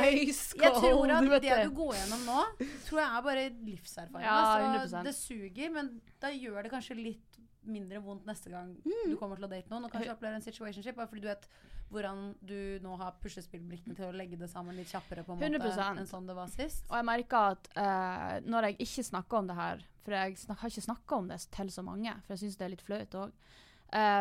Ice 0.10 0.58
Jeg 0.60 0.74
tror 0.76 1.13
at 1.13 1.30
vet 1.30 1.45
det 1.45 1.60
du. 1.62 1.69
du 1.69 1.76
går 1.78 1.93
gjennom 1.95 2.28
nå, 2.28 2.43
tror 2.89 3.02
jeg 3.02 3.08
er 3.08 3.26
bare 3.30 3.45
livserfaring. 3.69 4.28
Ja, 4.28 4.39
altså, 4.82 5.04
det 5.06 5.15
suger, 5.15 5.71
men 5.78 5.93
da 6.19 6.34
gjør 6.34 6.65
det 6.65 6.74
kanskje 6.74 6.98
litt 7.00 7.39
mindre 7.67 8.01
vondt 8.04 8.25
neste 8.28 8.51
gang 8.54 8.75
Mm. 8.86 9.10
du 9.12 9.15
kommer 9.17 9.36
til 9.39 9.45
å 9.47 9.49
date 9.49 9.69
noen, 9.71 9.86
og 9.86 9.91
kanskje 9.91 10.13
opplever 10.13 10.36
en 10.36 10.45
situationship, 10.45 10.95
bare 10.95 11.08
fordi 11.08 11.21
du 11.21 11.28
vet 11.28 11.47
hvordan 11.91 12.36
du 12.41 12.80
nå 12.82 12.95
har 12.97 13.13
puslespillblikkene 13.21 13.95
til 13.95 14.08
å 14.08 14.15
legge 14.15 14.38
det 14.39 14.49
sammen 14.49 14.75
litt 14.75 14.89
kjappere 14.89 15.23
på 15.23 15.34
en 15.34 15.39
måte 15.39 15.60
100%. 15.60 15.99
enn 16.01 16.08
sånn 16.10 16.25
det 16.28 16.36
var 16.36 16.47
sist. 16.49 16.86
Og 16.89 16.95
jeg 16.97 17.06
merker 17.06 17.51
at 17.54 17.69
uh, 17.78 18.39
når 18.49 18.69
jeg 18.69 18.80
ikke 18.88 19.04
snakker 19.12 19.38
om 19.38 19.47
det 19.47 19.56
her, 19.60 19.86
for 20.04 20.17
jeg 20.17 20.38
har 20.49 20.69
ikke 20.73 20.88
snakka 20.89 21.15
om 21.17 21.28
det 21.30 21.39
til 21.51 21.69
så 21.71 21.84
mange, 21.86 22.13
for 22.25 22.34
jeg 22.34 22.43
syns 22.43 22.58
det 22.58 22.65
er 22.65 22.73
litt 22.73 22.86
flaut 22.86 23.15
òg. 23.21 23.32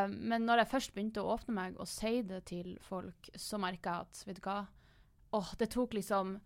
men 0.09 0.45
når 0.47 0.59
jeg 0.59 0.69
først 0.71 0.95
begynte 0.95 1.23
å 1.23 1.33
åpne 1.35 1.55
meg 1.55 1.79
og 1.81 1.89
si 1.89 2.23
det 2.23 2.45
til 2.47 2.79
folk, 2.81 3.31
så 3.35 3.59
merker 3.59 3.91
jeg 3.91 4.01
at 4.01 4.25
vet 4.27 4.37
du 4.37 4.43
hva 4.43 4.67
Åh, 5.35 5.55
det 5.59 5.71
tok 5.71 5.95
liksom 5.95 6.37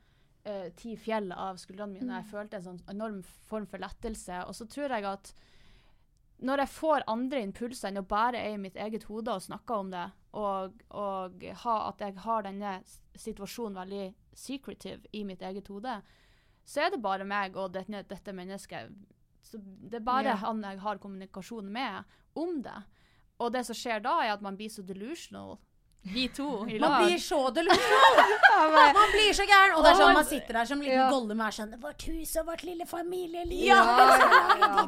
uh, 0.48 0.68
ti 0.76 0.94
fjell 0.96 1.32
av 1.32 1.58
skuldrene 1.60 1.92
mine. 1.98 2.22
Jeg 2.22 2.30
følte 2.30 2.56
en 2.56 2.62
sånn 2.64 2.80
enorm 2.88 3.18
form 3.22 3.66
for 3.66 3.78
lettelse. 3.78 4.46
Og 4.48 4.54
så 4.56 4.64
tror 4.70 4.94
jeg 4.94 5.04
at 5.04 5.34
når 6.38 6.62
jeg 6.62 6.70
får 6.70 7.06
andre 7.10 7.42
impulser 7.42 7.90
enn 7.90 8.00
å 8.00 8.06
bare 8.06 8.38
er 8.38 8.54
i 8.54 8.62
mitt 8.62 8.76
eget 8.78 9.08
hode 9.10 9.34
og 9.34 9.42
snakke 9.42 9.74
om 9.74 9.90
det, 9.90 10.04
og, 10.38 10.82
og 10.94 11.44
ha, 11.64 11.76
at 11.88 12.04
jeg 12.04 12.14
har 12.22 12.44
denne 12.46 12.74
situasjonen 13.18 13.78
veldig 13.80 14.04
secretive 14.38 15.10
i 15.12 15.24
mitt 15.26 15.42
eget 15.42 15.70
hode, 15.72 15.96
så 16.68 16.84
er 16.84 16.92
det 16.92 17.02
bare 17.02 17.26
meg 17.26 17.56
og 17.58 17.72
dette, 17.74 18.04
dette 18.06 18.34
mennesket. 18.36 18.92
Så 19.42 19.58
det 19.58 19.98
er 19.98 20.04
bare 20.04 20.34
yeah. 20.34 20.42
han 20.44 20.62
jeg 20.62 20.82
har 20.84 21.00
kommunikasjon 21.02 21.70
med 21.72 22.04
om 22.38 22.60
det. 22.62 22.76
Og 23.42 23.52
det 23.54 23.64
som 23.66 23.78
skjer 23.78 24.02
da, 24.04 24.18
er 24.22 24.34
at 24.34 24.44
man 24.44 24.58
blir 24.58 24.70
så 24.70 24.84
delusional, 24.86 25.56
vi 26.02 26.28
to 26.32 26.64
i 26.70 26.78
Man 26.80 27.04
blir 27.04 27.18
så 27.20 27.50
delusjonal! 27.52 28.18
Man 28.96 29.10
blir 29.12 29.32
så 29.36 29.44
gæren! 29.44 29.74
Og 29.76 29.82
det 29.84 29.90
er 29.90 29.98
sånn 29.98 30.14
man 30.16 30.24
sitter 30.24 30.56
der 30.56 30.68
som 30.70 30.80
liten 30.80 30.94
Ja. 30.96 31.08
Gollum 31.12 31.40
er 31.44 31.50
sånn 31.52 31.74
Vårt 31.82 32.04
hus 32.08 32.30
og 32.40 32.46
vårt 32.48 32.62
lille 32.64 32.86
familieliv. 32.88 33.64
Ja, 33.66 33.82
ja. 34.56 34.86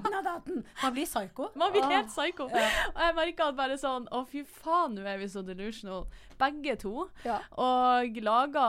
Man 0.82 0.94
blir 0.94 1.04
psyko. 1.06 1.50
Man 1.60 1.72
blir 1.74 1.84
helt 1.90 2.08
psyko. 2.08 2.46
Og 2.48 3.02
jeg 3.04 3.16
merka 3.18 3.50
bare 3.58 3.76
sånn 3.80 4.06
Å, 4.10 4.22
fy 4.30 4.44
faen, 4.44 4.94
nå 4.96 5.04
er 5.06 5.18
vi 5.20 5.28
så 5.32 5.42
delusional. 5.44 6.06
Begge 6.40 6.76
to. 6.80 7.08
Ja. 7.26 7.40
Og 7.60 8.16
laga 8.24 8.64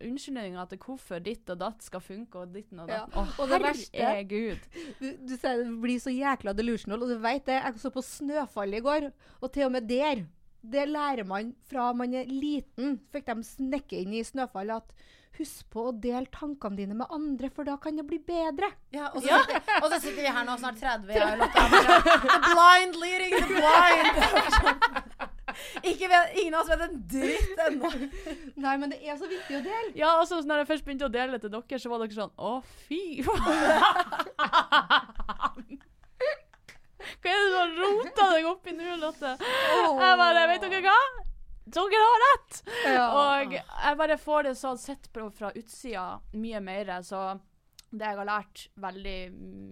unnskyldninger 0.00 0.70
til 0.70 0.80
hvorfor 0.86 1.20
ditt 1.26 1.50
og 1.52 1.60
datt 1.60 1.84
skal 1.84 2.00
funke, 2.00 2.46
og 2.46 2.54
ditten 2.54 2.80
og 2.80 2.88
Ja. 2.88 3.02
datt. 3.04 3.18
Å, 3.18 3.26
Og 3.42 3.48
det 3.52 3.60
verste- 3.62 4.24
Gud. 4.30 4.58
Du, 5.00 5.10
du 5.28 5.36
sier 5.36 5.64
du 5.64 5.76
blir 5.82 5.98
så 6.00 6.10
jækla 6.14 6.54
delusional, 6.56 7.02
og 7.02 7.08
du 7.12 7.18
vet 7.18 7.44
det. 7.44 7.60
Jeg 7.62 7.74
så 7.82 7.90
på 7.92 8.00
Snøfall 8.02 8.72
i 8.74 8.80
går, 8.80 9.10
og 9.42 9.52
til 9.52 9.66
og 9.66 9.72
med 9.72 9.88
der 9.88 10.24
det 10.72 10.86
lærer 10.88 11.26
man 11.28 11.52
fra 11.70 11.90
man 11.96 12.14
er 12.16 12.30
liten. 12.30 12.98
Fikk 13.12 13.28
de 13.30 13.44
snekke 13.46 14.00
inn 14.00 14.14
i 14.16 14.24
Snøfall 14.24 14.72
at 14.76 14.94
husk 15.38 15.66
på 15.74 15.88
å 15.88 15.92
dele 15.98 16.30
tankene 16.30 16.78
dine 16.78 16.94
med 16.94 17.10
andre, 17.12 17.50
for 17.50 17.66
da 17.66 17.74
kan 17.82 17.96
det 17.98 18.06
bli 18.06 18.20
bedre. 18.22 18.70
Ja, 18.94 19.10
og, 19.10 19.18
så 19.22 19.40
sitter, 19.42 19.80
og 19.80 19.88
så 19.90 19.98
sitter 19.98 20.22
vi 20.22 20.34
her 20.36 20.46
nå 20.46 20.54
snart 20.60 20.78
30, 20.84 21.10
jeg 21.10 21.22
og 21.24 21.28
sånn, 21.42 22.10
The 22.22 22.38
blind 22.52 23.00
leading 23.02 23.34
the 23.40 23.48
blind. 23.50 25.24
Ikke 25.90 26.08
vet, 26.10 26.32
ingen 26.40 26.54
av 26.56 26.64
oss 26.64 26.70
vet 26.72 26.80
en 26.86 27.02
dritt 27.10 27.60
ennå. 27.66 27.90
Nei, 28.64 28.74
men 28.80 28.90
det 28.90 28.98
er 29.06 29.18
så 29.20 29.28
viktig 29.30 29.58
å 29.58 29.62
dele. 29.62 29.92
Ja, 29.98 30.14
altså, 30.18 30.40
når 30.42 30.62
jeg 30.62 30.70
først 30.72 30.86
begynte 30.86 31.06
å 31.06 31.12
dele 31.14 31.36
det 31.36 31.44
til 31.44 31.52
dere, 31.54 31.78
så 31.82 31.92
var 31.92 32.02
dere 32.02 32.16
sånn 32.16 32.32
Å, 32.34 32.54
fy 32.88 33.02
faen. 33.26 33.44
Hva 37.24 37.32
er 37.32 37.40
det 37.40 37.52
du 37.52 37.56
har 37.56 37.70
rota 37.80 38.24
deg 38.34 38.46
opp 38.50 38.66
i 38.68 38.74
nå, 38.76 38.96
Lotte? 39.00 39.30
Jeg 39.40 40.18
bare 40.20 40.42
Vet 40.50 40.66
dere 40.66 40.82
hva? 40.84 40.98
Dere 41.64 42.00
har 42.02 42.22
rett! 42.26 42.58
Ja. 42.84 43.04
Og 43.16 43.54
jeg 43.56 43.98
bare 44.02 44.18
får 44.20 44.50
det 44.50 44.54
sånn 44.60 44.80
sett 44.80 45.08
på 45.14 45.30
fra 45.32 45.48
utsida 45.56 46.04
mye 46.36 46.60
mer. 46.60 46.92
Så 47.00 47.22
det 47.88 48.10
jeg 48.10 48.18
har 48.18 48.28
lært 48.28 48.66
veldig 48.82 49.18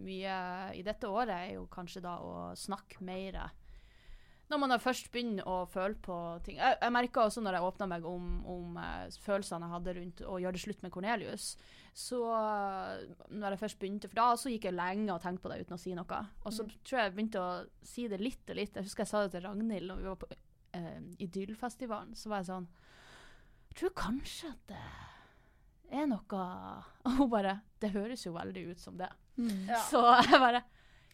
mye 0.06 0.36
i 0.78 0.84
dette 0.86 1.10
året, 1.10 1.34
er 1.36 1.58
jo 1.58 1.66
kanskje 1.70 2.00
da 2.04 2.16
å 2.24 2.32
snakke 2.56 3.04
mer. 3.04 3.36
Når 4.52 4.60
man 4.60 4.74
først 4.82 5.06
begynner 5.14 5.46
å 5.48 5.62
føle 5.70 5.96
på 6.04 6.16
ting. 6.44 6.58
Jeg, 6.60 6.76
jeg 6.76 6.92
merka 6.92 7.22
også 7.24 7.40
når 7.40 7.56
jeg 7.56 7.68
åpna 7.70 7.86
meg 7.88 8.04
om, 8.08 8.26
om 8.52 8.74
eh, 8.82 9.14
følelsene 9.24 9.64
jeg 9.64 9.72
hadde 9.72 9.94
rundt 9.96 10.20
å 10.28 10.34
gjøre 10.42 10.58
det 10.58 10.60
slutt 10.66 10.82
med 10.84 10.92
Cornelius. 10.92 11.46
Så 11.96 12.18
eh, 12.36 13.04
når 13.32 13.54
jeg 13.54 13.62
først 13.62 13.78
begynte, 13.80 14.10
for 14.12 14.20
da 14.20 14.26
så 14.40 14.52
gikk 14.52 14.68
jeg 14.68 14.76
lenge 14.76 15.14
og 15.14 15.22
tenkte 15.24 15.46
på 15.46 15.52
det 15.52 15.62
uten 15.64 15.76
å 15.76 15.80
si 15.80 15.94
noe. 15.96 16.20
Og 16.44 16.52
så 16.52 16.66
tror 16.68 16.98
jeg 16.98 17.08
jeg 17.08 17.14
begynte 17.16 17.40
å 17.44 17.54
si 17.94 18.04
det 18.12 18.20
litt 18.20 18.52
og 18.52 18.60
litt. 18.60 18.76
Jeg 18.76 18.88
husker 18.90 19.06
jeg 19.06 19.12
sa 19.14 19.24
det 19.24 19.32
til 19.36 19.46
Ragnhild 19.46 19.88
når 19.88 20.02
vi 20.02 20.10
var 20.10 20.20
på 20.20 20.28
uh, 20.32 21.00
Idyllfestivalen. 21.24 22.12
Så 22.18 22.32
var 22.32 22.42
jeg 22.42 22.50
sånn 22.50 22.68
Jeg 23.70 23.80
tror 23.80 23.96
kanskje 24.02 24.52
at 24.52 24.72
det 24.72 24.84
er 26.02 26.08
noe 26.08 26.44
Og 27.08 27.18
hun 27.18 27.32
bare 27.32 27.58
Det 27.80 27.92
høres 27.92 28.24
jo 28.24 28.36
veldig 28.36 28.68
ut 28.72 28.80
som 28.84 29.00
det. 29.00 29.10
Ja. 29.68 29.80
Så 29.88 30.04
jeg 30.28 30.40
bare 30.40 30.64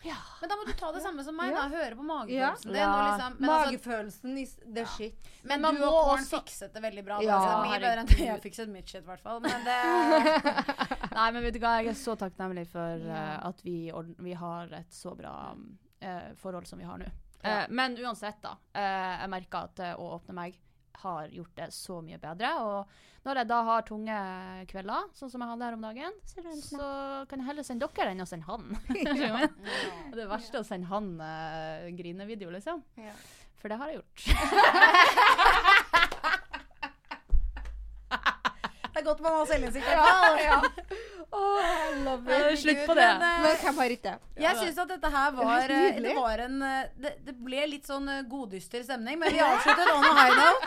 Men 0.05 0.51
da 0.51 0.57
må 0.57 0.65
du 0.67 0.73
ta 0.79 0.91
det 0.95 1.01
samme 1.03 1.25
som 1.27 1.37
meg. 1.37 1.51
Ja. 1.53 1.65
da, 1.65 1.75
Høre 1.75 1.97
på 1.99 2.05
magefølelsen. 2.07 2.75
Ja. 2.77 2.89
Og 2.89 3.07
liksom, 3.09 3.37
men 3.39 3.51
altså, 3.51 3.71
Magefølelsen 3.71 4.39
is 4.39 4.55
the 4.63 4.85
shit. 4.95 5.31
men 5.43 5.61
man 5.65 5.75
du 5.75 5.83
må 5.83 5.91
og 5.91 6.13
også- 6.15 6.39
fikset 6.39 6.75
det 6.75 6.83
veldig 6.83 7.05
bra. 7.05 7.21
Ja, 7.23 7.39
det 7.43 7.71
mye 7.71 7.81
bedre 7.83 8.05
enn 8.05 8.11
du 8.11 8.15
det 8.15 8.29
jeg 8.29 8.43
fikset 8.43 8.69
mitt 8.69 8.89
shit, 8.89 9.03
i 9.03 9.09
hvert 9.09 9.25
fall. 9.25 9.41
Men 9.41 9.65
det 9.67 9.79
Nei, 11.19 11.31
men 11.33 11.43
vet 11.43 11.55
du 11.55 11.61
hva, 11.63 11.79
jeg 11.83 11.93
er 11.93 11.99
så 11.99 12.15
takknemlig 12.19 12.69
for 12.71 13.09
uh, 13.11 13.49
at 13.49 13.65
vi, 13.67 13.91
vi 14.23 14.37
har 14.39 14.71
et 14.79 14.95
så 14.95 15.15
bra 15.19 15.35
uh, 15.55 16.31
forhold 16.39 16.67
som 16.71 16.79
vi 16.79 16.87
har 16.87 16.99
nå. 17.03 17.11
Eh, 17.39 17.67
men 17.71 17.95
uansett, 18.03 18.41
da. 18.43 18.57
jeg 18.75 19.29
merker 19.31 19.69
at 19.69 19.83
å 19.95 20.09
åpne 20.17 20.35
meg 20.35 20.57
har 21.03 21.33
gjort 21.35 21.55
det 21.59 21.69
så 21.75 22.01
mye 22.05 22.19
bedre. 22.23 22.53
Og 22.65 23.27
når 23.27 23.43
jeg 23.43 23.51
da 23.51 23.59
har 23.67 23.87
tunge 23.89 24.19
kvelder, 24.71 25.09
sånn 25.19 25.33
som 25.33 25.43
jeg 25.45 25.53
hadde 25.53 25.67
her 25.69 25.77
om 25.79 25.87
dagen, 25.89 26.21
så 26.63 26.93
kan 27.29 27.43
jeg 27.43 27.49
heller 27.51 27.67
sende 27.67 27.91
dere 27.99 28.15
enn 28.15 28.25
å 28.25 28.29
sende 28.29 28.49
han. 28.49 28.71
det 28.95 29.17
er 29.19 30.17
det 30.17 30.31
verste 30.31 30.61
er 30.61 30.65
å 30.65 30.69
sende 30.69 30.91
han 30.93 31.13
uh, 31.21 31.89
grinevideo, 31.99 32.53
liksom. 32.55 32.85
Ja. 33.01 33.17
For 33.59 33.73
det 33.73 33.79
har 33.81 33.91
jeg 33.91 33.99
gjort. 33.99 34.21
Det 38.99 39.05
er 39.05 39.07
godt 39.07 39.21
man 39.23 39.35
har 39.39 39.47
selvinnsikt. 39.47 39.87
Ja, 39.87 40.59
it. 40.59 40.65
Slutt 42.59 42.81
på 42.89 42.95
det. 42.97 43.19
Men, 43.21 43.23
uh, 43.23 43.27
Men 43.77 43.93
ikke? 43.93 44.15
Jeg 44.41 44.57
syns 44.59 44.79
at 44.81 44.89
dette 44.91 45.09
her 45.13 45.31
Det 45.37 45.39
er 45.39 45.45
var, 45.45 45.71
eh, 45.71 46.01
det, 46.03 46.15
var 46.17 46.39
en, 46.43 46.59
det, 46.97 47.13
det 47.27 47.35
ble 47.37 47.67
litt 47.69 47.87
sånn 47.87 48.09
goddyster 48.31 48.83
stemning, 48.83 49.19
men 49.21 49.29
vi 49.37 49.41
avsluttet 49.45 49.91
on 49.93 50.05
a 50.09 50.13
high 50.17 50.35
note. 50.35 50.67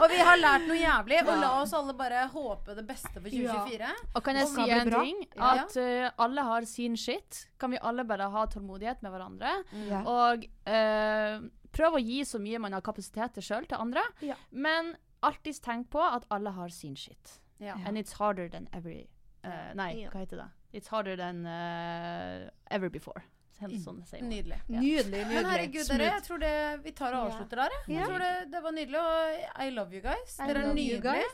Og 0.00 0.06
vi 0.10 0.18
har 0.24 0.36
lært 0.40 0.64
noe 0.66 0.78
jævlig. 0.80 1.20
Og 1.26 1.38
la 1.44 1.50
oss 1.60 1.72
alle 1.76 1.94
bare 1.98 2.24
håpe 2.32 2.74
det 2.78 2.86
beste 2.88 3.20
for 3.20 3.28
2024. 3.28 3.92
Og 4.16 4.20
kan 4.26 4.34
jeg 4.40 4.46
Og 4.48 4.52
si 4.56 4.64
en 4.78 4.90
bra. 4.90 5.00
ting? 5.04 5.18
At 5.36 5.76
uh, 5.78 6.08
alle 6.26 6.42
har 6.48 6.62
sin 6.72 6.96
shit. 6.98 7.44
Kan 7.60 7.70
vi 7.76 7.78
alle 7.82 8.04
bare 8.08 8.26
ha 8.32 8.42
tålmodighet 8.50 8.98
med 9.04 9.10
hverandre? 9.14 9.52
Ja. 9.90 10.02
Og 10.08 10.48
uh, 10.66 11.46
prøv 11.76 11.90
å 12.00 12.02
gi 12.02 12.24
så 12.26 12.38
mye 12.42 12.58
man 12.64 12.72
har 12.74 12.82
kapasitet 12.84 13.36
til 13.38 13.44
sjøl 13.52 13.64
til 13.70 13.78
andre. 13.78 14.02
Ja. 14.24 14.34
Men 14.50 14.96
alltids 15.22 15.60
tenk 15.62 15.92
på 15.92 16.02
at 16.02 16.26
alle 16.34 16.50
har 16.56 16.72
sin 16.74 16.96
shit. 16.98 17.38
Ja. 17.62 17.76
And 17.86 17.96
it's 17.98 18.12
harder 18.18 18.48
than 18.50 18.66
every 18.74 19.08
uh, 19.44 19.70
Nei, 19.78 19.92
hva 20.10 20.18
heter 20.24 20.36
det? 20.42 20.48
It's 20.72 20.88
harder 20.90 21.16
than 21.16 21.44
uh, 21.46 22.50
ever 22.70 22.90
before. 22.90 23.22
Sånn, 23.62 24.00
nydelig. 24.26 24.56
Ja. 24.66 24.80
Nydelig. 24.80 24.82
Nydelig, 24.82 25.10
Men 25.12 25.28
nydelig. 25.28 25.50
herregud, 25.52 25.84
dere, 25.92 26.06
jeg 26.16 26.22
tror 26.26 26.38
det, 26.42 26.54
vi 26.82 26.90
tar 26.98 27.14
og 27.14 27.28
avslutter 27.28 27.56
der. 27.62 27.70
jeg. 27.86 27.94
Jeg 27.94 28.08
tror 28.10 28.18
det, 28.24 28.30
det 28.50 28.62
var 28.64 28.72
nydelig. 28.74 28.98
Og 28.98 29.62
I 29.62 29.70
love 29.70 29.94
you 29.94 30.02
guys. 30.02 30.34
I 30.40 30.48
Dere 30.50 30.64
er 30.66 30.74
nydelige. 30.74 31.28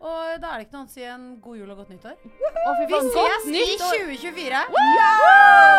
Og 0.00 0.40
da 0.42 0.46
er 0.50 0.56
det 0.58 0.66
ikke 0.66 0.74
noe 0.74 0.80
annet 0.82 0.90
å 0.90 0.96
si 0.96 1.02
enn 1.04 1.26
god 1.44 1.56
jul 1.60 1.70
og 1.70 1.76
godt 1.84 1.90
nyttår. 1.94 2.16
Og 2.66 2.72
Vi 2.80 2.86
faen, 2.90 3.10
ses 3.14 3.44
i 3.46 3.54
nytt 3.54 3.80
år! 3.86 3.92
2024. 4.08 5.70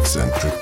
Eccentric 0.00 0.61